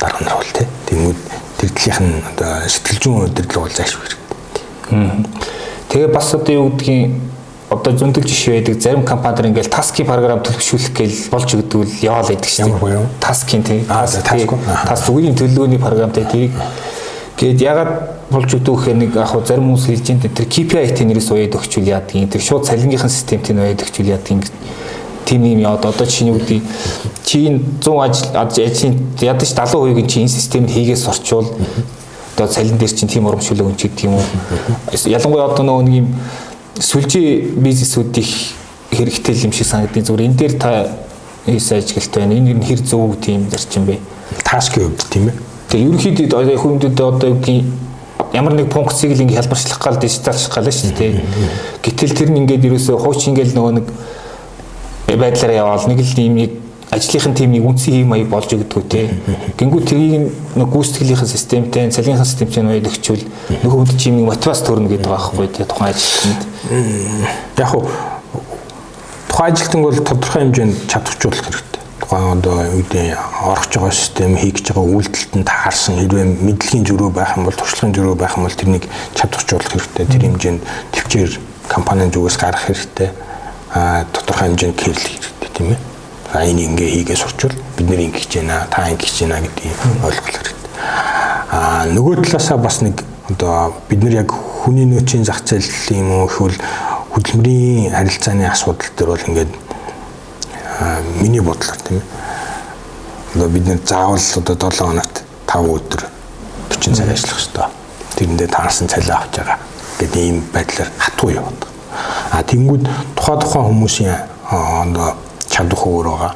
дарга 0.00 0.24
нар 0.24 0.36
бол 0.40 0.52
тий. 0.52 0.66
Тэнгүүд 0.88 1.18
тэр 1.58 1.70
талынх 1.70 2.00
нь 2.00 2.22
одоо 2.32 2.52
сэтгэл 2.68 3.00
зүйн 3.00 3.24
өдөрлөг 3.28 3.62
бол 3.64 3.76
заашгүй 3.76 4.04
хэрэгтэй. 4.08 4.24
Тэгээ 5.88 6.10
бас 6.12 6.34
одоо 6.34 6.54
юу 6.54 6.68
гэдгийг 6.74 7.33
одоо 7.74 7.92
зөндөл 7.92 8.24
жишээ 8.24 8.62
байдаг. 8.62 8.80
Зарим 8.80 9.04
компаниуд 9.04 9.50
ингээл 9.50 9.70
таски 9.70 10.04
програм 10.06 10.40
төлөвшүүлэх 10.40 10.94
гээл 10.94 11.16
болж 11.30 11.48
өгдөг 11.54 11.80
л 11.82 11.94
яваал 12.02 12.28
байдаг 12.30 12.50
шүү 12.50 12.78
дээ. 12.78 13.06
Таскин 13.20 13.62
тий. 13.62 13.84
Таск. 13.84 14.24
Тас 14.86 15.08
үеийн 15.10 15.34
төлөвлөгөөний 15.34 15.82
програмтай 15.82 16.24
тэрийг 16.24 16.54
гээд 17.36 17.60
ягаад 17.60 17.92
болж 18.30 18.50
өгдөг 18.54 18.74
гэхээр 18.78 18.98
нэг 18.98 19.10
яг 19.18 19.34
зарим 19.42 19.74
хүмүүс 19.74 19.86
хэлж 19.90 20.06
энэ 20.14 20.30
тэр 20.30 20.46
KPI-т 20.46 21.02
нэрээс 21.02 21.30
уяад 21.34 21.58
өгчүүл 21.58 21.90
яадгийн 21.90 22.30
тэр 22.30 22.40
шууд 22.40 22.64
цалингийнхан 22.64 23.10
системт 23.10 23.50
нь 23.50 23.58
уяад 23.58 23.82
өгчүүл 23.82 24.14
яадгийн 24.14 24.40
тийм 25.26 25.44
юм. 25.44 25.58
Яа. 25.58 25.74
Одоо 25.74 26.06
жишээ 26.06 26.30
нь 26.30 26.34
үгдий 26.36 26.62
чи 27.26 27.48
энэ 27.48 27.82
100 27.82 28.00
ажил 28.06 28.30
ажлын 28.38 28.94
ядаж 29.20 29.50
70% 29.50 30.06
чи 30.06 30.20
энэ 30.22 30.28
системд 30.28 30.70
хийгээс 30.70 31.08
орчвол 31.08 31.48
одоо 32.36 32.46
цалин 32.46 32.78
дээр 32.78 32.92
чинь 32.92 33.08
тийм 33.08 33.26
урамшуулга 33.26 33.64
өнч 33.64 33.82
гэдэг 33.82 34.04
юм 34.04 34.14
уу? 34.14 34.24
Ялангуяа 35.06 35.50
одоо 35.50 35.64
нөгөө 35.64 35.84
нэг 35.86 35.94
юм 36.02 36.08
сүлжээ 36.80 37.54
бизнесүүд 37.58 38.18
их 38.18 38.32
хэрэгтэй 38.90 39.34
юм 39.46 39.52
шиг 39.52 39.66
санагдیں۔ 39.66 40.02
Зүгээр 40.02 40.26
энэ 40.28 40.38
дээр 40.38 40.54
та 40.58 40.90
ийс 41.46 41.70
ажилттай 41.72 42.26
байна. 42.26 42.34
Энэ 42.34 42.64
хэр 42.64 42.80
зөв 42.82 43.16
тийм 43.20 43.50
зарчим 43.50 43.86
бэ? 43.86 43.98
Таскийн 44.44 44.90
хувьд 44.90 45.04
тийм 45.10 45.28
ээ. 45.28 45.36
Тэгээ 45.70 45.86
ерөнхийдөө 45.86 46.58
хүмүүдэд 46.58 47.00
одоо 47.00 47.28
юу 47.30 47.38
гэдгийг 47.38 47.64
ямар 48.34 48.54
нэг 48.54 48.72
функцийг 48.72 49.14
л 49.14 49.22
ингээ 49.22 49.38
хэлбэрчлэх 49.42 49.78
гал 49.78 49.98
дижиталчлах 49.98 50.54
гал 50.54 50.70
шүү 50.70 50.94
дээ. 50.98 51.22
Гэтэл 51.82 52.14
тэр 52.18 52.30
нь 52.34 52.42
ингээд 52.42 52.66
ерөөсөө 52.66 52.98
хуучин 52.98 53.34
ингээл 53.34 53.54
нөгөө 53.54 53.72
нэг 53.78 53.86
байдлаараа 55.06 55.62
яваал 55.62 55.86
нэг 55.86 56.02
л 56.02 56.18
юм 56.18 56.34
нэг 56.42 56.50
ажлынхын 56.94 57.34
тим 57.34 57.50
нэг 57.52 57.66
үндсэн 57.66 57.94
хэм 58.00 58.08
маяг 58.08 58.28
болж 58.30 58.54
өгдөг 58.54 58.86
те. 58.86 59.10
Гингүү 59.58 59.82
тэрийг 59.82 60.30
нэг 60.54 60.68
гүйцэтгэлийнхэн 60.70 61.30
системтэй, 61.30 61.90
цалинхын 61.90 62.24
системтэй 62.24 62.62
ноёд 62.62 62.86
өгчвөл 62.86 63.24
нөхөө 63.62 63.78
хүнд 63.82 63.98
чим 63.98 64.18
нэг 64.18 64.30
мотивац 64.30 64.62
төрнө 64.62 64.90
гэдэг 64.92 65.10
байгаа 65.10 65.34
байхгүй 65.34 65.48
те 65.50 65.66
тухайн 65.66 65.90
ажилтнанд. 65.90 66.42
Яг 67.58 67.68
хуу 67.68 67.82
тухайн 69.26 69.52
ажилтныг 69.52 69.82
бол 69.82 69.98
тодорхой 70.06 70.42
хэмжээнд 70.46 70.74
чадваржуулах 70.86 71.42
хэрэгтэй. 71.50 71.82
Тухайн 71.98 72.26
одоо 72.38 72.56
гэдэг 72.78 73.06
орох 73.42 73.66
байгаа 73.74 73.90
систем, 73.90 74.36
хийж 74.38 74.62
байгаа 74.62 74.86
үйлдэлт 74.86 75.32
нь 75.34 75.48
таарсан 75.48 75.98
хэрвээ 75.98 76.26
мэдлэгийн 76.46 76.86
зөрүү 76.86 77.10
байх 77.10 77.34
юм 77.34 77.50
бол, 77.50 77.58
туршлагын 77.58 77.94
зөрүү 77.98 78.14
байх 78.14 78.38
юм 78.38 78.46
бол 78.46 78.54
тэрнийг 78.54 78.86
чадваржуулах 79.18 79.70
хэрэгтэй. 79.74 80.06
Тэр 80.06 80.22
хэмжээнд 80.30 80.62
төвчээр 80.94 81.32
компанийн 81.66 82.14
зүгээс 82.14 82.38
гарах 82.38 82.62
хэрэгтэй. 82.70 83.10
А 83.74 84.06
тодорхой 84.14 84.54
хэмжээнд 84.54 84.78
кэрлэх 84.78 85.10
хэрэгтэй 85.10 85.50
тийм 85.50 85.74
ээ 85.74 85.93
а 86.34 86.42
энэ 86.42 86.66
ингээ 86.66 86.90
хийгээ 86.90 87.16
сурчвал 87.16 87.54
бид 87.78 87.86
нэр 87.86 88.00
ингэ 88.10 88.18
хийж 88.18 88.32
байна 88.42 88.66
та 88.66 88.90
ингэ 88.90 89.06
хийж 89.06 89.18
байна 89.22 89.46
гэдгийг 89.46 89.78
ойлгох 90.02 90.26
хэрэгтэй. 90.26 90.54
А 91.54 91.86
нөгөө 91.86 92.26
талаасаа 92.26 92.58
бас 92.58 92.82
нэг 92.82 93.06
одоо 93.30 93.74
бид 93.86 94.02
нар 94.02 94.26
яг 94.26 94.34
хүний 94.34 94.82
нөөцийн 94.82 95.22
зах 95.22 95.46
зээл 95.46 95.94
юм 95.94 96.10
уу 96.10 96.26
гэвэл 96.26 96.58
хөдөлмөрийн 97.14 97.94
харилцааны 97.94 98.50
асуудал 98.50 98.90
дээр 98.98 99.10
бол 99.14 99.28
ингээд 99.30 99.52
миний 101.22 101.40
бодлоор 101.40 101.78
тийм 101.86 102.02
ээ. 102.02 102.06
Одоо 103.38 103.48
бид 103.54 103.66
нэр 103.70 103.80
заавал 103.86 104.18
одоо 104.18 104.56
7 104.58 104.90
хоногт 104.90 105.22
5 105.46 105.70
өдөр 105.70 106.02
40 106.74 106.98
цаг 106.98 107.08
ажиллах 107.14 107.38
хэрэгтэй. 107.38 107.68
Тэрэндээ 108.18 108.48
таарсан 108.50 108.88
цалин 108.90 109.14
авч 109.14 109.38
байгаа 109.38 109.58
гэдэг 110.02 110.18
ийм 110.18 110.42
байдлаар 110.50 110.90
хатуу 110.98 111.30
яваад. 111.30 111.62
А 112.34 112.42
тэнгууд 112.42 112.90
тухайн 113.14 113.38
тухайн 113.38 113.66
хүмүүсийн 113.70 114.18
одоо 114.50 115.14
чадвах 115.54 115.86
өөр 115.86 116.06
байгаа. 116.10 116.32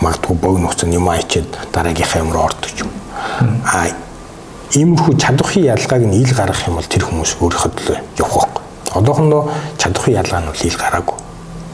Магадгүй 0.00 0.36
богино 0.38 0.68
хугацаанд 0.70 0.94
юм 0.94 1.08
ачаад 1.10 1.50
дараагийнхаа 1.74 2.22
юм 2.22 2.32
руу 2.32 2.44
ордог 2.46 2.70
юм. 2.78 2.90
А 3.66 3.90
иймэрхүү 4.70 5.18
чадвахын 5.18 5.66
ялгааг 5.74 6.02
нь 6.06 6.14
ил 6.22 6.32
гаргах 6.34 6.66
юм 6.70 6.78
бол 6.78 6.86
тэр 6.86 7.02
хүмүүс 7.10 7.42
өөрийнхөө 7.42 7.72
төлөө 7.74 7.98
явах 8.22 8.36
байхгүй. 8.38 8.62
Одоохондоо 8.94 9.42
чадвахын 9.78 10.14
ялгаа 10.22 10.40
нь 10.40 10.50
бол 10.50 10.62
ил 10.62 10.78
гараагүй. 10.78 11.18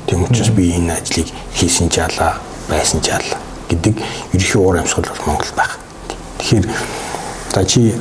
Тийм 0.08 0.24
учраас 0.24 0.50
би 0.56 0.72
энэ 0.72 0.96
ажлыг 0.96 1.28
хийсэн 1.54 1.92
ч 1.92 2.00
ялаа, 2.00 2.40
байсан 2.68 3.00
ч 3.04 3.12
ялаа 3.12 3.40
гэдэг 3.68 3.94
ерөнхий 4.32 4.60
уур 4.60 4.80
амьсгал 4.80 5.04
бол 5.04 5.26
Монгол 5.26 5.52
байх. 5.56 5.78
Тэгэхээр 6.40 6.66
за 7.52 7.64
чи 7.64 7.94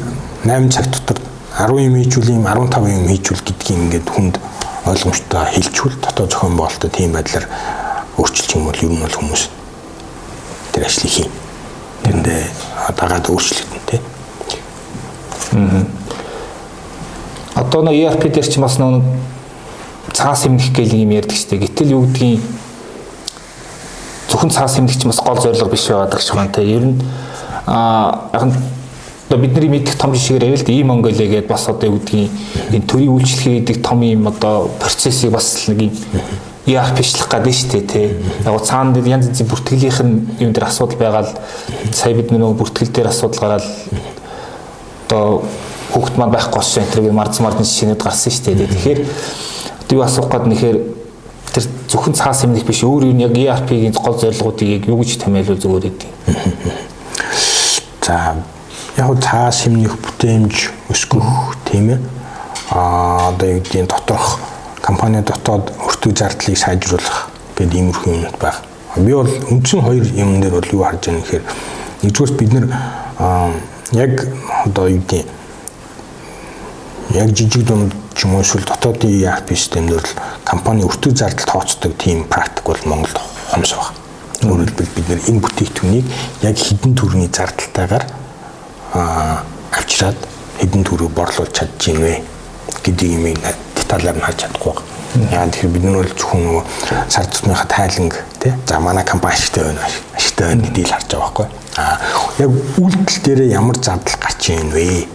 8 0.46 0.72
цаг 0.72 0.88
дотор 0.88 1.20
10 1.60 1.84
юм 1.84 1.96
хийжүүл 2.00 2.30
юм 2.32 2.48
15 2.48 2.88
юм 2.88 3.08
хийжүүл 3.12 3.44
гэдгийг 3.44 3.80
ингээд 3.80 4.08
хүнд 4.10 4.36
ойлгомжтой 4.88 5.46
хэлжүүл 5.52 5.96
дотоод 6.00 6.32
зохион 6.32 6.56
байгуулалтад 6.56 6.92
тийм 6.96 7.12
байдлаар 7.12 7.46
өөрчилж 8.18 8.56
юм 8.56 8.66
бол 8.66 8.82
ер 8.82 8.92
нь 8.92 9.02
бол 9.02 9.18
хүмүүс 9.18 9.44
тэр 10.74 10.86
ажлыг 10.86 11.12
хийн. 11.12 11.32
Тэрэндээ 12.04 12.42
дагаад 12.98 13.30
өөрчлөгдөн 13.30 13.84
тий. 13.90 14.00
Аа. 15.54 15.86
Одоо 17.62 17.82
нэг 17.86 17.98
ERP 17.98 18.30
дээр 18.34 18.48
ч 18.48 18.58
бас 18.58 18.78
нэг 18.78 19.04
цаас 20.14 20.46
эмнэх 20.46 20.74
гэл 20.74 20.98
юм 20.98 21.14
ярьдаг 21.14 21.38
штеп. 21.38 21.62
Гэтэл 21.62 21.94
юу 21.94 22.06
гэдгийг 22.06 22.42
зөвхөн 24.30 24.52
цаас 24.54 24.78
эмнэх 24.78 24.98
ч 24.98 25.06
бас 25.06 25.22
гол 25.22 25.42
зорилго 25.42 25.70
биш 25.70 25.88
байгаад 25.90 26.14
гэж 26.14 26.34
байна 26.34 26.54
те. 26.54 26.62
Ер 26.66 26.86
нь 26.86 27.02
аа 27.66 28.30
яг 28.34 28.44
нь 28.50 28.54
одоо 29.30 29.40
бидний 29.40 29.70
мэдих 29.70 29.98
том 29.98 30.14
жишгээр 30.14 30.46
авил 30.46 30.70
ийм 30.70 30.88
Монголиа 30.88 31.28
гэдээ 31.28 31.50
бас 31.50 31.68
одоо 31.68 31.90
юу 31.90 32.00
гэдгийг 32.00 32.32
энэ 32.72 32.88
төрийн 32.88 33.12
үйлчлэгээ 33.12 33.60
гэдэг 33.60 33.78
том 33.84 34.02
юм 34.02 34.28
одоо 34.28 34.72
процессыг 34.80 35.32
бас 35.32 35.68
нэг 35.68 35.82
юм 35.82 35.92
ERP-шлэх 36.68 37.32
гэдэг 37.32 37.48
нь 37.48 37.56
шүү 37.56 37.70
дээ 37.72 37.86
тий. 37.88 38.08
Яг 38.44 38.60
цаана 38.68 38.92
дээр 38.92 39.08
янз 39.08 39.32
янзын 39.32 39.48
бүртгэлийнх 39.48 40.00
нь 40.04 40.16
юм 40.44 40.52
дээр 40.52 40.68
асуудал 40.68 41.00
байгаад 41.00 41.32
сая 41.96 42.12
бид 42.12 42.28
нөгөө 42.36 42.60
бүртгэл 42.60 42.92
дээр 42.92 43.08
асуудал 43.08 43.40
гараад 43.40 43.66
одоо 45.08 45.48
хүүхд 45.96 46.20
маань 46.20 46.36
байхгүй 46.36 46.60
болсон 46.60 46.84
энэ 46.84 46.92
төрөг 46.92 47.16
марз 47.16 47.40
марзын 47.40 47.64
шинэд 47.64 48.04
гарсан 48.04 48.32
шүү 48.36 48.52
дээ. 48.52 48.68
Тэгэхээр 48.68 49.00
одоо 49.00 49.96
юу 49.96 50.04
асуух 50.04 50.28
гээд 50.28 50.46
нэхэр 50.52 50.78
тэр 51.56 51.64
зөвхөн 51.88 52.20
цаас 52.20 52.44
юмнах 52.44 52.68
биш 52.68 52.84
өөр 52.84 53.16
юу 53.16 53.16
яг 53.16 53.32
ERP-ийн 53.32 53.96
гол 53.96 54.20
зорилгоодыг 54.20 54.92
юу 54.92 55.00
гэж 55.00 55.24
томьёолвол 55.24 55.64
зүгээр 55.64 55.86
гэдэг. 55.88 56.12
За 58.04 58.44
яг 59.00 59.16
цаас 59.24 59.72
юмнах 59.72 59.96
бүтээмж 59.96 60.92
өсгөх 60.92 61.56
тийм 61.72 61.96
ээ. 61.96 62.00
Аа 62.76 63.32
одоо 63.32 63.56
юу 63.56 63.64
гэдгийг 63.64 63.88
доторх 63.88 64.47
компани 64.88 65.22
дотоод 65.22 65.74
өртөө 65.84 66.14
зардлыг 66.16 66.58
сайжруулах 66.58 67.28
гэдэг 67.60 67.76
иймэрхүү 67.76 68.14
юмнууд 68.14 68.38
байна. 68.40 68.64
Би 68.96 69.12
бол 69.12 69.28
үндсэн 69.52 69.82
хоёр 69.84 70.06
юм 70.16 70.40
дээр 70.40 70.56
бол 70.56 70.72
юу 70.72 70.84
харж 70.88 71.12
байгаа 71.12 71.20
нэхэр 71.20 71.44
нэгдүгээр 72.08 72.32
бид 72.40 72.52
нэр 72.56 72.66
яг 73.92 74.14
одоо 74.64 74.88
юу 74.88 75.04
гэдэг 75.04 75.28
яг 77.20 77.30
жижиг 77.36 77.68
дунд 77.68 77.92
ч 78.16 78.24
юм 78.24 78.36
уу 78.36 78.42
эсвэл 78.48 78.64
дотоодын 78.64 79.12
ERP 79.12 79.60
системээр 79.60 80.00
л 80.00 80.16
компани 80.48 80.88
өртөө 80.88 81.12
зардал 81.20 81.52
тооцдог 81.52 82.00
тийм 82.00 82.24
практик 82.24 82.64
бол 82.64 82.82
Монголд 82.88 83.20
хомс 83.52 83.76
байна. 83.76 83.92
Өөрөөр 84.48 84.72
хэлбэл 84.72 84.96
бид 84.96 85.08
нэр 85.10 85.22
энэ 85.28 85.44
бүтээгдэхүүнийг 85.44 86.06
яг 86.48 86.56
хідэн 86.56 86.94
төрний 86.96 87.28
зардалтайгаар 87.28 88.06
авчираад 89.76 90.20
хідэн 90.64 90.84
төрөөр 90.88 91.12
борлуулж 91.12 91.52
чадчихвэ 91.52 92.24
гэдэг 92.88 93.08
юм 93.20 93.26
деталаар 93.88 94.18
нь 94.20 94.26
харж 94.28 94.40
чадахгүй 94.44 94.74
байна. 94.76 95.32
Яагаад 95.32 95.52
тэгэхээр 95.56 95.74
бид 95.74 95.84
нар 95.88 95.96
бол 96.04 96.12
зөвхөн 96.20 96.42
нөгөө 96.44 96.64
сар 97.08 97.26
тутмынхаа 97.32 97.68
тайланг 97.72 98.14
тий 98.44 98.54
за 98.68 98.80
манай 98.80 99.06
компани 99.08 99.34
ашигтай 99.34 99.64
байна 99.64 99.82
ашигтай 100.14 100.46
байна 100.48 100.64
гэдгийг 100.68 100.92
харж 100.92 101.08
байгаа 101.08 101.24
байхгүй. 101.24 101.48
Аа 101.78 101.96
яг 102.44 102.52
үйлдэл 102.78 103.20
дээр 103.24 103.42
ямар 103.56 103.78
зардал 103.80 104.20
гарч 104.20 104.50
ийн 104.52 104.72
вэ? 104.76 105.08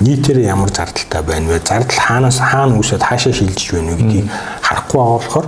нийтээр 0.00 0.38
ямар 0.44 0.70
зардалтай 0.70 1.22
байна 1.22 1.48
вэ? 1.48 1.60
Зардал 1.64 1.98
хаанаас 1.98 2.38
хаана 2.38 2.76
үүсээд 2.76 3.02
хаашаа 3.02 3.32
шилжиж 3.32 3.72
байна 3.72 3.92
вэ 3.92 4.00
гэдгийг 4.02 4.28
харахгүй 4.60 4.98
байгаа 5.00 5.16
болохоор 5.16 5.46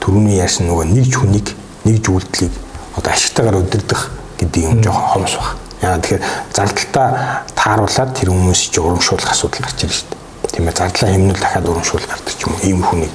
түрүүний 0.00 0.36
яасан 0.40 0.68
нөгөө 0.68 0.86
нэгж 0.88 1.12
хүнийг 1.20 1.48
нэгж 1.84 2.04
үйлдэлийг 2.08 2.54
одоо 2.96 3.12
ашигтайгаар 3.12 3.60
удирдах 3.60 4.02
гэдэг 4.40 4.62
юм 4.64 4.80
жоохон 4.80 5.08
хомс 5.12 5.34
баг. 5.36 5.48
Яагаад 5.84 6.02
тэгэхээр 6.04 6.24
зардалтаа 6.56 7.08
тааруулаад 7.56 8.10
тэр 8.16 8.28
хүмүүс 8.32 8.60
чи 8.72 8.80
урамшуулах 8.80 9.32
асуудал 9.32 9.64
гарч 9.68 9.84
ирж 9.84 9.94
шүү 10.00 10.08
дээ. 10.08 10.19
Тийм 10.60 10.68
ээ 10.68 10.76
зардлаа 10.76 11.10
хэмнэл 11.10 11.40
дахиад 11.40 11.68
урамшуул 11.72 12.04
гардаг 12.04 12.36
юм 12.44 12.52
ийм 12.60 12.82
хүний 12.84 13.08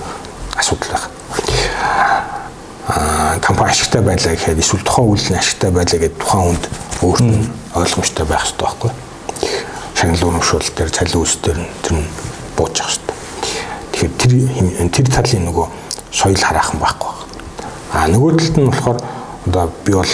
асуудал 0.57 0.97
байна. 0.97 1.13
Аа 2.89 3.37
компани 3.37 3.69
ашигтай 3.69 4.01
байлаа 4.01 4.33
гэхэд 4.33 4.57
эсвэл 4.65 4.81
тухайн 4.81 5.13
үйлдэл 5.13 5.37
ашигтай 5.37 5.69
байлаа 5.69 5.99
гэдэг 6.01 6.17
тухайн 6.17 6.41
хүнд 6.41 6.65
өөрт 7.05 7.21
нь 7.21 7.45
ойлгомжтой 7.77 8.25
байх 8.25 8.41
хэрэгтэй 8.49 8.65
байхгүй. 8.65 8.91
Шагнал 9.93 10.25
урамшуул 10.25 10.65
дээр 10.73 10.89
цалин 10.89 11.21
үүс 11.21 11.33
дээр 11.45 11.59
тэр 11.85 11.93
нь 12.01 12.09
бууж 12.57 12.73
явах 12.81 12.97
хэрэгтэй. 12.97 13.13
Тэгэхээр 13.93 14.13
тэр 14.81 14.89
тэр 14.89 15.07
талын 15.13 15.45
нөгөө 15.45 15.65
соёл 16.09 16.41
хараахан 16.41 16.81
байхгүй 16.81 17.13
байна. 17.13 17.69
Аа 17.93 18.09
нөгөө 18.09 18.31
талд 18.41 18.57
нь 18.57 18.69
болохоор 18.73 18.97
одоо 19.45 19.69
би 19.85 19.93
бол 19.93 20.13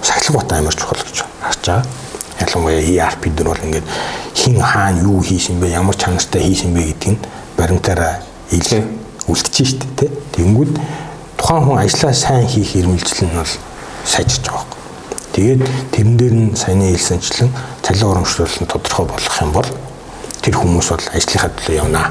сахилга 0.00 0.40
бат 0.40 0.52
амар 0.56 0.72
чухал 0.72 0.96
гэж 0.96 1.28
харж 1.44 1.60
байгаа. 1.68 2.07
Ялангуяа 2.40 2.80
ERP 2.80 3.30
дээр 3.34 3.48
бол 3.48 3.64
ингээд 3.66 3.86
хин 4.34 4.60
хаана 4.60 5.02
юу 5.02 5.22
хийсэн 5.22 5.60
бэ, 5.60 5.74
ямар 5.74 5.96
чанартай 5.96 6.42
хийсэн 6.42 6.74
бэ 6.74 6.82
гэдгийг 6.94 7.18
баримтаараа 7.56 8.22
илээ 8.50 8.82
үлдчихэж 9.26 9.68
штэ 9.68 9.86
тий. 9.98 10.10
Тэнгүүд 10.32 10.72
тухайн 11.36 11.64
хүн 11.64 11.78
ажлаа 11.82 12.14
сайн 12.14 12.46
хийх 12.46 12.76
эрмэлзэл 12.76 13.28
нь 13.28 13.36
бол 13.36 13.54
сайжирч 14.04 14.46
байгаа 14.46 14.64
юм. 14.64 14.78
Тэгээд 15.34 15.62
тэрэн 15.92 16.16
дээр 16.16 16.34
нь 16.34 16.56
саяны 16.56 16.94
хэлсэнчлэн 16.94 17.50
цалин 17.82 18.08
урамшруулалт 18.08 18.60
нь 18.62 18.70
тодорхой 18.70 19.06
болох 19.06 19.36
юм 19.42 19.52
бол 19.52 19.68
тэр 20.40 20.54
хүмүүс 20.56 20.88
бол 20.94 21.04
ажлынхаа 21.12 21.50
төлөө 21.52 21.76
явна. 21.76 22.02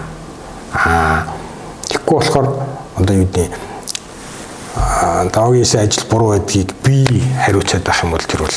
Аа 0.73 1.25
тэгэхгүй 1.89 2.15
болохоор 2.19 2.47
одоо 2.99 3.15
юу 3.15 3.25
гэдэг 3.25 3.51
дагогийн 5.33 5.65
ажил 5.65 6.05
буруу 6.09 6.29
байдгийг 6.37 6.73
би 6.83 7.23
хариуцаад 7.45 7.83
байх 7.83 8.03
юм 8.03 8.11
бол 8.11 8.21
тэр 8.21 8.41
бол 8.45 8.55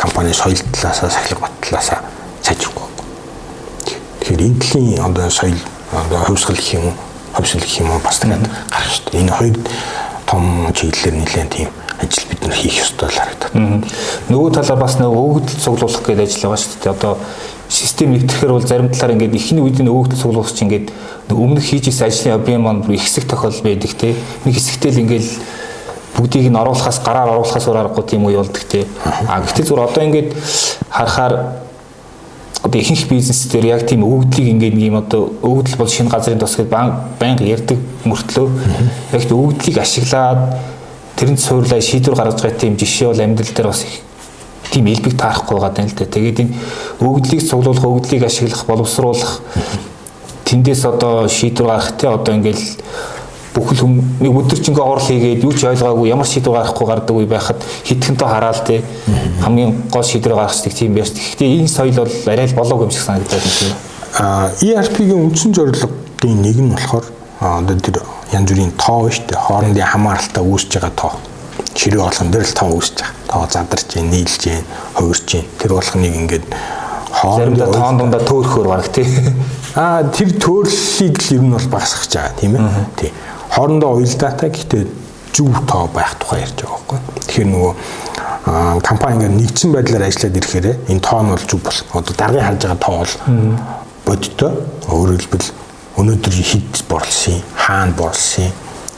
компани 0.00 0.32
соёл 0.32 0.56
талаасаа 0.72 1.10
сахилга 1.10 1.44
бат 1.44 1.54
талаасаа 1.60 2.00
сайжрахгүй. 2.40 2.88
Тэгэхээр 4.20 4.46
энэ 4.48 4.60
төрлийн 4.64 5.04
одоо 5.04 5.28
соёл 5.28 5.60
одоо 5.92 6.24
хувьсгал 6.24 6.56
гэх 6.56 6.74
юм 6.74 6.86
уу, 6.88 6.94
хувьсгал 7.36 7.60
гэх 7.60 7.80
юм 7.80 7.90
уу 7.92 8.00
бас 8.00 8.18
тэгээд 8.18 8.48
гарах 8.72 8.92
шүү 8.96 9.10
дээ. 9.12 9.20
Энэ 9.20 9.32
хоёр 9.36 9.56
том 10.24 10.72
чиглэлээр 10.72 11.16
нэлээд 11.20 11.50
тийм 11.52 11.68
ажил 12.00 12.24
бид 12.30 12.40
нар 12.40 12.56
хийх 12.56 12.80
ёстой 12.80 13.08
л 13.12 13.18
харагдав. 13.20 13.50
Нөгөө 14.32 14.50
талаар 14.56 14.80
бас 14.80 14.96
нөгөө 14.96 15.20
өгөгдөл 15.20 15.60
цуглуулах 15.60 16.02
гэдэг 16.06 16.24
ажил 16.24 16.42
байгаа 16.48 16.62
шүү 16.64 16.80
дээ. 16.80 16.94
Одоо 16.96 17.12
систем 17.68 18.12
нэгтгэхээр 18.14 18.52
бол 18.56 18.66
зарим 18.66 18.88
талаар 18.88 19.14
ингээд 19.14 19.36
ихний 19.36 19.62
үед 19.62 19.78
нь 19.84 19.90
өгөгдөл 19.90 20.22
цуглуулах 20.22 20.54
чинь 20.54 20.70
ингээд 20.70 20.88
өмнөх 21.28 21.64
хийж 21.66 21.92
исэн 21.92 22.08
ажлын 22.08 22.34
объем 22.40 22.62
маань 22.64 22.82
бүр 22.82 22.96
их 22.96 23.04
хэсэг 23.04 23.28
тохиол 23.28 23.60
байдаг 23.60 23.92
те. 23.94 24.16
Нэг 24.48 24.54
хэсэгтэл 24.56 25.02
ингээд 25.04 25.28
бүгдийг 26.20 26.52
нь 26.52 26.60
оруулахаас 26.60 27.00
гараар 27.00 27.32
оруулахаас 27.32 27.64
өөр 27.64 27.80
аргагүй 27.80 28.04
тийм 28.04 28.28
үе 28.28 28.36
болдог 28.36 28.64
те. 28.68 28.84
А 29.24 29.40
гэтэл 29.40 29.72
зүгээр 29.72 29.88
одоо 29.88 30.02
ингээд 30.04 30.30
харахаар 30.92 31.34
одоо 32.60 32.80
ихэнх 32.80 33.08
бизнес 33.08 33.48
дээр 33.48 33.80
яг 33.80 33.88
тийм 33.88 34.04
өгөгдлийг 34.04 34.48
ингээд 34.52 34.74
нэг 34.76 34.86
юм 34.92 35.00
одоо 35.00 35.32
өгөгдөл 35.40 35.80
бол 35.80 35.88
шинэ 35.88 36.12
газрын 36.12 36.38
тос 36.38 36.60
гэдэг 36.60 37.16
байнга 37.16 37.44
ярьдаг 37.48 37.78
мөртлөө 38.04 38.48
яг 39.16 39.22
өгөгдлийг 39.32 39.80
ашиглаад 39.80 40.60
тэрэнд 41.16 41.40
суурлаа 41.40 41.80
шийдвэр 41.80 42.16
гаргаж 42.20 42.44
байгаа 42.44 42.60
тийм 42.60 42.76
жишээ 42.76 43.08
бол 43.08 43.24
амьдрал 43.24 43.54
дээр 43.56 43.68
бас 43.72 43.84
их 43.88 44.04
тийм 44.70 44.86
элбэг 44.92 45.16
таарахгүй 45.16 45.56
байгаа 45.56 45.80
юм 45.80 45.88
л 45.88 45.96
да. 45.96 46.04
Тэгээд 46.04 46.40
энэ 46.40 46.52
өгөгдлийг 47.00 47.42
цуглуулах, 47.48 47.84
өгөгдлийг 47.84 48.24
ашиглах, 48.28 48.64
боловсруулах 48.68 49.40
тэндээс 50.44 50.84
одоо 50.84 51.28
шийдвэр 51.28 51.66
гаргах 51.66 51.92
те 51.96 52.08
одоо 52.08 52.34
ингээл 52.36 52.64
бүхэл 53.60 53.84
хүм 53.84 53.94
нэг 54.24 54.32
өдөржингөө 54.40 54.84
орл 54.84 55.04
хийгээд 55.04 55.44
юу 55.44 55.52
ч 55.52 55.68
ойлгоогүй 55.68 56.08
ямар 56.08 56.26
шийдвэр 56.26 56.56
гаргахгүй 56.56 56.86
гардаг 56.88 57.14
үе 57.16 57.28
байхад 57.28 57.60
хитгэнтэй 57.84 58.28
хараал 58.28 58.60
те 58.64 58.82
хамгийн 59.44 59.86
гол 59.92 60.02
шийдвэр 60.02 60.34
гаргацдаг 60.34 60.72
тийм 60.72 60.96
байж. 60.96 61.12
Гэхдээ 61.12 61.60
энэ 61.60 61.68
соёл 61.68 62.00
бол 62.00 62.16
арай 62.32 62.46
л 62.48 62.58
болоогүй 62.58 62.88
юм 62.88 62.94
шиг 62.94 63.04
санагдаад 63.04 63.44
байна. 63.44 63.76
А 64.18 64.50
ERP-ийн 64.58 65.30
үндсэн 65.30 65.52
зорилгын 65.54 66.42
нэг 66.42 66.56
нь 66.58 66.72
болохоор 66.74 67.06
одоо 67.40 67.76
тэр 67.78 68.02
янз 68.32 68.50
бүрийн 68.50 68.72
тоо 68.76 69.08
шүү 69.08 69.26
дээ. 69.28 69.38
Хоорондын 69.46 69.86
хамааралтай 69.86 70.44
үүсэж 70.44 70.70
байгаа 70.76 70.92
тоо. 70.96 71.12
Ширээ 71.74 72.02
болгон 72.02 72.30
дээр 72.30 72.44
л 72.44 72.58
тоо 72.58 72.68
үүсэж 72.76 72.96
байгаа. 73.00 73.14
Тоо 73.30 73.44
задарч, 73.48 73.90
нийлж, 73.96 74.42
хувирч. 74.94 75.30
Тэр 75.58 75.72
болгоныг 75.72 76.14
ингээд 76.20 76.46
хоорондоо 77.10 77.72
тоон 77.74 77.98
дундаа 77.98 78.22
төөрөхөр 78.22 78.68
баг 78.70 78.86
тий. 78.92 79.06
Аа 79.74 80.04
тэр 80.10 80.36
төөрлөлийг 80.38 81.16
л 81.18 81.34
ер 81.34 81.42
нь 81.42 81.54
бол 81.54 81.68
багасгах 81.72 82.06
гэж 82.06 82.12
байгаа 82.14 82.38
тийм 82.38 82.56
ээ. 82.56 82.86
Тий. 82.96 83.10
Хоорондоо 83.50 83.98
уялдаатай 83.98 84.50
гэхдээ 84.50 84.84
зөв 85.34 85.54
тоо 85.66 85.90
байх 85.94 86.14
тухай 86.18 86.42
ярьж 86.46 86.62
байгаа 86.62 86.78
байхгүй. 86.78 86.98
Тэгэхээр 87.26 87.48
нөгөө 87.50 87.72
компани 88.86 89.14
ингээд 89.26 89.36
нэгдсэн 89.36 89.70
байдлаар 89.74 90.06
ажиллаад 90.06 90.38
ирэхээр 90.38 90.66
энэ 90.90 91.02
тоо 91.02 91.20
нь 91.22 91.32
бол 91.34 91.44
зөв 91.50 91.60
бол 91.60 91.78
одоо 91.98 92.14
даргын 92.14 92.46
харж 92.46 92.60
байгаа 92.62 92.80
тоо 92.80 92.96
бол 93.02 93.14
бодтой. 94.06 94.52
Өөрөөр 94.90 95.20
хэлбэл 95.20 95.48
өнөөдөр 96.00 96.34
хэд 96.34 96.74
борлсон, 96.88 97.38
хаана 97.54 97.92
борлсон, 97.92 98.50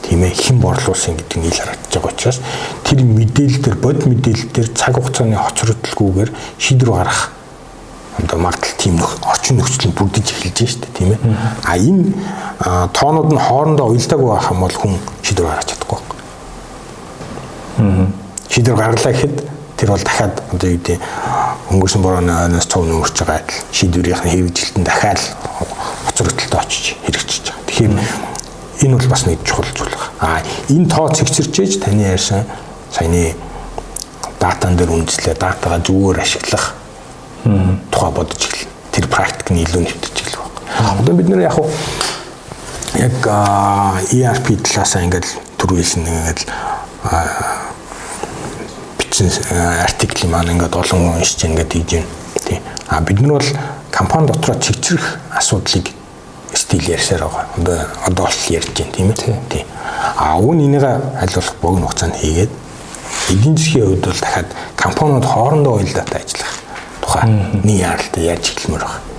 тийм 0.03 0.23
ээ 0.23 0.35
хэн 0.35 0.57
борлуулсан 0.59 1.15
гэдэг 1.17 1.37
нь 1.39 1.47
ил 1.47 1.59
харагдаж 1.59 1.91
байгаа 1.95 2.11
учраас 2.13 2.39
тэр 2.83 2.99
мэдээлэл 3.03 3.63
төр 3.63 3.75
бод 3.79 3.99
мэдээлэл 4.05 4.51
төр 4.51 4.67
цаг 4.75 4.93
хугацааны 4.99 5.37
хоцрогдолгүйгээр 5.39 6.31
шийдвэр 6.59 6.91
гаргах 6.91 7.31
одоо 8.17 8.39
магадлал 8.39 8.77
тийм 8.77 8.95
нөх 8.97 9.17
орчин 9.25 9.57
нөхцөл 9.57 9.89
нь 9.89 9.97
бүрдэж 9.97 10.27
эхэлж 10.31 10.53
байна 10.53 10.69
шүү 10.69 10.81
дээ 10.83 10.97
тийм 10.97 11.09
ээ. 11.13 11.19
А 11.65 11.77
энэ 11.77 12.13
тоонууд 12.93 13.29
нь 13.33 13.39
хоорондоо 13.39 13.87
уялдаагүй 13.89 14.29
байх 14.29 14.51
юм 14.51 14.59
бол 14.61 14.75
хүн 14.75 14.93
шийдвэр 15.23 15.47
гаргаж 15.49 15.67
чадахгүй 15.73 15.99
байна. 17.77 18.11
Шийдвэр 18.49 18.77
гарлаа 18.77 19.13
гэхэд 19.13 19.35
тэр 19.77 19.89
бол 19.89 20.03
дахиад 20.03 20.35
одоо 20.53 20.69
юу 20.69 20.77
гэдэг 20.77 20.99
өнгөрсөн 21.73 22.01
борооны 22.05 22.33
ойноос 22.45 22.67
цов 22.69 22.85
нөмөрч 22.85 23.17
байгаа 23.17 23.41
адил 23.41 23.59
шийдвэрийн 23.73 24.21
хэрэгжилтэн 24.21 24.83
дахиад 24.85 25.19
хоцрогдолтой 26.05 26.59
очиж 26.61 26.95
хэрэгжиж 27.01 27.49
байгаа. 27.49 27.65
Тэгэхээр 27.67 27.93
энэ 28.85 28.97
бол 28.97 29.09
бас 29.09 29.25
нэг 29.25 29.39
чухал 29.43 29.65
зүйл. 29.73 29.89
Байна 29.89 30.13
а 30.23 30.41
энэ 30.69 30.87
тоо 30.87 31.09
цэгцэрчээж 31.09 31.83
таны 31.83 32.07
ярьсан 32.07 32.45
саяны 32.91 33.35
датан 34.39 34.77
дээр 34.77 34.95
үндэслээ 34.95 35.35
датагаа 35.35 35.83
зүгээр 35.83 36.19
ашиглах 36.23 36.75
тухай 37.43 38.11
бодож 38.11 38.39
эхэлнэ. 38.39 38.71
Тэр 38.91 39.07
практик 39.07 39.49
нь 39.51 39.63
илүү 39.63 39.81
нэвтэрч 39.83 40.17
эхэлв. 40.21 40.47
Одоо 40.99 41.13
бид 41.13 41.27
нэр 41.27 41.43
яг 41.43 41.59
яг 42.95 43.15
ERP 44.13 44.63
талаасаа 44.63 45.03
ингээд 45.03 45.27
төрүүлсэн 45.59 46.07
ингээд 46.07 46.39
бичсэн 48.97 49.27
артикл 49.83 50.27
маань 50.31 50.55
ингээд 50.55 50.75
олон 50.75 51.19
уншиж 51.19 51.43
ингээд 51.43 51.73
хийж 51.73 51.91
байна. 51.91 52.07
Тий. 52.47 52.59
А 52.87 53.01
бид 53.01 53.19
нар 53.19 53.41
бол 53.41 53.49
компани 53.91 54.27
дотроо 54.27 54.55
чигчрэх 54.55 55.19
асуудлыг 55.35 55.91
стил 56.53 56.85
ярьсаар 56.87 57.27
байгаа. 57.27 57.45
Одоо 57.57 57.77
одоо 58.07 58.25
бол 58.25 58.41
ярьж 58.49 58.71
байна 58.71 58.93
тийм 58.93 59.09
ээ. 59.11 59.39
Тий. 59.49 59.65
А 60.17 60.39
нь 60.39 60.63
энийг 60.63 60.83
хайлуулах 60.83 61.55
богино 61.61 61.87
хугацаанд 61.87 62.15
хийгээд 62.15 62.51
эдийн 63.29 63.57
засгийн 63.57 63.85
хувьд 63.85 64.05
бол 64.05 64.19
дахиад 64.21 64.49
компаниуд 64.77 65.25
хоорондоо 65.25 65.73
уялдаатай 65.75 66.21
ажиллах 66.23 66.62
тухай 67.13 67.29
нэг 67.29 67.77
яралтай 67.77 68.23
ярьж 68.25 68.57
эхлэмээр 68.57 68.85
байна. 68.89 69.13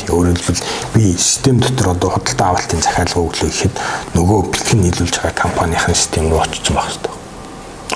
Тэгээ 0.00 0.14
өөрөөр 0.14 0.38
хэлбэл 0.40 0.64
би 0.94 1.12
систем 1.18 1.60
дотор 1.60 1.92
одоо 1.92 2.10
худалдаа 2.16 2.54
авалтын 2.54 2.80
захиалга 2.80 3.20
өглөө 3.20 3.50
гэхэд 3.50 3.74
нөгөө 4.16 4.38
бэлтгэн 4.48 4.80
нийлүүлж 4.80 5.16
байгаа 5.20 5.36
компанийн 5.36 5.82
систем 5.92 6.30
рүү 6.30 6.40
очсон 6.40 6.76
байх 6.76 6.88
хэрэгтэй. 6.88 7.12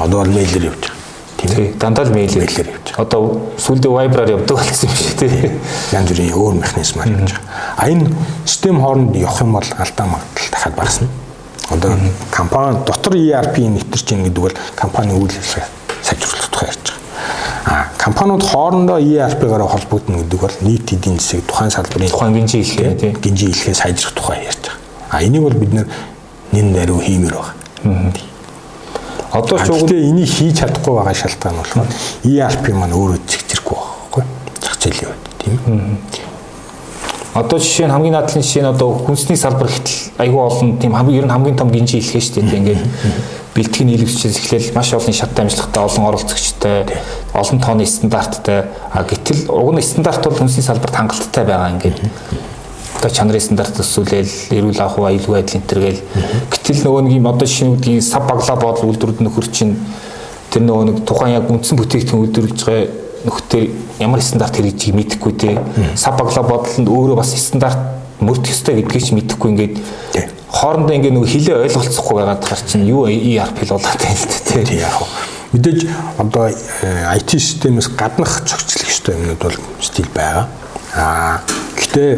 Одоо 0.04 0.18
бол 0.20 0.34
мэйлэр 0.34 0.68
явж 0.68 0.82
байгаа. 0.84 1.02
Тийм 1.38 1.78
дандаа 1.78 2.04
л 2.04 2.12
мэйлэр 2.12 2.44
явж 2.44 2.58
байгаа. 2.60 3.04
Одоо 3.06 3.22
сүлдээ 3.56 3.92
вайбраар 3.94 4.34
явдаг 4.36 4.56
болсон 4.58 4.90
юм 4.90 4.96
шиг 4.98 5.16
тийм. 5.16 5.60
Янз 5.94 6.08
бүрийн 6.10 6.34
өөр 6.34 6.54
механизмаар 6.60 7.08
явж 7.14 7.32
байгаа. 7.32 7.78
А 7.78 7.88
энэ 7.88 8.10
систем 8.44 8.82
хооронд 8.82 9.16
явах 9.16 9.40
юм 9.40 9.52
бол 9.56 9.70
алдаа 9.78 10.06
магадлал 10.10 10.50
дахиад 10.52 10.74
багасна. 10.76 11.08
Одоо 11.70 11.96
компани 12.30 12.84
дотор 12.84 13.16
ERP 13.16 13.64
нэвтэрч 13.64 14.12
ийн 14.12 14.28
гэдэг 14.28 14.42
бол 14.42 14.56
компани 14.76 15.16
үйл 15.16 15.32
ажиллагаа 15.32 15.70
сайжруулах 16.02 16.50
тухай 16.50 16.68
ярьж 16.68 16.84
байгаа. 16.84 17.03
Компаниуд 18.04 18.42
хоорондоо 18.44 18.98
ERP-гаар 19.00 19.62
холбогдно 19.64 20.18
гэдэг 20.18 20.40
бол 20.40 20.56
нийт 20.60 20.92
эдийн 20.92 21.18
засаг 21.18 21.40
тухайн 21.48 21.70
салбарын 21.70 22.10
тухайн 22.10 22.34
гинжи 22.34 22.60
хэлхээ 22.60 22.94
тийм 23.00 23.16
гинжи 23.16 23.46
хэлхээ 23.46 23.74
сайжрах 23.74 24.12
тухай 24.12 24.44
ярьж 24.44 24.60
байгаа. 24.60 24.76
А 25.08 25.22
энийг 25.24 25.42
бол 25.42 25.56
бид 25.56 25.72
нэр 25.72 25.88
нэн 26.52 26.72
нариу 26.72 27.00
хиймээр 27.00 27.32
байгаа. 27.32 28.12
Одоо 29.32 29.56
ч 29.56 29.68
үгүй 29.72 30.04
энийг 30.10 30.28
хийж 30.28 30.60
чадахгүй 30.60 30.94
байгаа 31.00 31.16
шалтгаан 31.16 31.56
болохоор 31.56 31.88
ERP 32.28 32.64
маань 32.76 32.92
өөрөө 32.92 33.18
зэгцэрхгүй 33.24 33.78
байхгүй. 33.80 34.24
Зах 34.60 34.76
зээлийн 34.84 35.08
үед 35.08 35.24
тийм. 35.40 35.98
Одоо 37.32 37.58
жишээ 37.58 37.88
нь 37.88 37.94
хамгийн 37.96 38.12
наадлын 38.20 38.44
жишээ 38.44 38.62
нь 38.68 38.68
одоо 38.68 39.00
хүнсний 39.00 39.40
салбар 39.40 39.72
гэтэл 39.72 40.12
айгүй 40.20 40.42
олон 40.44 40.76
тийм 40.76 40.92
хамгийн 40.92 41.24
ер 41.24 41.26
нь 41.26 41.32
хамгийн 41.32 41.56
том 41.56 41.72
гинжи 41.72 42.04
хэлхээ 42.04 42.20
шүү 42.20 42.44
дээ. 42.44 42.60
Ингээд 42.60 42.82
бэлтгэн 43.54 43.86
нийлэгчээс 43.86 44.38
эхлээл 44.42 44.74
маш 44.74 44.92
олон 44.92 45.14
шат 45.14 45.38
амжилттай 45.38 45.82
олон 45.82 46.04
оролцогчтой 46.10 46.86
олон 47.34 47.58
тооны 47.62 47.86
стандарттай. 47.86 48.66
Гэтэл 48.90 49.50
уг 49.50 49.78
нь 49.78 49.82
стандарт 49.82 50.26
бол 50.26 50.34
хүнсний 50.34 50.66
салбарт 50.66 50.94
хангалттай 50.94 51.44
байгаа 51.46 51.70
ингээд 51.78 51.98
одоо 52.98 53.10
чанарын 53.10 53.40
стандарт 53.40 53.78
төсөөлөл 53.78 54.34
эрүүл 54.50 54.80
ахуй 54.82 55.06
аюулгүй 55.06 55.34
байдал 55.38 55.58
энэ 55.58 55.68
төр 55.70 55.80
гэл. 55.86 56.02
Гэтэл 56.50 56.82
нөгөө 56.82 57.02
нэг 57.06 57.14
юм 57.14 57.30
одоо 57.30 57.46
шинэ 57.46 57.78
үдгийн 57.78 58.02
сав 58.02 58.26
баглаа 58.26 58.58
бодол 58.58 58.90
үйлдвэрүүд 58.90 59.22
нөхөр 59.22 59.46
чинь 59.54 59.78
тэр 60.50 60.62
нөгөө 60.66 60.84
нэг 60.90 60.98
тухайн 61.06 61.38
яг 61.38 61.46
үндсэн 61.50 61.78
бүтээгдэхүүн 61.78 62.22
үйлдвэрлэж 62.26 62.60
байгаа 62.64 63.04
нөхдөр 63.24 63.62
ямар 63.98 64.20
стандарт 64.22 64.56
хэрэгжийг 64.56 64.94
мэдэхгүй 64.94 65.32
те. 65.38 65.58
Сабаглаа 65.96 66.44
бодлонд 66.44 66.88
өөрөө 66.88 67.16
бас 67.16 67.32
стандарт 67.32 67.78
мөрдөх 68.20 68.52
ёстой 68.52 68.82
гэдгийг 68.82 69.04
ч 69.04 69.12
мэдэхгүй 69.16 69.50
ингээд 69.50 69.74
хоорондоо 70.54 70.94
ингээд 70.94 71.14
нөгөө 71.18 71.30
хилээ 71.34 71.56
ойлголцохгүй 71.66 72.14
байгаа 72.22 72.38
тахаар 72.38 72.62
чинь 72.62 72.86
юу 72.86 73.10
ERP 73.10 73.58
л 73.66 73.74
болоод 73.74 73.98
байна 73.98 74.22
л 74.22 74.42
дээ 74.46 74.64
тий. 74.64 74.78
Яг 74.78 74.94
мэдээж 75.54 75.80
одоо 76.18 76.50
IT 76.50 77.30
системээс 77.38 77.88
гаднах 77.98 78.42
зохицлох 78.46 78.90
ёстой 78.90 79.14
юмнууд 79.18 79.42
бол 79.42 79.58
стил 79.82 80.10
байгаа. 80.14 80.46
А 80.94 81.40
гэхдээ 81.74 82.12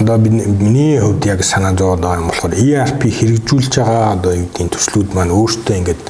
одоо 0.00 0.16
миний 0.18 1.00
хувьд 1.00 1.24
яг 1.26 1.44
санаа 1.44 1.72
зовоод 1.76 2.00
байгаа 2.00 2.20
юм 2.20 2.28
болохоор 2.28 2.54
ERP 2.56 3.02
хэрэгжүүлж 3.08 3.72
байгаа 3.80 4.12
одоо 4.16 4.32
юу 4.36 4.48
гэдгийг 4.48 4.72
төслүүд 4.76 5.14
маань 5.16 5.32
өөртөө 5.32 5.76
ингээд 5.80 6.02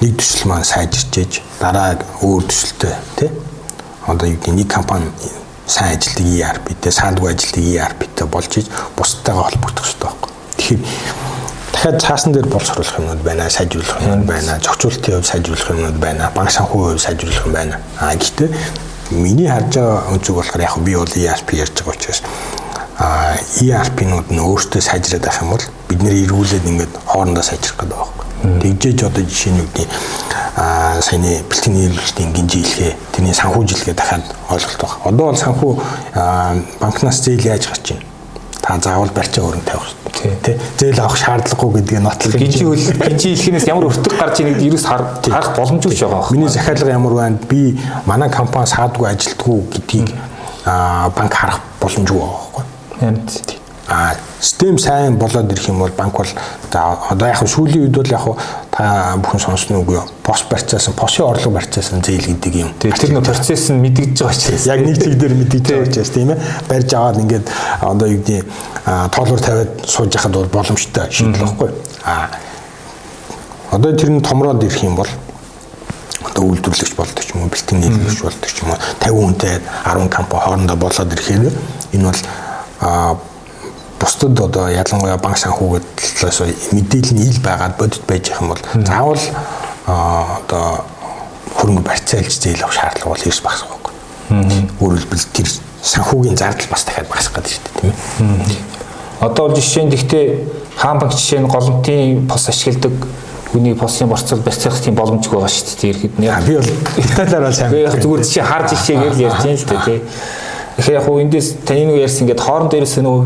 нэг 0.00 0.12
төсөл 0.16 0.48
маань 0.48 0.64
сайжирч 0.64 1.12
ээж 1.24 1.32
дараа 1.60 1.96
өөр 2.20 2.44
төсөлтэй 2.48 2.94
тий. 3.16 3.30
Одоо 4.06 4.28
юу 4.28 4.36
гэдэг 4.36 4.54
нэг 4.54 4.68
компани 4.68 5.08
сайн 5.68 5.98
ажилтдаг 5.98 6.26
ERP-тэй 6.26 6.92
саадгүй 6.92 7.32
ажилтдаг 7.32 7.64
ERP-тэй 7.64 8.26
болж 8.26 8.52
иж 8.58 8.66
бусдтайгаа 8.96 9.44
холбогдох 9.48 9.84
хэрэгтэй 9.84 10.08
байхгүй. 10.08 10.32
Тэгэхээр 10.58 10.82
дахиад 11.72 12.02
цаасан 12.02 12.32
дээр 12.32 12.48
боловсруулах 12.48 12.98
юмнууд 12.98 13.22
байна, 13.22 13.50
сайжруулах 13.52 14.00
юмнууд 14.00 14.26
байна, 14.26 14.58
зохицуулалтын 14.64 15.14
хувьд 15.14 15.30
сайжруулах 15.30 15.70
юмнууд 15.70 15.98
байна, 16.00 16.32
банк 16.34 16.50
санхүүгийн 16.50 16.96
хувьд 16.96 17.04
сайжруулах 17.06 17.46
юм 17.46 17.52
байна. 17.52 17.80
А 18.00 18.16
гэхдээ 18.16 18.50
миний 19.10 19.48
харж 19.48 19.76
байгаа 19.76 20.08
өнцөг 20.12 20.34
болохоор 20.36 20.64
яг 20.64 20.78
би 20.84 20.96
бол 20.96 21.14
ERP 21.14 21.48
ярьж 21.56 21.76
байгаа 21.84 21.96
учраас 21.96 22.22
а 22.98 23.38
ERP-нууд 23.62 24.28
нь 24.34 24.42
өөртөө 24.42 24.82
сайжраад 24.82 25.22
байх 25.22 25.38
юм 25.38 25.54
бол 25.54 25.64
бид 25.88 26.02
нэр 26.02 26.16
эргүүлээд 26.26 26.66
ингээд 26.66 26.92
хоорондоо 27.06 27.44
сайжрах 27.46 27.78
гэдэг 27.78 27.94
байна 27.94 28.18
Тэгжээж 28.62 29.02
одоо 29.06 29.22
жишээ 29.22 29.52
нь 29.54 29.62
үгний 29.62 29.86
саяны 30.58 31.42
бэлтгэний 31.48 31.86
эргэлтийн 31.86 32.32
гинжи 32.32 32.62
хэлхээ 32.62 32.92
тэрний 33.12 33.34
санхүүжилгээ 33.34 33.94
дахиад 33.94 34.26
ойлголт 34.50 34.80
баг. 34.82 34.92
Одоо 35.04 35.24
бол 35.30 35.38
санхүү 35.38 35.72
банкнаас 36.80 37.22
зээл 37.22 37.46
яаж 37.46 37.68
гарч 37.68 37.94
байна? 37.94 38.06
Та 38.60 38.78
заавал 38.82 39.10
барьцаа 39.14 39.44
өрн 39.44 39.62
тавих 39.62 39.94
тий. 40.42 40.58
Зээл 40.78 41.00
авах 41.00 41.16
шаардлагагүй 41.16 41.80
гэдгийг 41.80 42.02
нотлох. 42.02 42.34
Гинжи 42.34 42.64
хөл 42.64 42.74
гинжи 43.06 43.34
хэлхээс 43.36 43.68
ямар 43.70 43.86
өртөг 43.86 44.18
гарч 44.18 44.40
ийнэ 44.40 44.50
гэдгийг 44.58 44.72
ерөөс 44.74 44.86
харах 44.88 45.54
боломжгүй 45.54 45.94
ч 45.94 46.02
байгаа. 46.04 46.32
Миний 46.34 46.48
захиалга 46.48 46.90
ямар 46.90 47.14
байна? 47.14 47.38
Би 47.48 47.78
манай 48.06 48.30
компани 48.30 48.66
саадгүй 48.66 49.08
ажилтгүй 49.14 49.62
гэдгийг 49.72 50.10
банк 50.66 51.32
харах 51.32 51.60
боломжгүй 51.80 52.18
байгаа 52.18 52.34
байхгүй. 52.34 52.64
Янд 53.00 53.57
а 53.88 54.14
систем 54.40 54.78
сайн 54.78 55.16
болоод 55.16 55.50
ирэх 55.52 55.68
юм 55.68 55.78
бол 55.78 55.90
банк 55.96 56.16
бол 56.16 56.28
одоо 56.68 57.28
яг 57.28 57.40
сүүлийн 57.40 57.88
үед 57.88 57.96
бол 57.96 58.10
яг 58.12 58.24
та 58.70 59.16
бүхэн 59.16 59.40
сонсно 59.40 59.80
үгүй 59.80 60.00
бос 60.22 60.44
барьцаасан 60.50 60.92
посын 60.92 61.24
орлого 61.24 61.56
барьцаасан 61.56 62.02
зээл 62.04 62.36
гэдэг 62.36 62.54
юм. 62.54 62.70
Тэр 62.78 63.12
нөх 63.16 63.24
процесс 63.24 63.70
нь 63.72 63.80
мэдэгдэж 63.80 64.20
байгаа 64.20 64.36
ч 64.36 64.52
гэсэн. 64.52 64.68
Яг 64.68 64.80
нэг 64.84 64.96
зүйл 65.00 65.16
дээр 65.16 65.34
мэдэгдэж 65.40 65.72
байгаа 65.72 65.88
ч 65.88 65.96
гэсэн 66.04 66.14
тийм 66.14 66.30
ээ. 66.36 66.38
Барьж 66.68 66.90
аваад 66.92 67.18
ингээд 67.24 67.46
одоо 67.80 68.06
юу 68.12 68.20
гэдэг 68.20 68.44
тоолоор 69.16 69.40
тавиад 69.40 69.72
сууж 69.88 70.12
яхад 70.12 70.32
бол 70.36 70.52
боломжтой 70.52 71.08
шийдэл 71.08 71.48
واخгүй. 71.48 71.70
А 72.04 72.28
одоо 73.72 73.96
тэр 73.96 74.10
нь 74.12 74.20
томроод 74.20 74.62
ирэх 74.68 74.84
юм 74.84 75.00
бол 75.00 75.08
одоо 76.28 76.44
үйлдвэрлэгч 76.44 76.92
болдог 76.92 77.24
ч 77.24 77.32
юм 77.32 77.42
уу 77.42 77.48
бэлтгэн 77.48 77.80
нийлүүлэгч 77.80 78.20
болдог 78.20 78.50
ч 78.52 78.60
юм 78.62 78.76
уу 78.76 78.78
50 79.00 79.16
хүнтэй 79.16 79.54
10 79.88 80.12
компани 80.12 80.44
хоорондоо 80.44 80.76
болоод 80.76 81.12
ирэхээр 81.16 81.52
энэ 81.96 82.04
бол 82.04 82.20
бусдад 84.00 84.40
одоо 84.40 84.68
ялангуяа 84.70 85.18
банк 85.18 85.38
санхүүгээд 85.38 85.86
талаас 86.20 86.40
мэдээлэл 86.72 87.14
нь 87.18 87.26
ил 87.28 87.40
байгаад 87.42 87.76
бодит 87.78 88.02
байж 88.06 88.30
их 88.30 88.40
юм 88.40 88.54
бол 88.54 88.62
заавал 88.86 89.24
одоо 89.86 90.84
хөрөнгө 91.58 91.82
барьцаалж 91.82 92.32
зээл 92.38 92.62
авах 92.62 92.74
шаардлага 92.74 93.10
бол 93.14 93.26
эрс 93.26 93.40
багасах 93.42 93.68
байхгүй. 93.68 93.94
Өөрөөр 94.80 95.00
хэлбэл 95.02 95.26
тэр 95.34 95.48
санхүүгийн 95.82 96.36
зардал 96.36 96.70
бас 96.70 96.84
дахиад 96.84 97.08
багасах 97.08 97.34
гэдэг 97.34 97.52
шүү 97.52 97.62
дээ 97.64 97.76
тийм 97.80 97.90
ээ. 97.90 98.58
Одоо 99.20 99.48
бол 99.48 99.56
жишээ 99.56 99.84
нь 99.84 99.90
гэхдээ 99.90 100.26
хаан 100.76 100.98
банк 100.98 101.12
жишээ 101.12 101.40
нь 101.42 101.50
голомтын 101.50 102.28
пос 102.28 102.48
ашигладаг 102.48 102.94
хүний 103.50 103.74
посын 103.74 104.08
борцол 104.08 104.38
барьцаах 104.44 104.78
тийм 104.78 104.94
боломжгүй 104.94 105.40
байгаа 105.40 105.50
шүү 105.50 105.80
дээ 105.80 105.90
ихэд 105.90 106.14
нэ. 106.20 106.28
Би 106.46 106.54
бол 106.54 106.70
деталаар 107.02 107.44
бол 107.48 107.56
сайн. 107.56 107.72
Би 107.72 107.82
яг 107.82 107.96
зүгээр 107.98 108.22
жишээ 108.22 108.44
харж 108.44 108.68
ишээгээл 108.76 109.24
ярьж 109.26 109.42
юм 109.48 109.56
л 109.56 109.66
дээ 109.66 109.84
тий. 109.88 110.00
Тэгэхээр 110.76 110.98
яг 111.00 111.04
хуу 111.08 111.18
эндээс 111.24 111.48
таны 111.64 111.82
нэг 111.88 112.04
ярьсан 112.04 112.22
ингээд 112.28 112.44
хооронд 112.44 112.70
дээрээс 112.70 113.00
нөгөө 113.00 113.22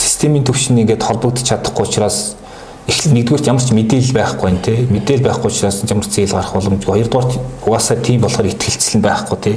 системийн 0.00 0.44
төвшин 0.44 0.80
ингээд 0.80 1.04
холбогдож 1.04 1.44
чадахгүй 1.44 1.84
учраас 1.84 2.40
эхлээд 2.88 3.14
нэгдүгээр 3.14 3.48
ямар 3.52 3.62
ч 3.62 3.70
мэдээлэл 3.76 4.16
байхгүй 4.16 4.50
нэ 4.50 4.60
тий 4.64 4.78
мэдээлэл 4.88 5.26
байхгүй 5.28 5.48
учраас 5.52 5.84
ямар 5.84 6.06
ч 6.08 6.12
зээл 6.16 6.34
гарах 6.34 6.54
боломжгүй. 6.56 6.92
Хоёрдугаар 6.96 7.28
угаасаа 7.68 7.96
тийм 8.00 8.20
болохоор 8.24 8.48
ихтгэлцэл 8.48 8.96
нь 8.98 9.04
байхгүй 9.04 9.38
тий 9.44 9.56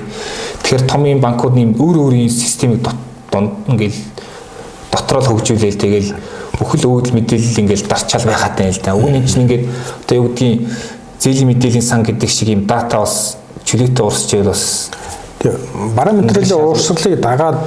тэгэхээр 0.62 0.84
том 0.86 1.02
юм 1.08 1.20
банкуд 1.24 1.56
нэм 1.56 1.80
өөр 1.80 1.98
өөрийн 2.04 2.30
системийг 2.30 2.84
донд 3.32 3.52
ингээд 3.72 3.96
дотроо 4.92 5.24
хөгжүүлээл 5.24 5.80
тэгэл 5.80 6.10
бүхэл 6.60 6.86
өвдөл 6.92 7.16
мэдээлэл 7.18 7.62
ингээд 7.64 7.88
дарчаал 7.88 8.28
байхаатай 8.28 8.70
л 8.70 8.82
да. 8.84 8.94
Үүний 8.94 9.24
чинь 9.26 9.48
ингээд 9.48 9.64
одоо 10.06 10.16
юу 10.20 10.28
гэдгийг 10.30 10.68
зээлийн 11.24 11.50
мэдээллийн 11.50 11.88
сан 11.88 12.04
гэдэг 12.04 12.30
шиг 12.30 12.52
юм 12.54 12.68
дата 12.68 13.02
бас 13.02 13.40
чөлөөтэй 13.66 14.04
урсч 14.06 14.30
байвал 14.36 14.54
бас 14.54 14.92
бараа 15.96 16.14
материалын 16.14 16.68
уурсгалыг 16.70 17.20
дагаад 17.24 17.64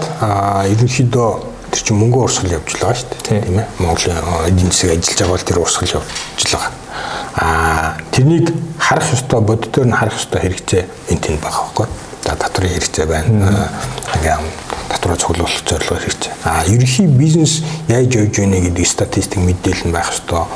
ерөнхийдөө 0.70 1.55
тэр 1.70 1.80
чинь 1.82 1.98
мөнгө 2.00 2.22
урсгал 2.26 2.56
явж 2.56 2.76
байгаа 2.78 2.94
шүү 2.94 3.08
дээ. 3.10 3.42
Тийм 3.42 3.58
ээ. 3.58 3.66
Монголын 3.78 4.18
эдийн 4.46 4.70
засаг 4.70 4.90
ажиллаж 4.96 5.18
байгаа 5.18 5.34
бол 5.34 5.48
тэр 5.48 5.58
урсгал 5.60 5.94
явж 5.96 6.44
байгаа. 6.50 6.72
А 7.36 7.46
тэрнийг 8.10 8.46
харах 8.78 9.12
ёстой 9.12 9.40
боддоор 9.40 9.86
нь 9.86 9.96
харах 9.96 10.16
ёстой 10.16 10.40
хэрэгцээ 10.40 10.82
энэ 11.10 11.22
тэнд 11.22 11.40
байгаа 11.40 11.64
байхгүй. 11.66 11.86
За 12.26 12.36
татврын 12.36 12.72
хэрэгцээ 12.74 13.06
байна. 13.06 13.70
Ингээм 14.16 14.46
татвараа 14.88 15.18
цуглуулах 15.18 15.62
зорилго 15.66 16.00
хэрэгцээ. 16.00 16.32
А 16.44 16.64
ерөнхий 16.64 17.06
бизнес 17.06 17.62
яаж 17.88 18.14
явж 18.14 18.34
байна 18.38 18.60
гэдэг 18.62 18.86
статистик 18.86 19.40
мэдээлэл 19.42 19.88
нь 19.88 19.94
байх 19.94 20.10
ёстой. 20.10 20.46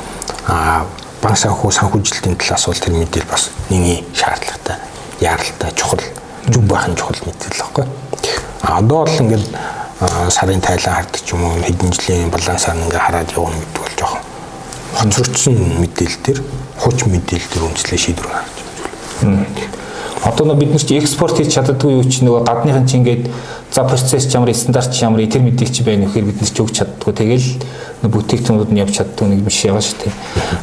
А 0.47 0.85
банк 1.21 1.37
санхүү 1.37 1.69
санхүүжилтийн 1.69 2.35
талаас 2.35 2.65
бол 2.65 2.81
тэр 2.81 2.97
мэдээлэл 2.97 3.29
бас 3.29 3.51
нэгний 3.69 4.01
шаардлагатай 4.17 4.77
яаралтай 5.21 5.69
чухал 5.77 6.01
зүг 6.49 6.63
байх 6.65 6.89
нь 6.89 6.97
чухал 6.97 7.21
мэдээлэл 7.21 7.61
байхгүй 7.61 7.85
а 8.65 8.79
одоо 8.81 9.05
бол 9.05 9.21
ингээд 9.21 9.45
сарын 10.01 10.61
тайлан 10.61 10.95
хардаг 10.95 11.21
ч 11.21 11.33
юм 11.33 11.45
уу 11.45 11.61
хэдэн 11.61 11.93
жилийн 11.93 12.29
балансаар 12.33 12.77
ингээ 12.77 13.05
хараад 13.05 13.29
явна 13.37 13.53
гэдэг 13.61 13.77
бол 13.77 13.93
жоохон 13.99 14.23
хоцрогдсон 14.97 15.55
мэдээлэл 15.77 16.23
төр 16.25 16.37
хуч 16.81 16.99
мэдээлэл 17.05 17.51
төр 17.53 17.63
үнслээ 17.69 17.99
шийдвэр 18.01 18.29
гаргаж 18.33 18.57
байна. 19.21 19.45
Одоо 20.25 20.55
бид 20.57 20.73
нар 20.73 20.81
чи 20.81 20.97
экспорт 20.97 21.37
хийж 21.37 21.53
чаддгүй 21.53 22.01
юу 22.01 22.05
чи 22.05 22.25
нөгөө 22.25 22.45
гадныхан 22.45 22.85
чи 22.89 22.97
ингээд 22.97 23.29
за 23.73 23.83
процесс 23.85 24.25
ч 24.25 24.33
ямар 24.33 24.53
стандарт 24.53 24.89
ч 24.89 25.01
ямар 25.05 25.21
тэр 25.25 25.41
мэдээлэл 25.45 25.73
чи 25.73 25.83
байна 25.85 26.05
вэхээр 26.09 26.25
бид 26.25 26.41
нар 26.41 26.49
чи 26.49 26.61
өгч 26.61 26.75
чаддгүй 26.81 27.13
тэгэл 27.13 27.47
бүтээгдэхүүнүүд 28.09 28.71
нь 28.73 28.81
явж 28.81 28.93
чаддгүй 28.97 29.27
нэг 29.29 29.41
биш 29.45 29.61
байгаа 29.65 29.81
шүү 29.81 29.97
дээ. 30.01 30.13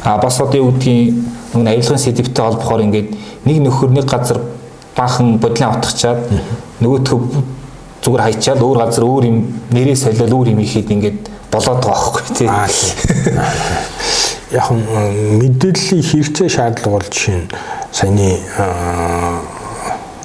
А 0.03 0.17
бас 0.19 0.39
одоо 0.39 0.59
юу 0.59 0.71
гэдгийг 0.75 1.15
нөгөө 1.55 1.71
авилгын 1.75 2.03
сэдвтэй 2.03 2.43
холбохоор 2.43 2.83
ингээд 2.87 3.09
нэг 3.47 3.57
нөхөр 3.63 3.91
нэг 3.95 4.05
газар 4.07 4.39
баахан 4.95 5.39
бодлон 5.39 5.75
авахчаад 5.75 6.27
нөгөөтгөө 6.79 7.58
зүгээр 8.09 8.25
хайчаад 8.25 8.61
өөр 8.65 8.77
газар 8.81 9.05
өөр 9.05 9.23
юм 9.29 9.37
нэрээ 9.69 9.93
солиод 9.93 10.33
өөр 10.33 10.49
юм 10.57 10.59
ихэд 10.65 10.89
ингээд 10.89 11.19
болоод 11.53 11.85
байгаа 11.85 12.09
байхгүй 12.09 12.25
тий. 12.33 12.49
Яг 14.49 14.73
мэдээллийн 14.73 16.01
хэрэгцээ 16.01 16.49
шаардлага 16.49 16.97
бол 16.97 17.05
жишээ 17.05 17.37
нь 17.37 17.45
саяны 17.93 18.41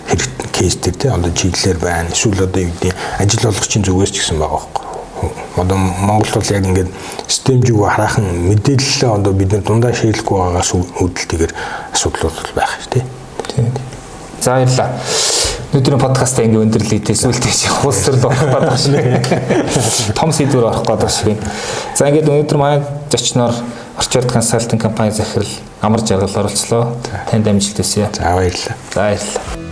хэрэг 0.09 0.33
кейс 0.49 0.81
дээр 0.81 0.97
тий 0.97 1.11
одоо 1.13 1.29
чиглэлээр 1.29 1.79
байна. 1.85 2.09
Эсвэл 2.09 2.49
одоо 2.49 2.61
юу 2.65 2.73
гэдэг 2.73 2.97
ажил 3.21 3.53
олгогчийн 3.53 3.85
зүгээс 3.85 4.13
ч 4.17 4.25
гэсэн 4.25 4.41
байгаа 4.41 4.65
байхгүй. 4.65 4.85
Одоо 5.61 5.77
Монголд 5.77 6.35
бол 6.41 6.53
яг 6.57 6.65
ингээд 6.65 6.91
системжиг 7.29 7.77
хараахан 7.77 8.49
мэдээлэлээ 8.49 9.13
одоо 9.13 9.33
бид 9.37 9.53
нар 9.53 9.61
дундаа 9.61 9.93
шийдлэхгүй 9.93 10.37
байгаагаас 10.41 10.73
үүдэлтэйгээр 10.73 11.53
асуудлууд 11.93 12.37
байх 12.57 12.81
тий. 12.89 13.05
За 14.41 14.57
баярлалаа. 14.57 14.89
Өнөөдрийн 15.75 15.99
подкаст 15.99 16.39
ингээ 16.39 16.61
өндөрлөе 16.69 17.01
хуус 17.83 18.05
төрөл 18.07 18.29
орох 18.29 18.45
гээд 18.47 18.53
байна 18.55 18.77
шиг. 18.79 20.15
Том 20.15 20.31
сэдвэр 20.31 20.69
орох 20.71 20.87
байна 20.87 21.11
шиг. 21.11 21.43
За 21.99 22.07
ингээд 22.07 22.31
өнөөдөр 22.31 22.61
манай 22.63 22.87
зочноор 23.11 23.59
Орчорд 23.99 24.31
консалтинг 24.31 24.87
компани 24.87 25.11
захирал 25.11 25.51
Амар 25.83 26.07
жаргал 26.07 26.47
оролцлоо. 26.47 26.95
Танд 27.27 27.51
амжилт 27.51 27.83
хүсье. 27.83 28.07
За 28.15 28.39
баярлалаа. 28.39 28.79
За 28.95 29.01
баярлалаа. 29.03 29.64